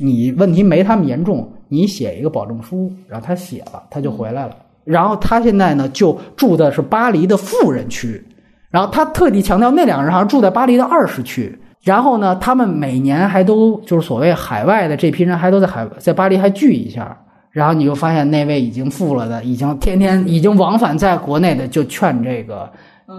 [0.00, 4.56] 你问题没他们严重，你写一个保证书，然后他写了，他就回来了。
[4.84, 8.24] 然后他现在呢，就住的是巴黎的富人区。
[8.70, 11.58] 然后他特地强调，那两个人好像住在巴黎的二十区。
[11.84, 17.16] 然后呢，他们每年还都就是所谓海外的这批人，还都在海在巴黎还聚一下。
[17.50, 22.68] 然后你就发现那位已经富了的，已经天天已经往返在国内的，就劝这个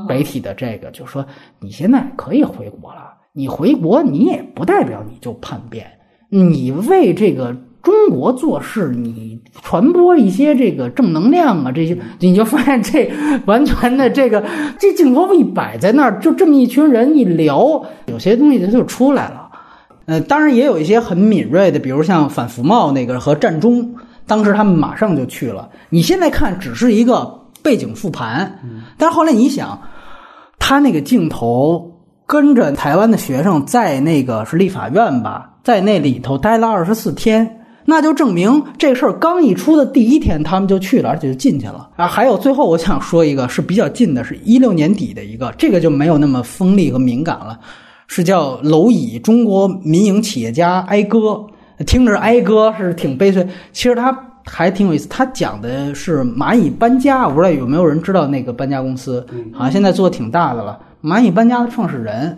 [0.09, 1.25] 北体的这个，就说
[1.59, 3.13] 你现在可以回国了。
[3.31, 5.85] 你回国，你也不代表你就叛变，
[6.29, 7.55] 你为这个
[7.85, 13.09] 中国做事，你传播一些这个正能量啊，这些你就发现这
[13.45, 14.43] 完全的这个
[14.77, 19.49] 这镜头一摆在那儿，就这么一群人一聊，有些东西它就出来了。
[20.07, 23.95] 呃，当然也有一些很敏锐的，比如像反服贸那个和战中。
[24.27, 25.69] 当时他们马上就去了。
[25.89, 28.59] 你现在看只是一个背景复盘，
[28.97, 29.79] 但是后来你想，
[30.57, 41.89] 他那个镜头跟着台湾的学生在那个是立法院吧，在那里头待了二十四天，那就证明这事儿刚一出的第一天他们就去了，而且就进去了。
[41.95, 47.59] 啊，还有最后我想说一个是比较近的，是一六年底的一个，这个就没有那么锋利和敏感了，
[48.07, 51.45] 是叫蝼蚁中国民营企业家哀歌。
[51.85, 55.07] 听着哀歌是挺悲催，其实他还挺有意思。
[55.09, 60.79] 他讲的是蚂蚁搬家，我不知道有没有人知道那个搬家公司，好像现在做的挺大的了。
[61.03, 62.37] 蚂蚁搬家的创始人，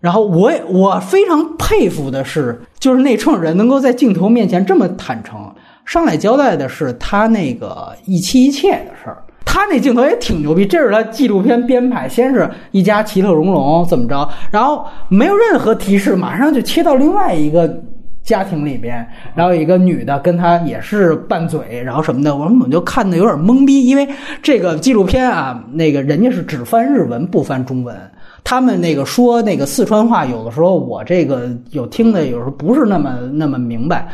[0.00, 5.52] 然后我也我非常佩服的是，就是那创人能够在镜头面前这么坦诚，
[5.84, 9.22] 上来交代的是他那个一妻一妾的事儿。
[9.44, 17.82] 他那镜头也挺牛逼，这是他纪录片编排，先是一家其乐融融怎么着，然后没有任何提示，马上就切到另外一个。
[18.24, 24.06] 家庭里边，然后一个女的跟他也是拌嘴，然后什么的，我们我就看的有点懵逼，因为
[24.42, 27.96] 这个纪录片啊，那个人家是只翻日文不翻中文，
[28.48, 34.08] 他们那个说那个四川话，有的时候我这个有听的，有时候不是那么那么明白，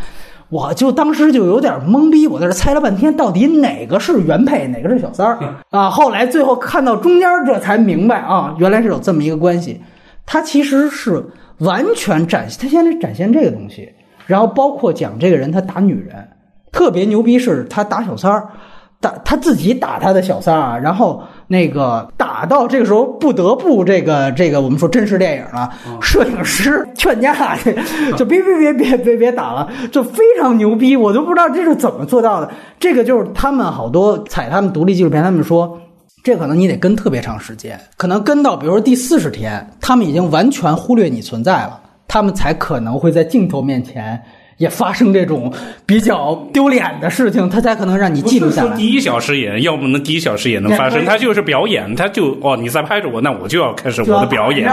[0.48, 5.38] 我就当时就有点懵逼，我在这猜了半天，到底哪个是原配，哪个是小三儿
[5.70, 5.88] 啊？
[5.88, 9.80] 后来最后看到中间，这才明白啊，原来是有这么一个关系，
[10.26, 11.24] 他其实是
[11.58, 13.88] 完全展现，他现在展现这个东西。
[14.26, 16.28] 然后包括讲这个人他打女人，
[16.72, 18.48] 特别牛逼是他打小三儿，
[19.04, 25.70] 打他自己打他的小三儿啊，然后那个打到这个时候不得不这个这个我们说真实电影了，
[26.00, 27.54] 摄影师劝架
[28.16, 32.50] 就别别别别别别打了，就非常牛逼，我都不知道这是怎么做到的。
[32.80, 35.78] 这个就是他们好多采他们独立纪录片，他们说
[36.22, 41.80] 这可能你得跟特别长时间，可能跟到比如说第四十天，他们已经完全忽略你存在了。
[42.06, 44.22] 他们才可能会在镜头面前
[44.56, 45.52] 也发生这种
[45.84, 48.76] 比较丢脸的事情，他才可能让你记录下来。
[48.76, 54.70] 第一小时也要不能第一小时也能发生，他就是表演，他就哦你在拍着我，那我就要开始我的表演，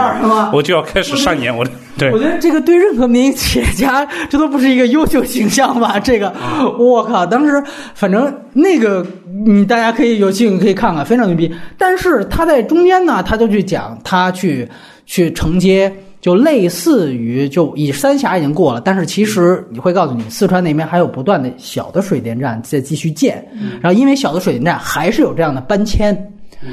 [0.52, 1.70] 我就要开始上演我的。
[1.98, 5.98] 对，我觉得这个对任何民营企业家，这都不是一个优秀形象吧？
[5.98, 6.32] 这个，
[6.78, 7.62] 我靠，当时
[7.94, 9.04] 反正那个，
[9.44, 11.52] 你大家可以有兴趣可以看看，非常牛逼。
[11.76, 14.66] 但是他在中间呢，他就去讲，他去
[15.04, 15.92] 去承接。
[16.22, 23.46] 就类似于，就以三峡已经过了，但是其实你会告诉你，四川那边还有不断的小的水电站在继续建，
[23.82, 26.16] 然后因为小的水电站还是有这样的搬迁，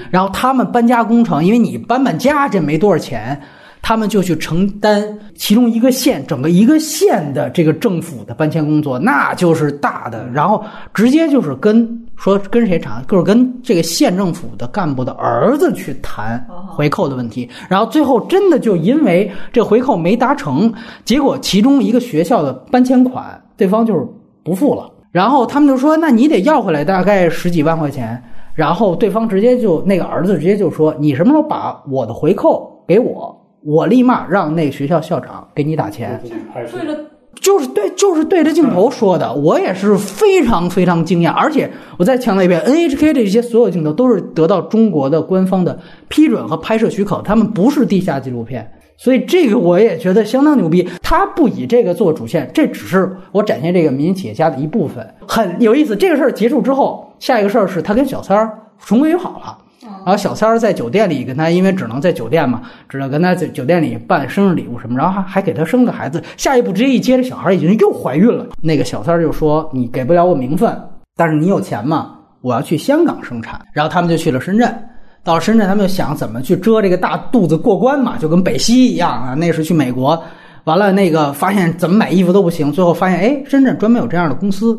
[0.10, 3.38] 然后他们搬家工程，因为你搬搬家这没多少钱。
[3.82, 5.02] 他们就去承担
[5.36, 10.30] 其中一个县整个一个县的这个政府的搬迁工作，那就是大的。
[10.34, 10.62] 然后
[10.94, 17.50] 直接就是跟说跟谁谈，就是跟这个县政府的干部的儿子去谈回扣的问题。
[17.70, 20.72] 然后最后真的就因为这回扣没达成，
[21.06, 24.06] 结果其中一个学校的搬迁款对方就是
[24.44, 24.92] 不付了。
[25.12, 28.22] 然后他们就说：“那你得要回来大概十几万块钱。”
[28.54, 36.98] 然后对方直接就那个儿子直接就说：“你什么时候把我的回扣给我？”我立马让那学校校长给你打钱，对着
[37.42, 39.34] 就是对，就是对着镜头说的。
[39.34, 45.80] 我也是非常非常惊讶，而且我再强调一遍，NHK 这些所有镜头都是得到中国的官方的
[46.10, 50.88] 批准和拍摄许可，他们不是地下纪录片，所以这个我也觉得相当牛逼。
[51.02, 55.96] 他不以这个做主线，这只是我展现这个民营企业家的一部分，很有意思。
[55.96, 59.58] 这个事儿结束之后，下一个事儿是他跟小三儿重归于好了。
[59.82, 66.22] 然后小三儿在酒店里跟他，因为只能在酒店嘛，只能跟他在酒店里办生日礼物什么，然后还还给他生个孩子。
[66.36, 68.48] 下一步直接一接，这小孩已经又怀孕了。
[68.62, 70.78] 那个小三儿就说：“你给不了我名分，
[71.16, 72.16] 但是你有钱吗？
[72.42, 74.74] 我要去香港生产。”然后他们就去了深圳。
[75.24, 79.34] 到了深圳，他们就想怎么去遮这个大肚子过关嘛，就跟北西一样啊。
[79.34, 80.22] 那是去美国，
[80.66, 84.78] 完了那个发现怎么买衣服都不行，最后发现哎，深圳专门有这样的公司。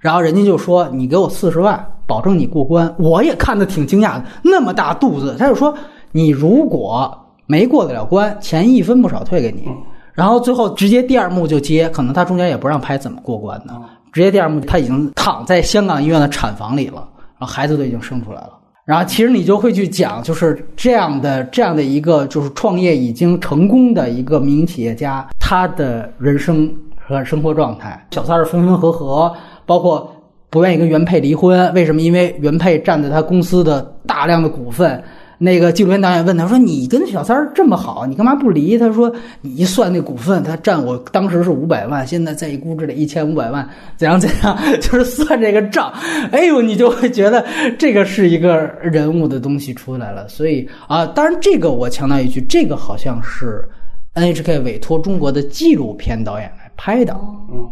[0.00, 5.74] 然后人家就说：“你给我四十万，保证你过关。”我也看的挺惊讶的，那么大肚子，他就说
[6.12, 7.16] ：“你如果
[7.46, 9.68] 没过得了关，钱一分不少退给你。”
[10.14, 13.74] 然后最后直接第二幕就接，可能他中间也不让拍怎么过关的，
[14.12, 17.06] 直接第二幕他已经躺在香港医院的产房里了，
[17.38, 18.50] 然后孩子都已经生出来了。
[18.84, 26.70] 然后其实你就会去讲，就是这样的这样的一个就是创业已经成功的一个民营企业家，他的人生
[27.04, 28.06] 和生活状态。
[28.12, 29.34] 小三儿分分合合，
[29.66, 30.12] 包括
[30.54, 32.00] 不愿意跟原配离婚，为什么？
[32.00, 35.02] 因为原配占着他公司的大量的股份。
[35.36, 39.12] 那个纪录片导演问他说：“你跟小三儿这么好，你干嘛不离？”他说
[39.42, 44.56] ：“你一算那股份，他占我当时是五百万，现在再一估值得一千五百万，怎样怎样？
[44.80, 45.92] 就是算这个账。
[46.30, 47.44] 哎呦，你就会觉得
[47.76, 50.28] 这个是一个人物的东西出来了。
[50.28, 53.68] 所以啊，当然这个我强调一句，这个好像是
[54.14, 57.18] NHK 委托中国的纪录片导演拍的，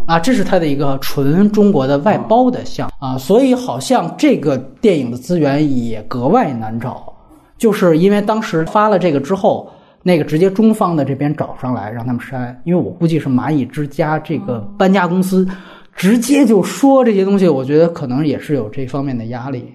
[0.07, 7.13] 啊，这是他的一个纯中国的外包的项啊，所以好像这个电影的资源也格外难找。
[7.59, 9.71] 就是因为当时发了这个之后，
[10.03, 15.47] 那个直接中方的这边找上来让他们删，因为我估计是蚂蚁之家这个搬家公司，
[15.95, 19.73] 直接就说这些东西，我觉得可能也是有这方面的压力。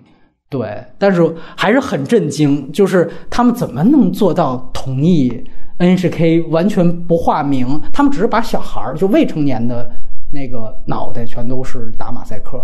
[0.50, 5.30] 对，但是还是很震惊，就是他们怎么能做到同意
[5.80, 7.80] NHK 完全不化名？
[7.94, 9.90] 他们只是把小孩儿就未成年的
[10.32, 12.60] 那个脑袋全都是打马赛克，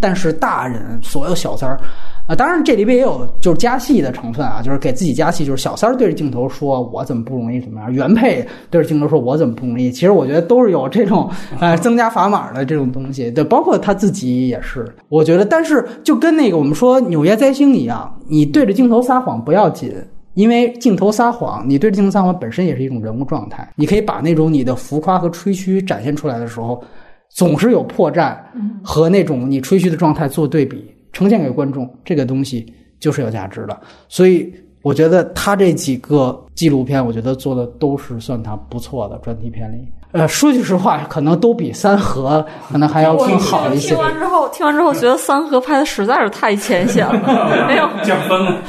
[0.00, 1.80] 但是大人所有小三儿。
[2.28, 9.88] 啊，当然这里边也有就是加戏的成分啊，就是给自己加戏，就是小三儿对着镜头说“我怎么不容易怎么样”，原配对着镜头说“我怎么不容易”。
[9.90, 11.26] 其实我觉得都是有这种
[11.58, 14.86] 呃增加砝码的这种东西，对，包括他自己也是。
[15.08, 19.90] 我觉得，但是就跟那个我们说纽约灾星一样，你对着镜头撒谎不要紧，
[20.38, 26.80] 因为镜头撒谎，你对着镜头撒谎本身也是一种人物状态，你可以把那种你的浮夸和吹嘘展现出来的时候，
[27.28, 28.38] 总是有破绽
[28.80, 30.94] 和那种你吹嘘的状态做对比。
[31.12, 39.88] 呈现给观众这个东西就是有价值的，所以我觉得他这几个纪录片，我觉得做的都是算他不错的专题片里。
[40.12, 43.88] 呃，说句实话，可能都比三河可能还要更好一些。
[43.88, 47.14] 听完之后，听完之后觉得三河拍的实在是太浅显了，
[47.68, 48.62] 没有 降分了，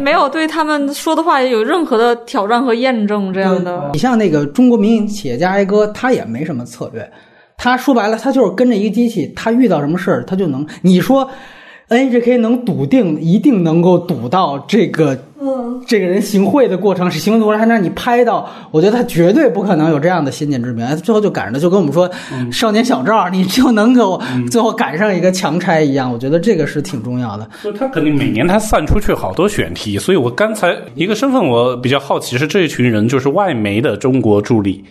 [0.00, 3.90] 没有对他们说的话有任何的挑战和验证这样的。
[3.92, 7.10] 你像那个中国民营企业家哀哥，他也没什么策略。
[7.58, 10.64] 他说白了，他就是跟着一个机器，他遇到什么事儿，他就能。
[10.82, 11.28] 你说
[11.88, 20.84] ，NHK 能笃定一定能够堵到这个，嗯，这个人行贿的过程是行贿过程，还让你拍到，我觉得他绝对不可能有这样的先见之明。
[20.96, 22.08] 最后就赶上了，就跟我们说
[22.52, 26.12] 《少年小赵》，你就能够最后赶上一个强拆一样。
[26.12, 27.48] 我觉得这个是挺重要的。
[27.78, 34.84] 他肯定每年他散出去好多选题，所以我刚才一个身份我比较好奇是这一群人就是外媒的中国助理。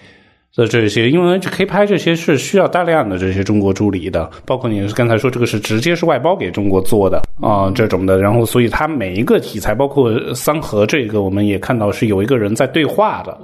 [0.55, 8.19] 的这些，因为 K 拍这些是需要大量的这些中国助理的，包括你刚才说这个是直接是外包给中国做的啊，这种的。
[8.19, 13.37] 然后，所以它每一个题材，包括三和这个，我们也看到是有一个人在对话的。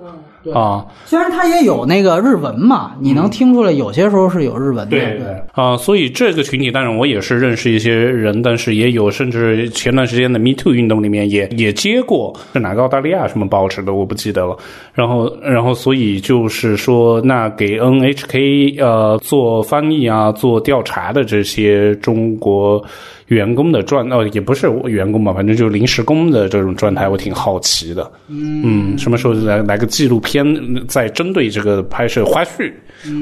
[0.54, 4.86] 啊，虽然它也有那个日文嘛，你能听出来有些时候是有日文的。
[4.88, 14.58] 对对啊，所以这个群体当然我也是认识一些人，但是也有甚至前段时间的 Me Too 运动里面也也接过是哪个澳大利亚什么报纸的我不记得了。
[14.94, 22.84] 然后然后所以就是说，那给 NHK 呃做翻译啊做调查的这些中国。
[23.28, 28.12] 员工的状呃，也不是员工吧，反正就是临时工的这种状态，我挺好奇的。
[28.28, 30.31] 嗯，什么时候来来个纪录片，
[30.88, 32.72] 在针对这个拍摄花絮、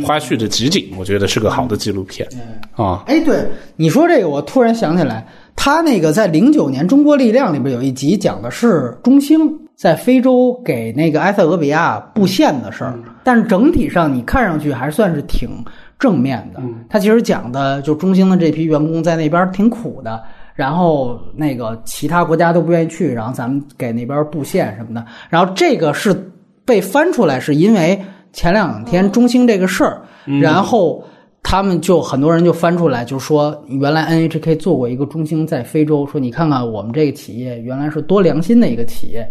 [0.05, 2.27] 花絮的集锦，我觉得是个好的纪录片
[2.73, 3.03] 啊。
[3.07, 9.39] 哎，对你说这个，我突然想起来，他那个在零九年《中国力量》里边有一集讲的是中兴
[9.75, 15.49] 在非洲给那个埃塞俄比亚布线的事儿，但是整体上你看上去还算是挺。
[15.99, 20.23] 正面的，他其实讲的就中兴的这批员工在那边挺苦的，
[20.55, 26.13] 然后那个其他国家都不愿意去，然后咱们给那边布线什么的，然后这个是
[26.69, 27.99] 被翻出来，是因为
[28.31, 30.01] 前两天中兴这个事儿，
[30.39, 31.03] 然后
[31.41, 39.27] 他们就很多人就翻出来，就说原来 NHK 做过一个中兴在非洲，说你看看我们这个企业原来是多良心的一个企业。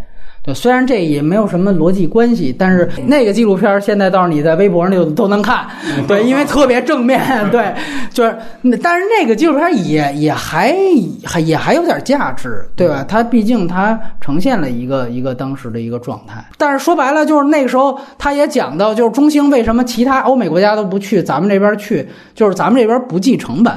[0.54, 5.66] 虽然这也没有什么逻辑关系，但是那个纪录片现在倒是你在微博上就都能看，
[6.06, 7.20] 对，因为特别正面，
[7.52, 7.74] 对，
[8.10, 8.34] 就是，
[8.82, 10.74] 但是那个纪录片也也还
[11.22, 13.04] 还也还有点价值，对吧？
[13.06, 23.74] 它毕竟它呈现了一个一个当时的一个状态，但是说白了就是那个时候他也讲到，就是中兴为什么其他欧美国家都不去，咱们这边去，就是咱们这边不计成本，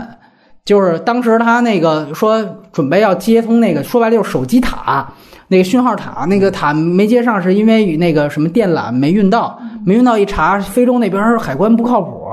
[0.63, 5.05] 就是当时他那个说准备要接通那个，说白了就是手机塔。
[5.51, 12.25] 那个讯号塔，那个塔没接上，是因为与那个什么电缆没运到，没运到一查，非洲那边海关不靠谱，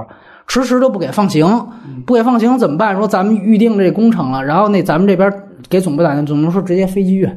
[0.46, 1.66] 迟迟都不给放行，
[2.06, 2.94] 不给放行怎么办？
[2.94, 5.32] 说咱们预定这工程了，然后那咱们这边
[5.68, 7.28] 给总部打电话，总部说直接飞机运，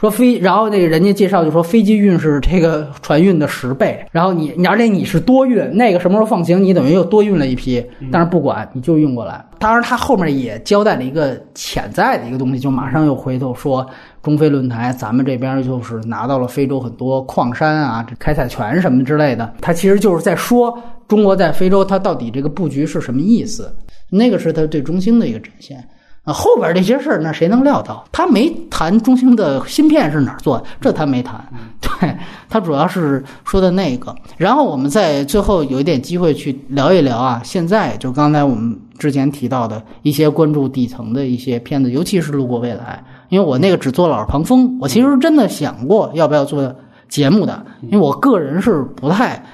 [0.00, 9.44] 说飞，然后那个人家介绍就说飞机运是这个船运的十倍，然后你你而且你是多运，那个什么时候放行，你等于又多运了一批，但是不管你就运过来。
[9.58, 13.84] 当然，他后面也交代了一个潜在的一个东西，就马上又回头说
[14.26, 20.76] 中非论坛，咱们这边就是拿到了非洲很多矿山啊、这开采权什么之类的，他其实就是在说
[21.06, 23.72] 中国在非洲它到底这个布局是什么意思，
[24.10, 25.78] 那个是他对中兴的一个展现。
[26.24, 28.04] 啊，后边这些事儿，那谁能料到？
[28.10, 31.40] 他没谈中兴的芯片是哪儿做的，这他没谈。
[31.80, 32.16] 对
[32.48, 34.12] 他主要是说的那个。
[34.36, 46.74] 然后我们在最后有一点机会去聊一聊啊，现在就刚才我们之前提到的一些关注底层的一些片子，尤其是《路过未来》，因为我那个只做了耳旁风，我其实真的想过要不要做
[47.08, 49.44] 节目的，因为我个人是不太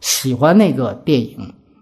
[0.00, 1.36] 喜欢那个电影。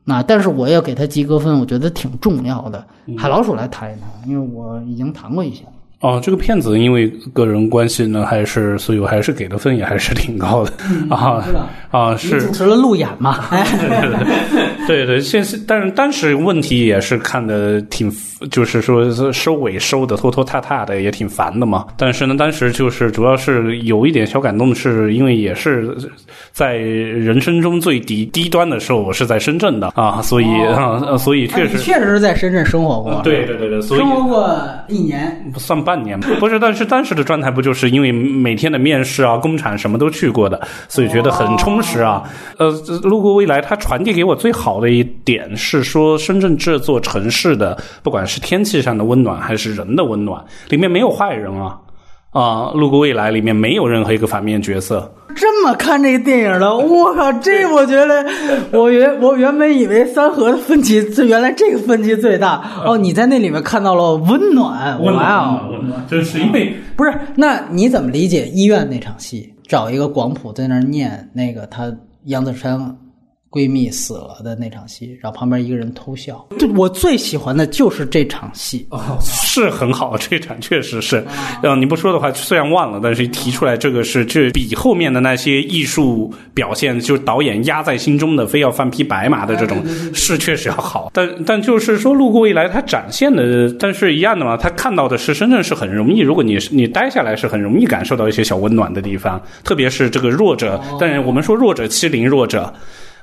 [0.05, 2.83] 那但是我要给他及格分，我觉得挺重要的。
[3.19, 5.62] 海老鼠来谈一谈，因为我已经谈过一些。
[6.01, 10.73] 哦，这个片子因为个人关系呢，还是所以我还是给的分也还是挺高的
[11.11, 11.45] 啊
[11.91, 13.45] 啊是主持了路演嘛？
[14.87, 18.09] 对对，现是但是当时问题也是看的挺，
[18.51, 21.86] 就是说收尾收的拖拖沓沓的，也挺烦的嘛。
[21.97, 25.97] 但是呢，当时就是主要是有一点小感动，是因为也是
[26.52, 33.23] 在人生中最低低端的时候，我是在深圳的啊，所以啊，所以确实确实是在深圳生活过。
[33.24, 35.78] 对对对对，所以生活过一年，不算。
[35.78, 42.24] 半年吧不是，但是当时的状态不就是因为每天的面试啊、工厂什么都去过的，所以觉得很充实啊。
[42.59, 42.69] 呃，
[43.05, 51.81] 路过未来，它传递给我最好的一点是说，深圳这座城市的不管是天气上的温暖，还是人的温暖，里面没有坏人啊。
[52.31, 55.11] 啊，路过未来里面没有任何一个反面角色。
[55.35, 58.25] 这么看这个电影的，我靠，这我觉得，
[58.71, 62.83] 我原我原本以为三河的分歧，最原来这个分歧最大。
[62.85, 67.13] 哦，你在那里面看到了温暖，温暖，温暖，就是因为不是？
[67.37, 69.55] 那你怎么理解医院那场戏？
[69.67, 71.91] 找一个广普在那儿念那个他
[72.25, 72.95] 杨子姗。
[73.51, 76.47] 闺蜜死了的那场戏，然后旁边一个人偷笑。
[76.59, 78.87] 对我最喜欢的就是这场戏，
[79.23, 81.25] 是很好，这场确实是。
[81.62, 91.11] 嗯，你不说的话，虽然忘了，但是提出来这个是，这比后面的那些艺术表现，就是导演压在心中的，非要放匹白马的这种，是确实要好。
[91.15, 100.79] 但但就是说，路过未来，他展现的，但是一样的嘛，他看到的是深圳是很容易，如果你你待下来是很容易感受到一些小温暖的地方，特别是这个弱者。
[101.01, 102.70] 但是我们说弱者欺凌弱者。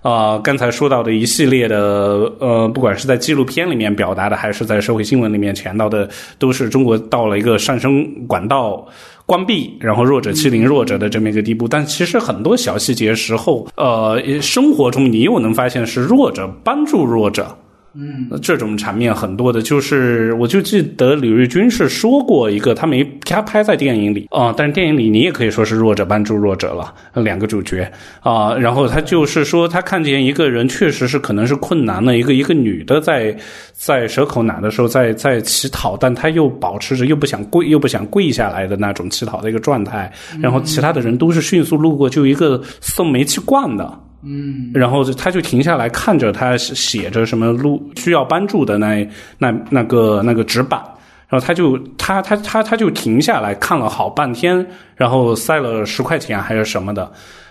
[0.06, 6.07] 啊，刚才说到的一系列的，呃，不管是在纪录片里面表达的，还是在社会新闻里面强调的，
[6.38, 8.88] 都是中国到了一个上升管道
[9.26, 11.68] 关闭，然后弱者欺凌弱者的这么一个地步。
[11.68, 17.57] 但其实很多小细节时候，呃，生活中你又能发现是弱者帮助弱者。
[17.97, 26.93] 嗯，这种场面很多的，就是我就记得李瑞军是说过一个，他没他拍在电影里啊，但是电影里你也可以说是弱者帮助弱者了，
[27.23, 27.89] 两个主角
[28.19, 33.34] 啊，然后他就是说他看见一个人确实是可能是困难的一个一个女的在
[33.72, 40.11] 在蛇口哪的时候在在乞讨，但他又保持着又不想跪又不想跪下来的那种乞讨的一个状态，
[40.41, 44.01] 然后其他的人都是迅速路过，就一个送煤气罐的。
[44.26, 49.07] 嗯，然后他就停下来看着他写着什么路需要帮助的那
[49.38, 50.81] 那那个那个纸板，
[51.27, 54.65] 然后他就他他他他就停下来看了好半天，
[54.95, 57.03] 然后塞了十块钱还是什么的，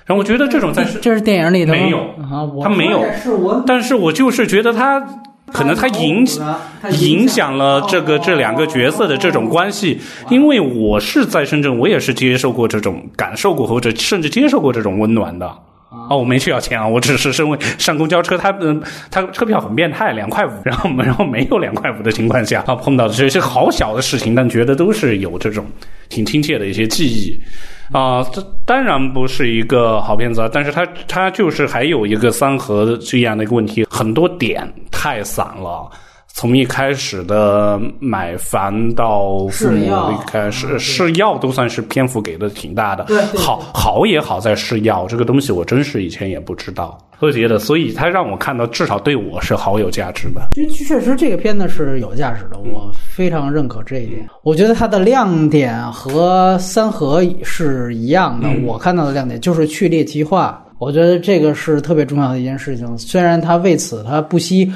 [0.04, 3.04] 然后我觉得这种在这是电影里的没有啊，他没有，
[3.66, 5.00] 但是我就是觉得他
[5.52, 6.26] 可能他影
[6.98, 15.54] 影响了这个这两个角色的这种关系，因为我是在深圳，我也是接受过这种感受过或者甚至接受过这种温暖的。
[16.10, 25.64] 哦，我没去要钱啊，我只是身为上公交车，他嗯，他车票很变态，两块五，然后然后没有两块五的情况下啊，碰到的这些好小的事情，但觉得都是有这种
[26.08, 27.40] 挺亲切的一些记忆
[27.90, 28.22] 啊。
[28.32, 35.90] 这当然不是一个好片子啊，但是他他就是还有一个三合这样的一个问题，很多点太散了。
[36.36, 43.06] 从一开始的买房到父母离开，始试药都算是篇幅给的挺大的。
[43.36, 46.98] 好好也好在试药这个东西，我真是以前也不知道。
[47.20, 50.42] 我觉得，所以他让我看到，至少对我是好有价值的。
[50.54, 54.28] 确确实，这个片子是有价值的，我非常认可这一点。
[54.42, 58.48] 我觉得它的亮点和三和是一样的。
[58.64, 62.98] 我看到的亮点就是去猎奇化，我觉得这个是特别重要的一件事情。
[62.98, 64.70] 虽然他为此他不惜。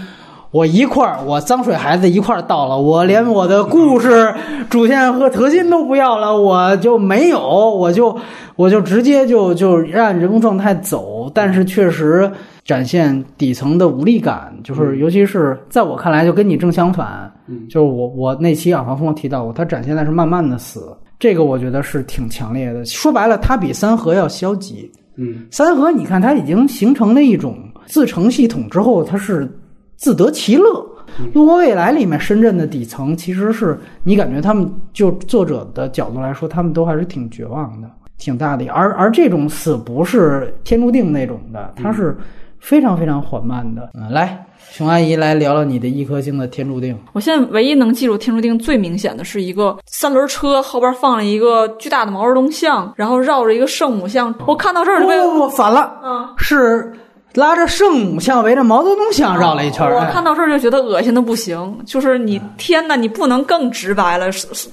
[0.50, 4.34] 我一块儿，我脏水孩子一块儿倒了，我连我的故事
[4.70, 8.16] 主线和核心都不要了，我就没有，我就
[8.56, 12.30] 我就直接就就按人物状态走，但是确实
[12.64, 17.30] 展现底层的无力感，就是尤其是在我看来，就跟你正相反，
[17.68, 20.96] 就是我我那期耳旁风提到过，他展现的是慢慢的死。
[21.18, 22.84] 这个我觉得是挺强烈的。
[22.84, 24.88] 说白了，它比三河要消极。
[25.16, 29.50] 嗯，三河你看它已经形成了一种自成系统之后，它是
[29.98, 30.86] 自得其乐。
[31.34, 38.66] 路过未来里面深圳的底层，其实是你感觉他们就作者的角度来说，他们都还是挺绝望的，挺大的。
[38.68, 42.16] 而而这种死不是天注定那种的，它是
[42.60, 43.90] 非常非常缓慢的。
[43.94, 46.96] 嗯，来，熊阿姨来聊聊你的一颗星的天注定。
[47.14, 54.32] 我现在唯一能记住天注定最明显的是一个三轮车后边放了一个巨大的毛泽东像，然后绕着一个圣母像。
[54.46, 56.92] 我看到这儿就被不不不，反了，嗯，是
[57.38, 64.26] 拉着圣母像围着毛泽东像绕了一圈我看到这儿就觉得恶心的不行，就是你天呐，你不能更直白了，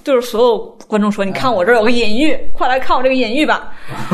[0.03, 3.71] 就是所有观众说，你看我这儿有个隐喻，快来看我这个隐喻吧。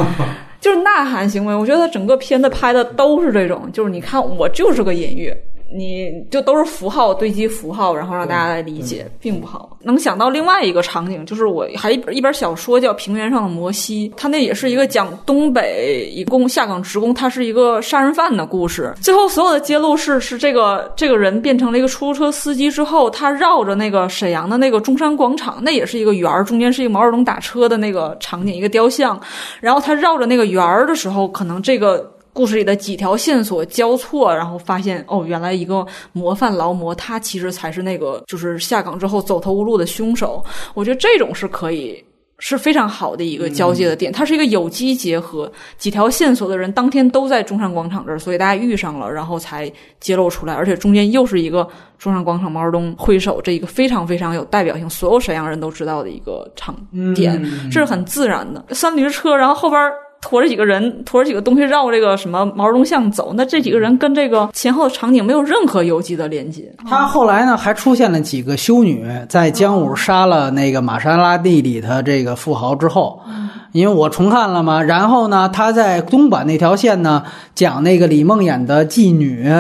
[0.60, 5.34] 就是呐喊行为，我觉得他整个片子拍的都是这种，就是你看我就是个隐喻，
[5.74, 9.78] 你就都是符号堆积符号，然后让大家来理解，并不好。
[9.84, 18.94] 能想到另外一个场景，就是我还一本一本小说叫《平原上的摩西》，它那也是一个讲东北一共下岗职工，他是一个杀人犯的故事。
[19.02, 29.20] 最后所有的揭露是是这个这个人变成了一个出租车司机之后，他绕着那个沈阳的那个中山广场，那也是一个圆儿，中间是一个毛泽东打车的那个场景，一个雕像。
[29.60, 40.44] 然后他绕着那个圆儿的时候，可能这个故事里的几条线索交错，然后发现哦，原来一个模范劳模，他其实才是那个就是下岗之后走投无路的凶手。
[40.74, 42.04] 我觉得这种是可以。
[42.44, 56.76] 是非常好的一个交界的点，它是一个有机结合，几条线索的人当天都在中山广场这儿，所以大家遇上了，然后才揭露出来，而且中间又是一个中山广场毛泽东挥手这一个非常非常有代表性，所有沈阳人都知道的一个场
[57.14, 57.40] 点，
[57.72, 58.66] 这是很自然的。
[58.72, 59.80] 三驴车，然后后边。
[60.22, 66.72] 驮着几个人，驮着几个东西绕这个什么毛泽东像走，那这几个人跟这个前后的场景没有任何有机的连接。
[66.88, 73.20] 他后来呢，还出现了几个修女，在姜武杀了那个玛莎拉蒂里的这个富豪之后，
[73.72, 77.24] 因为我重看了嘛，然后呢，他在东莞那条线呢，
[77.56, 79.52] 讲那个李梦演的妓女。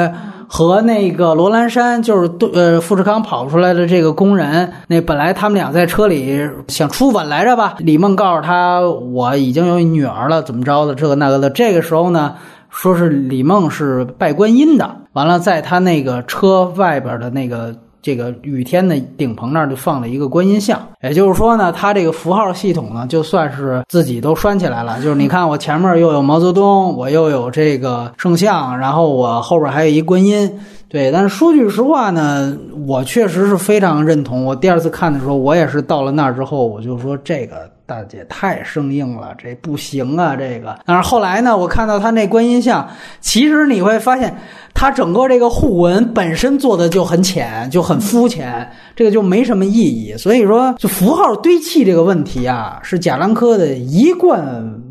[0.53, 7.75] 和那个罗兰山，就是呃富士康跑出来的这个工人，那本来他们俩在车里想初吻来着吧？
[7.79, 11.49] 李梦告诉他我已经有女儿了，怎么着的这个那个的。
[11.49, 12.35] 这个时候呢，
[12.69, 17.73] 说是李梦是拜观音的，完了在他那个车外边的那个。
[18.01, 24.99] 这个雨天的顶棚那儿就放了一个观音像，也就是说呢，它这个符号系统呢，就算是自己都拴起来了。
[25.01, 30.51] 就是你看，我前面又有毛泽东，我又有这个圣像，然后我后边还有一观音。
[30.89, 34.43] 对，但是说句实话呢，我确实是非常认同。
[34.43, 40.79] 我第二次看的时候，我也是到了那儿之后，我就说这个大姐太生硬了，这不行啊，这个。
[40.85, 42.87] 但是后来呢，我看到他那观音像，
[43.19, 44.33] 其实你会发现，
[44.73, 48.65] 他整个这个互文本身做的就很浅，就很肤浅，
[48.95, 50.15] 这个就没什么意义。
[50.17, 54.41] 所以说，就符号堆砌这个问题啊，是贾樟柯的一贯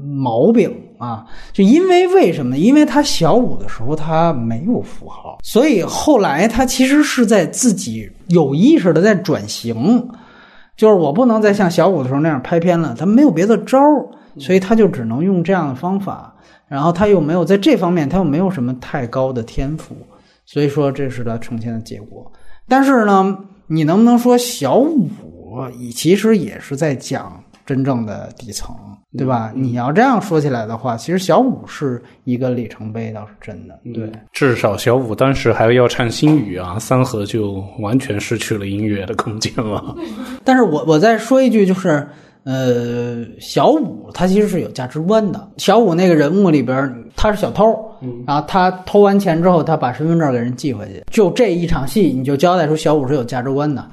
[0.05, 0.71] 毛病。
[1.01, 2.59] 啊，就因为为什么？
[2.59, 10.07] 因为他小五的时候他没有符号，所以后来他其实是在自己有意识的在转型，
[10.81, 14.09] 就是我不能再像小五的时候那样拍片了，他没有别的招儿，
[14.39, 16.35] 所以他就只能用这样的方法，
[16.69, 19.95] 然后他又没有在这方面他又没有什么太高的天赋，
[20.47, 22.33] 所以说这是他呈现的结果。
[22.67, 23.37] 但是呢，
[23.67, 25.11] 你能不能说小五
[25.95, 28.75] 其实也是在讲真正的底层？
[29.19, 29.53] 对吧？
[29.57, 33.77] 你要这样说起来的话，其实小五是一个里程碑，倒是真的。
[33.93, 39.97] 对，至少小五当时还要唱新语啊，三河就完全失去了音乐的空间了。
[40.45, 42.07] 但是我我再说一句，就是
[42.45, 45.51] 呃，小五他其实是有价值观的。
[45.57, 47.65] 小五那个人物里边，他是小偷，
[48.29, 51.03] 然后他偷完钱之后，他把身份证给人寄回去。
[51.11, 53.85] 就这一场戏，你就交代出小五是有价值观的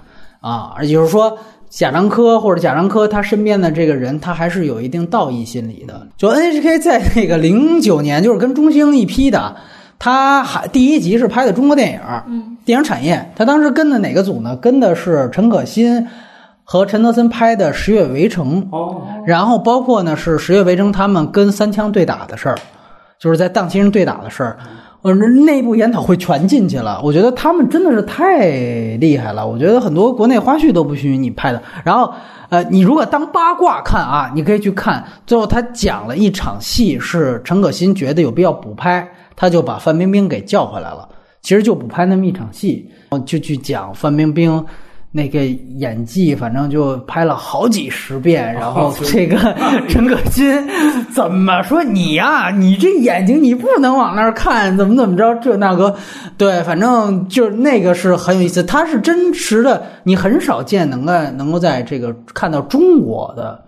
[0.41, 1.35] 啊，也就是说。
[1.69, 6.07] 贾樟柯或者贾樟柯他身边的这个人，他还是有一定道义心理的。
[6.15, 9.55] 就 NHK 在那个零九年，就是跟中兴一批的，
[9.99, 13.31] 他还第一集是拍的中国电影，嗯，电影产业。
[13.35, 14.55] 他当时跟的哪个组呢？
[14.55, 16.07] 跟的是陈可辛
[16.63, 18.63] 和陈德森拍的《十月围城》。
[18.75, 22.57] 哦，然后包括呢是《十月围城》他们跟三枪对打的事儿，
[23.19, 24.57] 就是在档期人对打的事儿。
[25.07, 26.99] 呃，内部研讨会全进去了。
[27.01, 28.49] 我觉得他们真的是太
[28.97, 29.47] 厉害了。
[29.47, 31.63] 我觉得很多国内花絮都不许你拍的。
[31.85, 32.13] 然后，
[32.49, 35.01] 呃，你如果当八卦看啊，你可以去看。
[35.25, 41.07] 最后他讲了一场戏，是陈可辛觉得有必要补拍，他就把范冰冰给叫回来了。
[41.41, 42.91] 其实就补拍那么一场戏，
[43.25, 44.65] 就去讲范冰冰。
[45.11, 49.37] 那个演技，反正就拍了好几十遍，然后这个
[49.89, 50.45] 陈可辛
[51.13, 52.51] 怎么说你呀？
[52.51, 55.95] 你这眼睛你不能往那儿看，怎么怎么着这那个？
[56.37, 63.63] 对，反正就是那个是很有意思，他是真实的，你很少见能够能够在这个看到中国的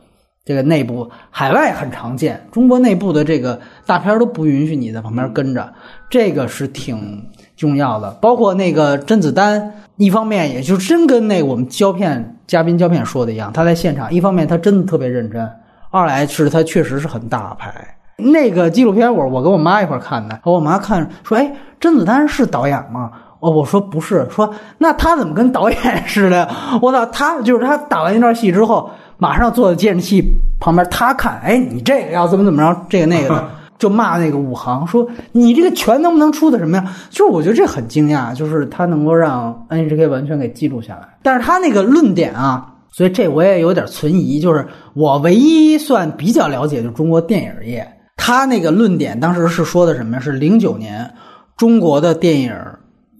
[0.45, 5.73] 这个内部，海外很常见，中国内部的这个大片都不允许你在旁边跟着，
[6.09, 7.23] 这个是挺
[7.59, 8.09] 重要的。
[8.21, 15.47] 包括那个甄子丹，一方面也就真跟那我们胶片嘉宾胶片说的一样，他在现场，一方面他真的特别认真，
[15.91, 17.73] 二来是他确实是很大牌。
[18.17, 23.11] 那个纪录片我我跟我妈一块看的，和我妈看说，哎，甄子丹是导演吗？
[23.39, 26.49] 哦，我说不是，说那他怎么跟导演似的？
[26.81, 30.21] 我操，他就是他打完一段戏之后，马上坐在监视器
[30.59, 33.49] 旁边，他看，哎，你这个要怎么怎么着，这个那个的，
[33.79, 36.95] 就骂那个武行说你这个拳能不能出的什么呀？
[37.09, 42.75] 就是我觉得这很惊讶，就是他能够让 NHK 完全给记录下来，但是他那个论点啊。
[42.91, 47.87] 所以这我也有点存疑，就是我唯一算比较了解的中国电影业，
[48.17, 50.19] 他那个论点当时是说的什么呀？
[50.19, 51.09] 是零九年
[51.55, 52.51] 中国的电影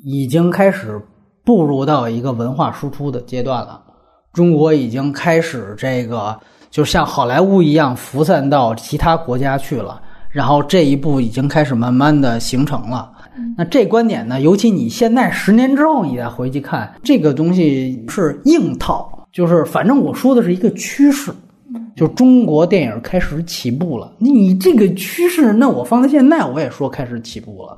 [0.04, 1.00] 已经开始
[1.46, 3.80] 步入到一个文化输出的阶段了，
[4.34, 6.38] 中国已经开始这个
[6.72, 13.12] 就像好莱坞一样辐散到其他国家去了，然后这一步已经开始慢慢的形成了。
[13.58, 19.28] 那这观点呢，尤其你现在十年之后你再回去看，这个东西是硬套。
[19.32, 21.32] 就是反正我说的是一个趋势，
[21.96, 24.12] 就中国电影开始起步了。
[24.18, 27.78] 你这个趋势，那我放在现在我也说开始起步了。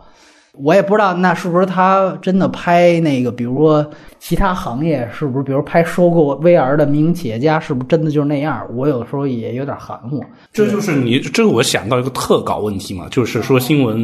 [0.53, 8.65] 我也不知道那是不是他真的拍那个，比如说其他行业是不是，比如拍收购 VR 的民营企业家是不是真的就是那样？
[8.75, 10.23] 我有时候也有点含糊。
[10.51, 13.97] 这就是你这个我想到一个特稿问题嘛，就是说新闻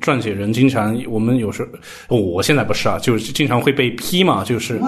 [0.00, 1.66] 撰写人经常我们有时
[2.08, 4.80] 我现在不是啊，就是经常会被批嘛，就是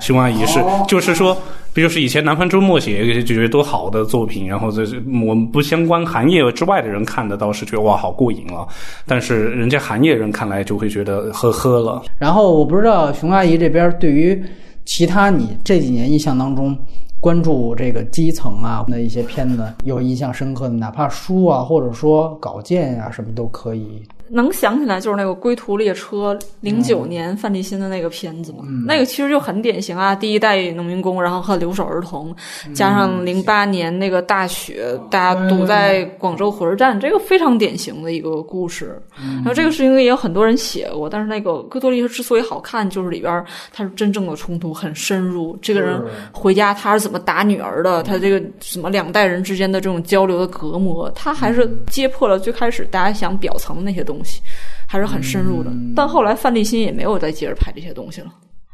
[0.00, 0.58] 新闻阿姨是，
[0.88, 1.36] 就是说。
[1.74, 4.84] 比如是以前《南方周末》写就觉得多好的作品，然后这
[5.26, 8.66] 我们不相关行业之外的人看的倒是觉得哇好过瘾了，
[9.04, 12.02] 但是人家行业人看来就会觉得呵呵了。
[12.16, 14.40] 然后我不知道熊阿姨这边对于
[14.84, 16.78] 其他你这几年印象当中
[17.18, 24.00] 关注这个基层啊的一些片子有印象深刻的，哪怕书啊或者说稿件呀什么都可以。
[24.34, 32.34] 能想起来就是那个《归途列车》，零九年范立新的那个片子嘛，那个其实就很典型啊，第一代农民工，然后和留守儿童，
[32.74, 39.00] 加上零八年那个大雪，大家堵在广州火车站，这个非常典型的一个故事。
[39.16, 54.23] 然后这个事情也有很多人写过，但是那个《归途列车》之所以好看，就是里边它是真正的冲突很深入，这个人回家他是怎么打女儿的，他这个什么两代人之间的这种交流的隔膜，他还是揭破了最开始大家想表层的那些东西。
[54.24, 54.40] 东西
[54.86, 58.28] 还是很深入的，但后来范立新也没有再接着拍这些东西了。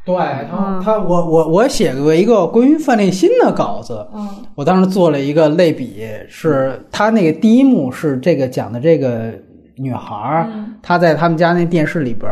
[0.05, 0.17] 对
[0.49, 9.33] 他，他我我我写过一个关于范立新的稿子，嗯，我当时做了一个类比，是他那个第一幕是这个讲的这个
[9.77, 10.49] 女孩儿，
[10.81, 12.31] 她在他们家那电视里边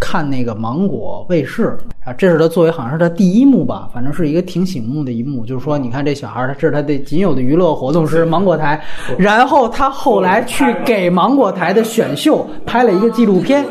[0.00, 1.76] 看那个芒果卫视。
[2.04, 8.82] 啊，这是他作为好像是他第一幕吧，反正是一个挺醒目的一幕，就是说，你看这小孩儿，他这是他的仅有的娱乐活动是芒果台，
[9.16, 13.64] 然后他后来去给芒果台的选秀拍了一个纪录片，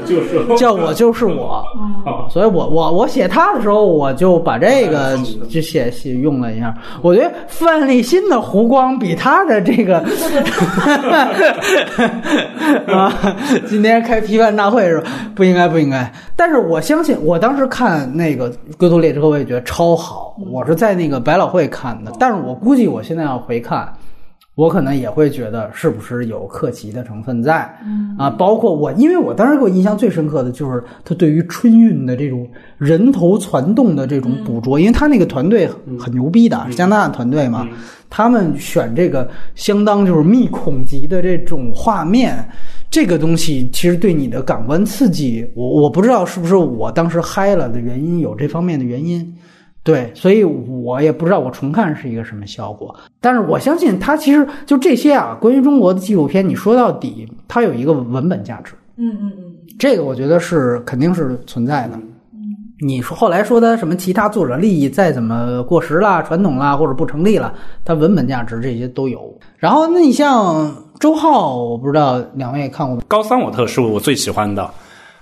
[0.58, 1.62] 叫我就是我，
[2.30, 9.98] 所以我我我写他的时候，我就把这个就写写用了一下，我觉得范立新的湖光比他的这个
[12.88, 13.14] 啊，
[13.68, 15.12] 今天开批判大会是吧？
[15.36, 18.10] 不应该不应该，但是我相信，我当时看。
[18.22, 23.92] 那个《归途列车》我也觉得超好，我是在那个百老汇看的，但是我估计我现在要回看，
[24.56, 27.74] 我可能也会觉得是不是有客气的成分在，
[28.18, 35.68] 啊，包括我，因为我当时给我印象最深刻的就是他对于春运的这种人头攒动的这种捕捉，因为他那个团队
[36.00, 37.68] 很牛逼的，是加拿大团队嘛，
[38.10, 42.48] 他们选这个相当就是密孔级的这种画面。
[42.92, 49.34] 这个东西其实对你的感官刺激，我我不知道是不是我当时嗨了的原因，有这方面的原因，
[49.82, 52.94] 对，所以我也不知道我重看是一个什么效果。
[53.22, 61.98] 但是我相信它其实就这些啊，关于中国的纪录片，你说到底它有一个文本价值，嗯嗯嗯，这个我觉得是肯定是存在的。
[62.84, 67.54] 你说后来说的什么其他作者利益再怎么过时啦、传统啦或者不成立了，
[67.86, 69.34] 它文本价值这些都有。
[69.56, 74.72] 然后那你像周浩，我不知道两位看过高三，我特殊我最喜欢的。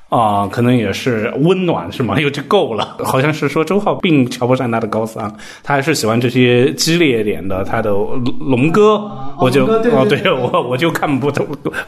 [0.09, 2.17] 啊，可能也是温暖是吗？
[2.21, 2.97] 又就够了。
[3.03, 5.31] 好像是说周浩并瞧不上他的高三，
[5.61, 7.63] 他还是喜欢这些激烈一点的。
[7.63, 8.99] 他的龙哥，
[9.39, 11.31] 我就哦，对 我我就看不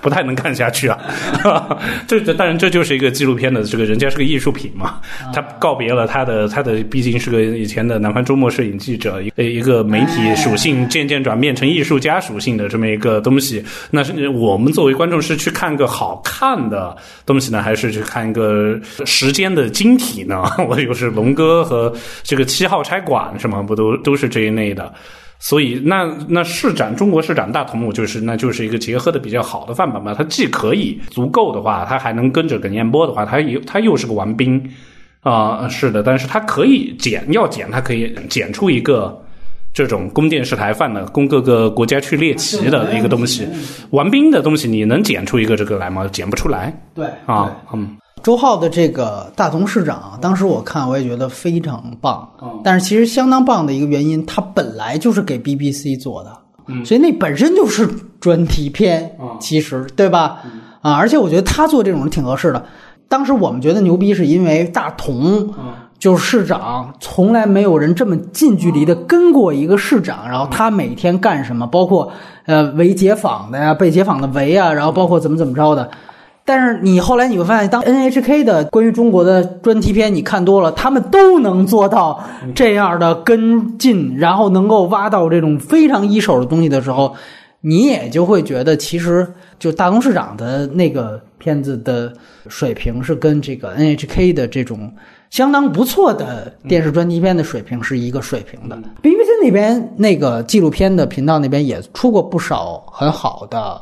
[0.01, 0.99] 不太能看下去啊。
[2.07, 4.99] 这这当然这就是一个纪录片的这个人家是个艺术品嘛。
[5.33, 13.65] 他告别了他的他的毕竟是个以前的南方周末摄影记者，一一个媒体属性渐渐转变成艺术家属性的这么一个东西。
[13.89, 16.95] 那是我们作为观众是去看个好看的
[17.25, 17.99] 东西呢，还是去？
[18.11, 24.93] 看一个时间的晶体呢， 我又是龙哥和这个七号差馆，什么不都都是这一类的。
[25.39, 30.13] 所以那那市展中国市展大头目就是那就是一个结合的比较好的范本吧。
[30.15, 34.61] 它既可以足够的话，它还能跟着耿彦波的话，它又它又是个玩兵
[35.21, 39.17] 啊、是的，但是它可以剪要剪，它可以剪出一个。
[39.73, 43.47] 这种供电视台范的，供各个国家去猎奇的一个东西，
[43.91, 46.05] 玩兵的东西，你能剪出一个这个来吗？
[46.11, 52.61] 剪不出来对啊，嗯，周浩的这个大同市长，当时我看我也觉得非常棒，嗯。
[52.63, 56.31] 但是其实相当棒的一个原因，他本来就是给 BBC 做的，
[56.67, 56.85] 嗯。
[56.85, 57.87] 所以那本身就是
[58.19, 59.35] 专题片，嗯。
[59.39, 60.39] 其实对吧？
[60.81, 62.63] 啊，而且我觉得他做这种挺合适的。
[63.07, 65.73] 当时我们觉得牛逼，是因为大同嗯。
[65.99, 72.11] 就是市长，从来没有人这么近距离的跟过一个市长，然后他每天干什么，包括
[72.47, 75.91] 呃围解访的呀，被解访的围啊，然后包括怎么怎么着的。
[76.43, 82.21] 但是你后来你会发现，当 NHK 的关于中国的专题片你看多了，他们都能做到
[82.55, 87.15] 这样的跟进，然后能够挖到这种非常一手的东西的时候，
[87.61, 89.27] 你也就会觉得，其实
[89.59, 92.11] 就大东市长的那个片子的
[92.47, 94.91] 水平是跟这个 NHK 的这种
[95.29, 98.75] 相当不错的电视专题片的水平是一个水平的。
[99.01, 103.81] BBC 那边那个纪录片的频道那边也出过不少很好的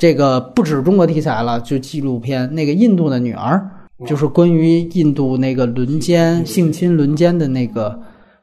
[0.00, 3.60] 这个不止中国题材了，就纪录片，那个印度的女儿，
[4.06, 8.00] 就是关于印度那个轮奸、性侵轮奸的那个、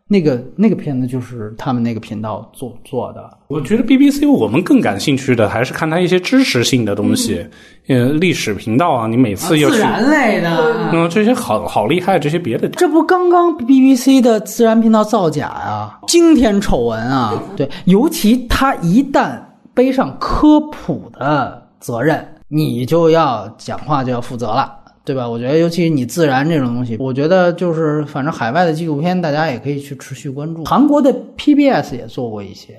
[0.07, 3.27] 那个、那个片子，就是他们那个频道做做的。
[3.47, 7.43] 我觉得 BBC 我们更感兴趣的还是看它一些知识性的东西，
[7.87, 17.33] 呃，历史频道啊，你每次要去，自然类的，嗯，这些好好厉害，这些别的这不刚刚 BBC 的自然频道造假啊、惊天丑闻啊！
[17.55, 19.39] 对，尤其他一旦
[19.77, 24.73] 背上科普的责任，你就要讲话就要负责了。
[25.05, 25.29] 对吧？
[25.29, 30.65] 我觉得，尤其是你自然这种东西，我觉得就是，反正海外的纪录片，大家也可以去持续关注。
[30.65, 32.77] 韩国的 PBS 也做过一些，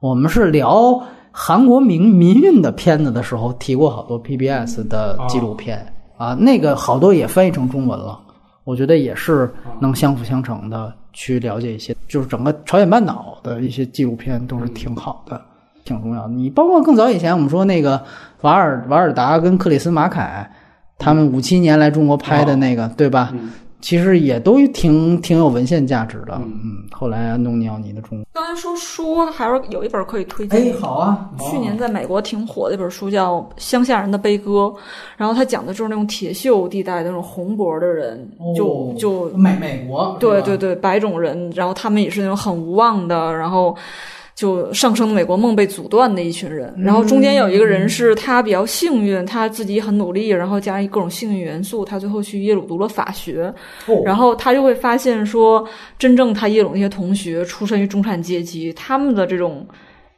[0.00, 5.84] 我们是聊韩国民民运的片子的时候，提过好多 PBS 的纪录片、
[6.16, 8.18] 啊，那个好多也翻译成中文了。
[8.64, 15.38] 我觉得也是能相辅相成的去了解一些，就是整个朝鲜半岛的一些纪录片都是挺好的，
[15.84, 16.28] 挺重要的。
[16.28, 18.02] 你包括更早以前我们说那个
[18.42, 20.50] 瓦尔瓦尔达跟克里斯马凯，
[20.98, 23.32] 他们五七年来中国拍的那个，对吧？
[23.80, 26.34] 其实也都挺挺有文献价值的。
[26.34, 30.60] 嗯，后来安东尼奥尼的中国，刚才说书，还是有一本可以推荐。
[30.60, 34.50] 哎，好啊，去年在美国挺火的一本书叫《乡下人的悲歌》，
[35.16, 43.74] 然后他讲的就是那种铁锈地带的那种红脖的人，就就美美国，对对对，白种人，然后他们也是那种很无望的，然后
[44.40, 46.72] 就上升的美国梦被阻断的一群人。
[46.78, 53.52] 然后中间有一个人是他比较幸运，他自己很努力，然后加上各种幸运元素，他最后去耶鲁读了法学。
[53.84, 55.62] 哦然后他就会发现说，
[55.98, 59.66] 真正他耶鲁那些同学出身于中产阶级，他们的这种。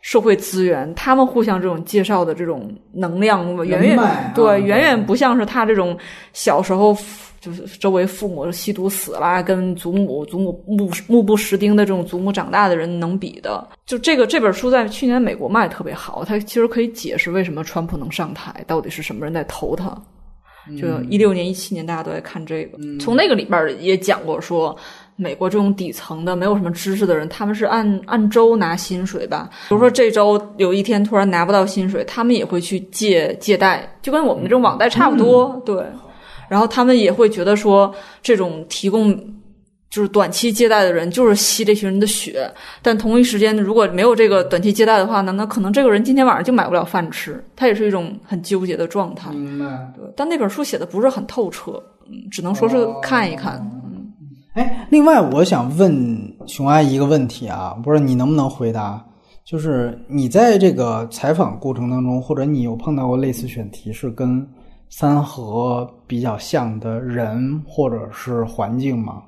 [0.02, 5.96] 社会资源，他们互相这种介绍的这种能量，远远啊对，远远不像是他这种
[6.32, 6.94] 小时候
[7.40, 13.66] 就是周围父母吸毒死啦，跟祖母祖母目目不识丁的这种祖母长大的人能比的。
[13.86, 19.96] 就这个这本书在去年美国卖得特别好，它其实可以解释为什么川普能上台，到底是什么人在投他。
[20.80, 24.76] 就一六年、一七年，大家都在看这个，从那个里边也讲过说，
[25.16, 29.48] 美国这种底层的没有什么知识的人，他们是按按周拿薪水吧。
[29.68, 35.84] 比如说这周有一天突然拿不到薪水，他们也会去借借贷，就跟我们这种网贷差不多，对。
[36.48, 39.16] 然后他们也会觉得说，这种提供
[39.88, 42.50] 就是短期借贷的人就是吸这群人的血，
[42.82, 49.30] 但同一时间如果没有这个短期借贷的话呢，那可能这个人今天晚上就买不了饭吃，他也是一种很纠结的状态。
[49.30, 49.64] 明白。
[49.96, 53.58] 对，但那本书写的不是很透彻，嗯，只能说是看一看。
[54.54, 59.02] 哎，另外我想问熊阿姨一个问题啊，不知道你能不能回答？
[59.44, 64.46] 就是你在这个采访过程当中，或者你有碰到过类似选题是跟
[64.90, 69.22] 三河比较像的人或者是环境吗？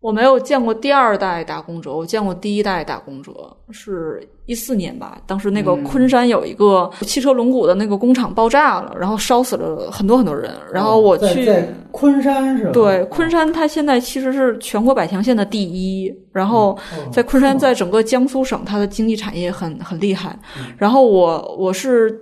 [0.00, 3.32] 我没有见过第二代打工者，我见过第一代打工者，
[3.70, 5.18] 是一四年吧。
[5.26, 10.54] 当时那个昆山有一个汽车轮毂的那个工厂爆炸了，然后烧死了很多很多人。
[10.72, 11.52] 然后我去，
[11.90, 12.70] 昆山是吧？
[12.70, 16.78] 对，昆山它现在其实是全国百强县的第一，然后
[17.12, 20.38] 在昆山，在整个江苏省，它的经济产业很很厉害。
[20.76, 22.16] 然后我我是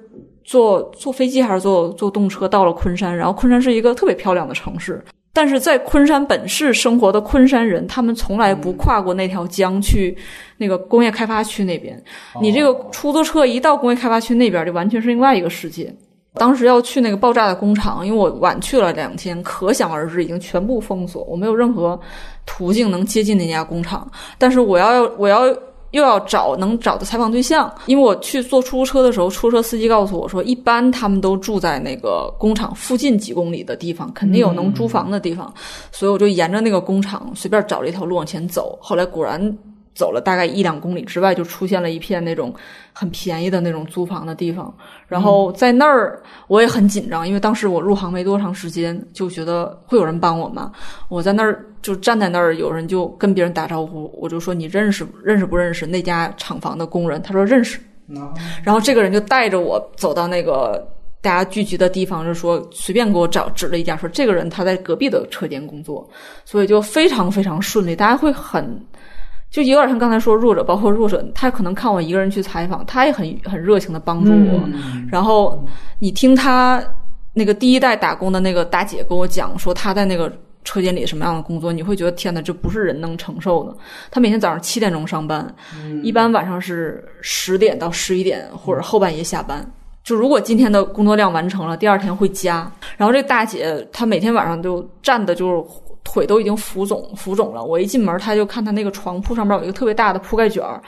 [0.44, 5.05] 坐坐飞机还是坐坐动车到了昆山，然后昆山是一个特别漂亮的城市。
[5.37, 10.17] 但是在昆山本市生活的昆山人，他们从来不跨过那条江去
[10.57, 12.03] 那个工业开发区那边。
[12.41, 15.95] 你这个出租车一到工业开发区那边，就完全是另外一个世界。
[16.33, 22.01] 当时要去那个爆炸的工厂，因为我晚去了两天，可想而知已经全部封锁，我没有任何
[22.47, 24.11] 途径能接近那家工厂。
[24.39, 25.45] 但是我要我要
[25.93, 35.53] 又要找能找的采访对象，因为我去坐出租车的时候，出租车司机告诉我说，一般他们都住在那个工厂附近几公里的地方，肯定有能租房的地方，
[35.93, 38.79] 所以我就沿着那个工厂随便找了一条路往前走。
[38.83, 39.57] 后来果然
[39.95, 42.55] 走了大概一两公里之外，就出现了一片那种
[42.93, 44.73] 很便宜的那种租房的地方。
[45.09, 50.71] 然后在那儿我也很紧张，因为当时我入行没多长时间，就觉得会有人帮我吗？
[51.09, 57.23] 我在那儿就站在那儿，有人就跟别人打招呼，我就说你认识认识不认识那家厂房的工人？
[57.23, 57.79] 他说认识。
[58.65, 60.85] 然后这个人就带着我走到那个
[61.21, 66.05] 大家聚集的地方，就说随便给我找指了一家，说这个人他在隔壁的车间工作，
[66.45, 68.85] 所以就非常非常顺利，大家会很。
[69.49, 74.61] 就有点像刚才说弱者，包括弱者，他可能看我一个人去采访，他也很很热情的帮助我。
[75.09, 75.65] 然后
[76.01, 76.83] 你听他
[77.33, 80.31] 那个第一代打工的那个大姐跟我讲说，他在那个
[80.67, 83.75] 车间里什么样的工作，你会觉得天哪，这不是人能承受的。
[84.11, 85.55] 他每天早上七点钟上班，
[86.03, 89.65] 一般晚上是十点到十一点或者后半夜下班。
[90.05, 92.71] 就如果今天的工作量完成了，第二天会加。
[92.99, 95.65] 然后这大姐她每天晚上就站的就是。
[96.09, 97.65] 腿都已经浮肿浮肿了。
[97.65, 100.81] 我一进门，她就看她那个床铺上面有一个特别大的铺盖卷儿。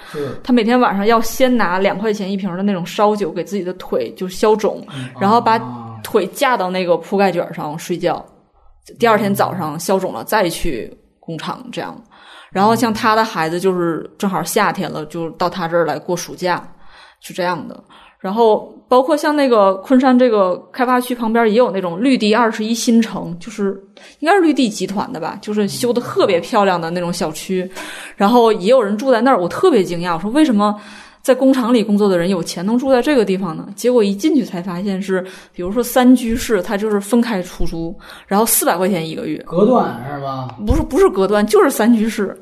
[0.45, 4.81] 她每天晚上要先拿两块钱一瓶的那种烧酒给自己的腿就消肿，
[5.21, 5.59] 然后把
[6.05, 8.25] 腿架到那个铺盖卷上睡觉。
[8.99, 12.01] 第二天早上消肿了再去工厂这样。
[12.51, 16.67] 然后像他的孩子就是正好夏天了，就到他这儿来过暑假，
[17.21, 17.79] 是这样的。
[18.19, 23.81] 然后包括像那个昆山这个开发区旁边也有那种绿地二十一新城，就是
[24.19, 27.71] 应该是绿地集团的吧，就是修的特别漂亮的那种小区。
[28.17, 30.75] 然后也有人住在那儿，我特别惊讶，我说为什么
[31.29, 33.69] 在工厂里工作的人有钱能住在这个地方呢？
[33.77, 35.23] 结果一进去才发现是，
[35.53, 37.95] 比如说三居室，它就是分开出租，
[38.27, 40.57] 然后四百块钱一个月，隔断是吧？
[40.67, 42.35] 不是不是隔断，就是三居室。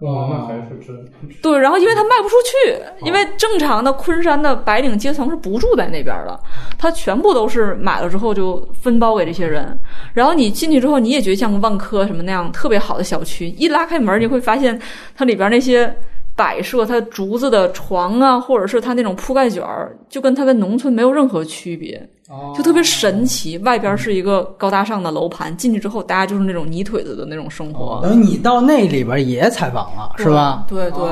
[0.00, 1.06] 哦，那还是真
[1.42, 6.40] 对，然后因为他卖不出去，因为正常的昆山的白领阶层是不住在那边的，
[6.78, 9.78] 他全部都是买了之后就分包给这些人。
[10.14, 14.80] 然后你进去之后，你也觉得像万科什么那样特别好的小区，一拉开门你会发现
[15.14, 15.94] 它里边那些
[16.36, 22.08] 摆设，它竹子的床啊，或者是它那种铺盖卷儿，就跟它在农村没有任何区别。
[22.56, 28.00] 就特别神奇，外边是一个高大上的楼盘，进去之后大家就是那种泥腿子的那种生活。
[28.02, 30.64] 等于你到那里边也采访了，是吧？
[30.66, 31.06] 对对，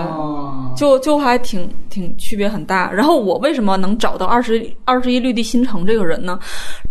[0.74, 2.90] 就就还挺挺区别很大。
[2.90, 6.39] 然后我为什么能找到二十二十一绿地新城这个人呢？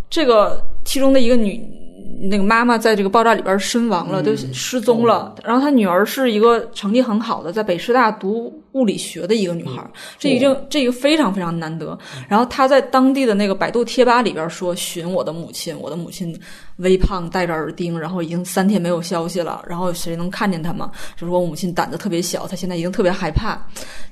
[0.07, 1.80] 这个其中的一个女。
[2.29, 5.35] 那个妈妈在这个爆炸里边身亡了，就失踪了。
[5.43, 9.83] 然后她女儿是一个成绩很好的，在北师大读物理学的一个女孩，
[10.19, 11.97] 这已经这个非常非常难得。
[12.29, 16.39] 然后她在当地的那个百度贴吧里边说寻我的母亲，我的母亲
[16.77, 19.63] 微胖，戴着耳钉，然后已经三天没有消息了。
[19.67, 20.91] 然后谁能看见她吗？
[21.15, 23.59] 就是我母亲胆子特别小，她现在已经特别害怕，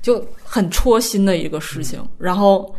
[0.02, 2.02] 就很戳心的一个事情。
[2.18, 2.74] 然后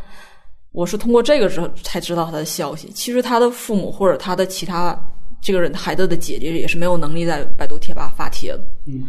[0.74, 2.90] 我是通过这个之后才知道她的消息。
[2.90, 4.94] 其实她的父母或者她的其他。
[5.41, 9.05] 这个人孩子的姐姐也是没有能力在百度贴吧发帖的，嗯，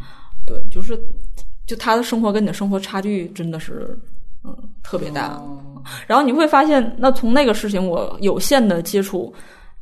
[0.47, 0.99] 对，就是
[1.67, 3.99] 就他的生活跟你的生活差距真的是
[4.43, 5.41] 嗯特别大。
[6.07, 9.33] 然后你会发现，那从那个事情我有限的接触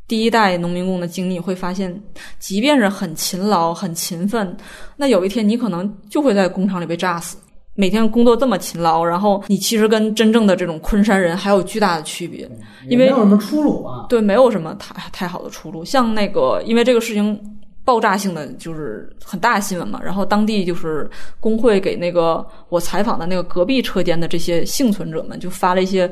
[0.09, 2.03] 第一代农民工的经历，会发现，
[2.39, 4.57] 即便是很勤劳、很勤奋，
[4.97, 7.37] 那有一天你可能就会在工厂里被炸死。
[7.75, 12.51] 每天工作这么勤劳，然后你其实跟真正的这种昆山人还有巨大的区别，
[12.89, 14.07] 因为没有什么出路啊。
[14.09, 15.85] 对，没有什么太太好的出路。
[15.85, 17.41] 像那个，因为这个事情
[17.85, 26.07] 爆炸性的就是很大新闻嘛，然后当地就是工会给那个我采访的那个隔壁车间的这些幸存者们就发了一些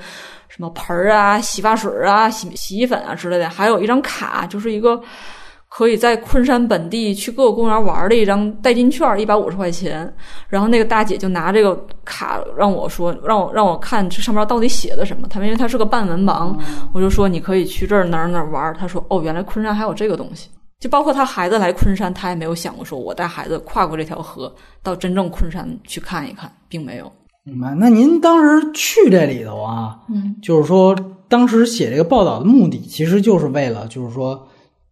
[0.48, 4.98] 什么盆儿啊、洗发水啊、洗洗衣粉啊之类的，还有一张卡，就是一个。
[5.70, 10.11] 可以在昆山本地去各个公园玩的一张代金券，一百五十块钱。
[10.49, 15.28] 然后那个大姐就拿这个卡让我说，让我让我看这上面到底写的什么。
[15.28, 16.57] 她因为她是个半文盲，
[16.93, 18.74] 我就说你可以去这儿哪儿哪儿玩。
[18.74, 20.49] 她说哦，原来昆山还有这个东西。
[20.81, 24.51] 就包括她孩子来昆山，她也没有想过说我带孩子跨过这条河
[24.82, 27.12] 到真正昆山去看一看，并没有。
[27.45, 27.74] 明白？
[27.78, 30.97] 那您当时去这里头啊，嗯，就是说
[31.28, 34.49] 当时写这个报道的目的，其实就是为了就是说。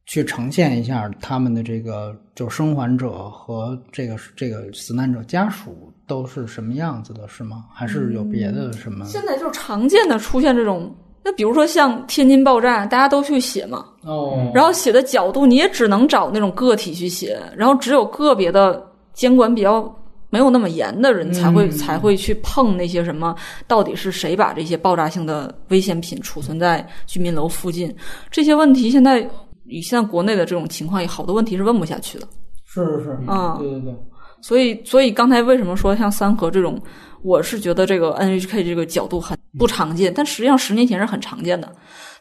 [0.07, 7.65] 去呈现一下他们的这个，就生还者和这个这个死难者家属都是什么样子的，是吗？
[7.74, 9.05] 还是有别的什么？
[9.05, 18.81] 现在就是常见的出现这种，那比如说像天津爆炸，大家都去写嘛，哦，然后写的角度你也只能找那种个体去写，然后只有个别的
[19.12, 19.93] 监管比较
[20.31, 23.35] 没有那么严的人才会才会去碰那些什么，
[23.66, 27.93] 到底是谁把这些爆炸性的危险品储存在居民楼附近？
[28.31, 29.28] 这些问题现在。
[29.68, 32.26] 以现在国内的这种情况，有好多问题是问不下去的。
[32.64, 33.94] 是是是，嗯，对对对。
[34.43, 36.80] 所以，所以刚才为什么说像三和这种，
[37.22, 41.72] 我是觉得这个 NHK 这个角度很不常见，但实际上十年前是很常见的。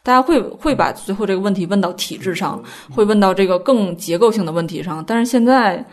[0.02, 5.04] 大家会会把最后这个问题问到体制上，会问到这个更结构性的问题上。
[5.06, 5.84] 但是现在，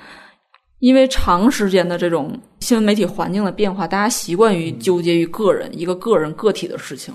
[0.80, 2.32] 因为长时间的这种
[2.62, 7.14] 新闻媒体环境的变化，大家习惯于纠结于个人一个个人个体的事情。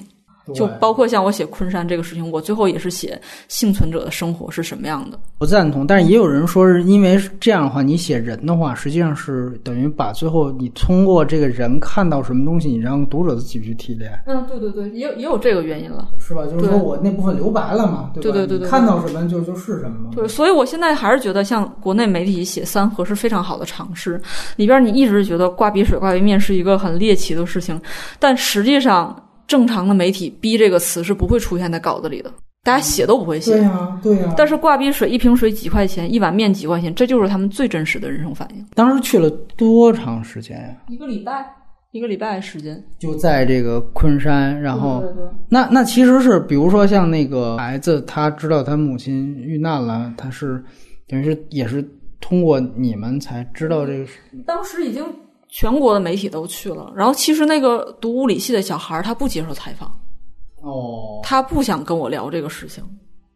[0.55, 5.19] 就包括像我写昆山这个事情，我最后也是写幸存者的生活是什么样的。
[5.39, 14.11] 不赞同，但是也有人说是因为这样的话，你写人的话，实际上是等于把最后你通过这个人看到什么东西，你让读者自己去提炼。
[14.27, 16.45] 嗯，对对对，也有也有这个原因了，是吧？
[16.47, 20.11] 就是说我那部分留白了嘛，对对对对，看到什么就就是什么。
[20.15, 24.21] 对，所以我现在还是觉得，像国内媒体写三河是非常好的尝试。
[24.57, 27.81] 里边你一直觉得挂鼻水、挂鼻面是一个很猎奇的事情，
[28.19, 29.15] 但实际上。
[29.49, 32.31] 正常的媒体“逼”这个词是不会出现在稿子里的，
[32.63, 33.55] 大家写都不会写。
[33.55, 34.35] 对呀，对呀。
[34.37, 38.65] 但是挂逼水，一瓶水几块钱，一碗面几块钱，这就是他们最真实的人生反应。
[38.75, 40.77] 当时去了多长时间呀？
[40.89, 41.47] 一个礼拜，
[41.93, 42.85] 一个礼拜时间。
[42.99, 45.31] 就在这个昆山，然后对对对。
[45.49, 50.63] 那那其实是，比如说像那个孩子，他知道他母亲遇难了，他是
[51.09, 51.83] 等于是也是
[52.21, 54.07] 通过你们才知道这个。
[54.47, 55.03] 当时已经。
[55.49, 59.89] 全国的媒体都去了，然后其实那个读物理系的小孩他不接受采访，
[60.63, 62.85] 哦，他不想跟我聊这个事情，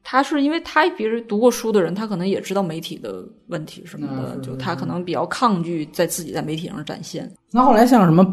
[0.04, 7.30] 他是因为他别人读过书的人，他可能也知道媒体的问题什么的，就他可能比较抗拒在自己在媒体上展现。
[7.50, 8.26] 那后来像什么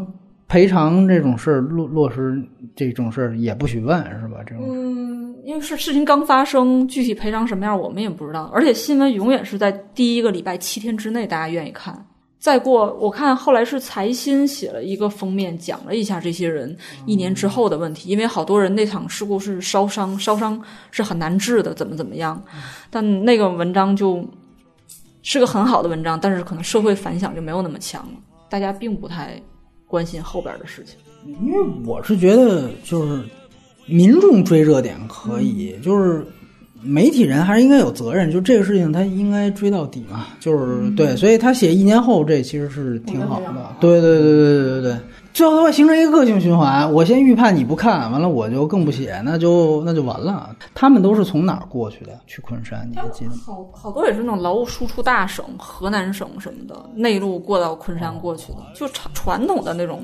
[0.46, 2.42] 赔偿这种事儿落落实
[2.76, 4.40] 这种事儿也不许问是吧？
[4.44, 12.04] 这种嗯，因为是事情刚发生，具体赔偿什么样我们也不知道，而且新闻永远是在第一个礼拜七天之内大家愿意看。
[12.40, 18.08] 再过，我看后来是财新写了一个封面，讲了一下这些人一年之后的问题。
[18.08, 20.58] 因为好多人那场事故是烧伤，烧伤
[20.90, 22.42] 是很难治的，怎么怎么样。
[22.88, 24.26] 但那个文章就
[25.22, 28.14] 是个很好的文章，但是可能社会反响就没有那么强了，
[28.48, 29.38] 大家并不太
[29.86, 30.96] 关心后边的事情。
[31.44, 33.22] 因为我是觉得，就是
[33.84, 36.26] 民众追热点可以，就是。
[36.82, 44.98] 媒体人还是应该有责任，就这个事情他应该追到底嘛，就是对，所以他写一年后这其实是挺好的，对对对对对对对，
[45.32, 46.90] 最后他会形成一个恶性循环。
[46.92, 50.56] 我先预判你不看，完了我就更不写，那就那就完了。
[50.74, 52.18] 他们都是从哪儿过去的？
[52.26, 53.30] 去昆山，你还记得？
[53.44, 60.02] 好好多也是那种劳务输出大省，河南省什么的，内陆过到昆山过去的，就传传统的那种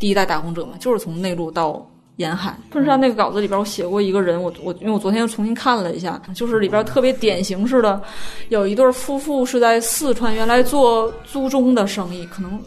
[0.00, 1.86] 第一代打工者嘛，就是从内陆到。
[2.16, 8.02] 沿海昆山那个稿子里边，我写过一个人，我我因为我昨天又重新看了一下，就是里边特别典型似的，
[8.48, 12.60] 有一对夫妇是在四川原来做租中的生意，可能。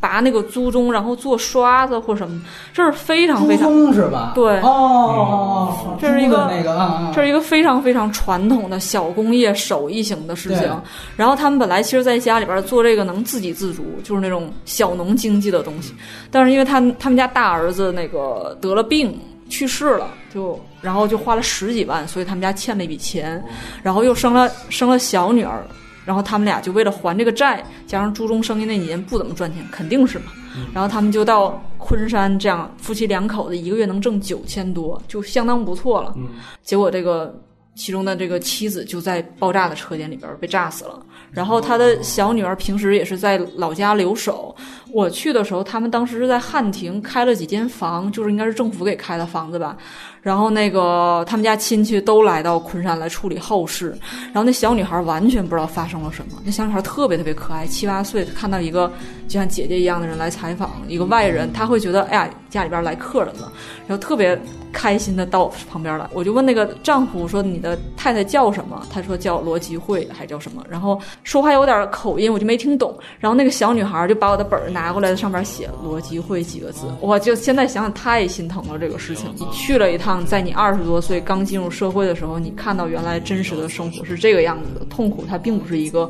[0.00, 2.40] 拔那个猪鬃，然后做刷子或什么，
[2.72, 4.32] 这是非常非常租是吧？
[4.34, 10.68] 对哦，这是一个那个，这是一个非常非常传统的小工业手艺型的事情。
[11.16, 15.94] 然后他们本来其实在家里边做这个能自给自足，就是那种小农经济的东西。
[16.30, 19.20] 但是因为他他们家大儿子那个得了病
[19.50, 23.44] 去世了，就然后就花了十几万，所以他们家欠了一笔钱，
[23.82, 25.62] 然后又生了生了小女儿。
[26.04, 30.26] 然后他们俩就为了还这个债，加上朱中生意那年不怎么赚钱，肯定是嘛。
[30.74, 36.14] 然后他们就到昆山，这样夫妻两口子一个月能挣九千多，就相当不错了。
[36.62, 37.32] 结果这个
[37.74, 41.00] 其中的这个妻子就在爆炸的车间里边被炸死了。
[41.30, 44.54] 然后他的小女儿平时也是在老家留守。
[44.92, 49.76] 我去的时候，他们当时是在汉庭开了几间房，就是应该是政府给开的房子吧。
[50.20, 56.32] 然后那个他们家亲戚都来到昆山来处理后事，然后那小女孩完全不知道发生了什么。
[56.44, 58.90] 那小女孩特别特别可爱，七八岁，看到一个
[59.28, 63.50] 就像姐姐一样的人来采访，一个外人，她会觉得哎呀家里边来客人了，
[63.86, 64.36] 然后特别
[64.72, 66.08] 开心的到旁边来。
[66.12, 68.86] 我就问那个丈夫说你的太太叫什么？
[68.90, 70.64] 他说叫罗吉慧还叫什么？
[70.68, 72.96] 然后说话有点口音，我就没听懂。
[73.18, 79.32] 然后那个小女孩就把我的本儿拿过来，上面写罗吉慧几个字，我就现在想想太心疼了这个事情。
[79.36, 80.20] 你去了一趟。
[80.30, 86.08] 在你二十多岁刚进入社会的时候，你看到原来真实的生活是这个样子的，痛苦它并不是一个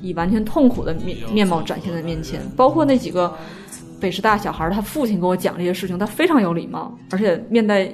[0.00, 2.40] 以完全痛苦的面面貌展现在面前。
[2.56, 3.34] 包括那几个
[4.00, 7.92] 北师大小孩，他父亲跟我讲这些事情，他非常有礼貌，而且面带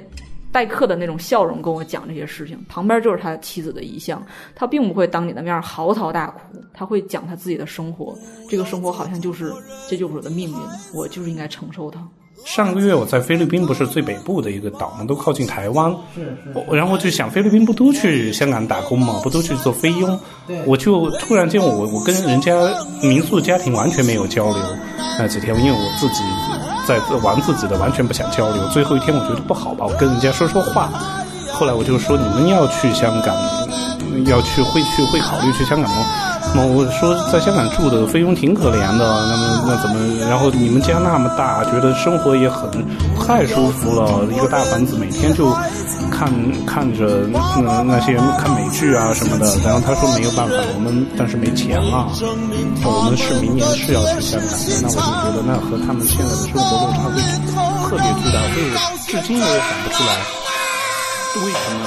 [0.51, 2.63] 待客的那种笑容跟我讲这些事情。
[2.69, 4.25] 旁边就是他妻子的遗像，
[4.55, 6.39] 他并不会当你的面嚎啕大哭，
[6.73, 8.17] 他会讲他自己的生活。
[8.49, 9.51] 这个生活好像就是
[9.89, 10.57] 这就是我的命运，
[10.93, 12.07] 我就是应该承受它。
[12.45, 15.93] 上个月我在菲律宾，不是最北部的一个岛嘛，都靠近台湾。
[16.13, 16.75] 是是。
[16.75, 20.17] 然后就想，菲律宾不都去香港打工嘛，不都去做菲佣？
[20.65, 22.53] 我就突然间，我我跟人家
[23.01, 24.57] 民宿家庭完全没有交流。
[25.17, 26.21] 那几天，因为我自己
[26.87, 28.67] 在玩自己的，完全不想交流。
[28.69, 30.91] 最后一天，我觉得不好吧，我跟人家说说话。
[31.51, 33.35] 后来我就说，你们要去香港，
[34.27, 36.05] 要去会去会考虑去香港吗？
[36.63, 39.95] 我说在香港住的菲佣挺可怜的，那么那怎么？
[40.29, 42.69] 然后你们家那么大，觉得生活也很
[43.25, 45.51] 太舒服了，一个大房子每天就
[46.11, 46.29] 看
[46.65, 49.45] 看着那那些看美剧啊什么的。
[49.63, 52.07] 然后他说没有办法，我们但是没钱啊，
[52.83, 54.55] 我们是明年是要去香港的。
[54.81, 57.19] 那我就觉得那和他们现在的生活落差会
[57.89, 58.77] 特别巨大，所以我
[59.07, 60.09] 至今我也想不出来
[61.35, 61.83] 为什么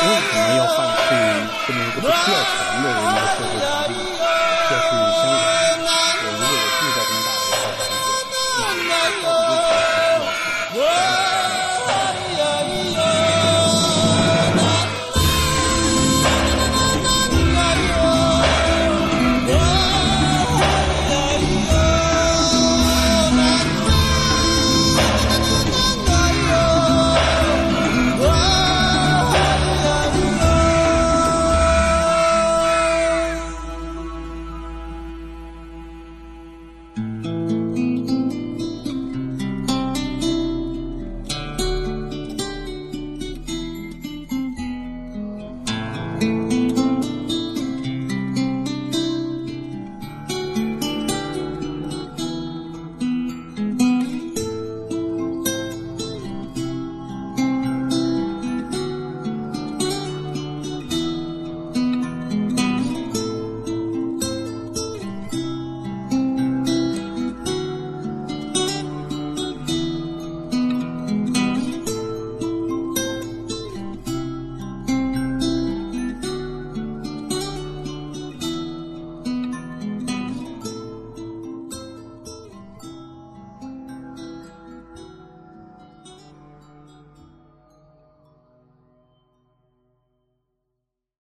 [0.00, 1.08] 为什么要放弃
[1.66, 2.52] 这么一个不需要钱
[2.82, 3.54] 的人的社会，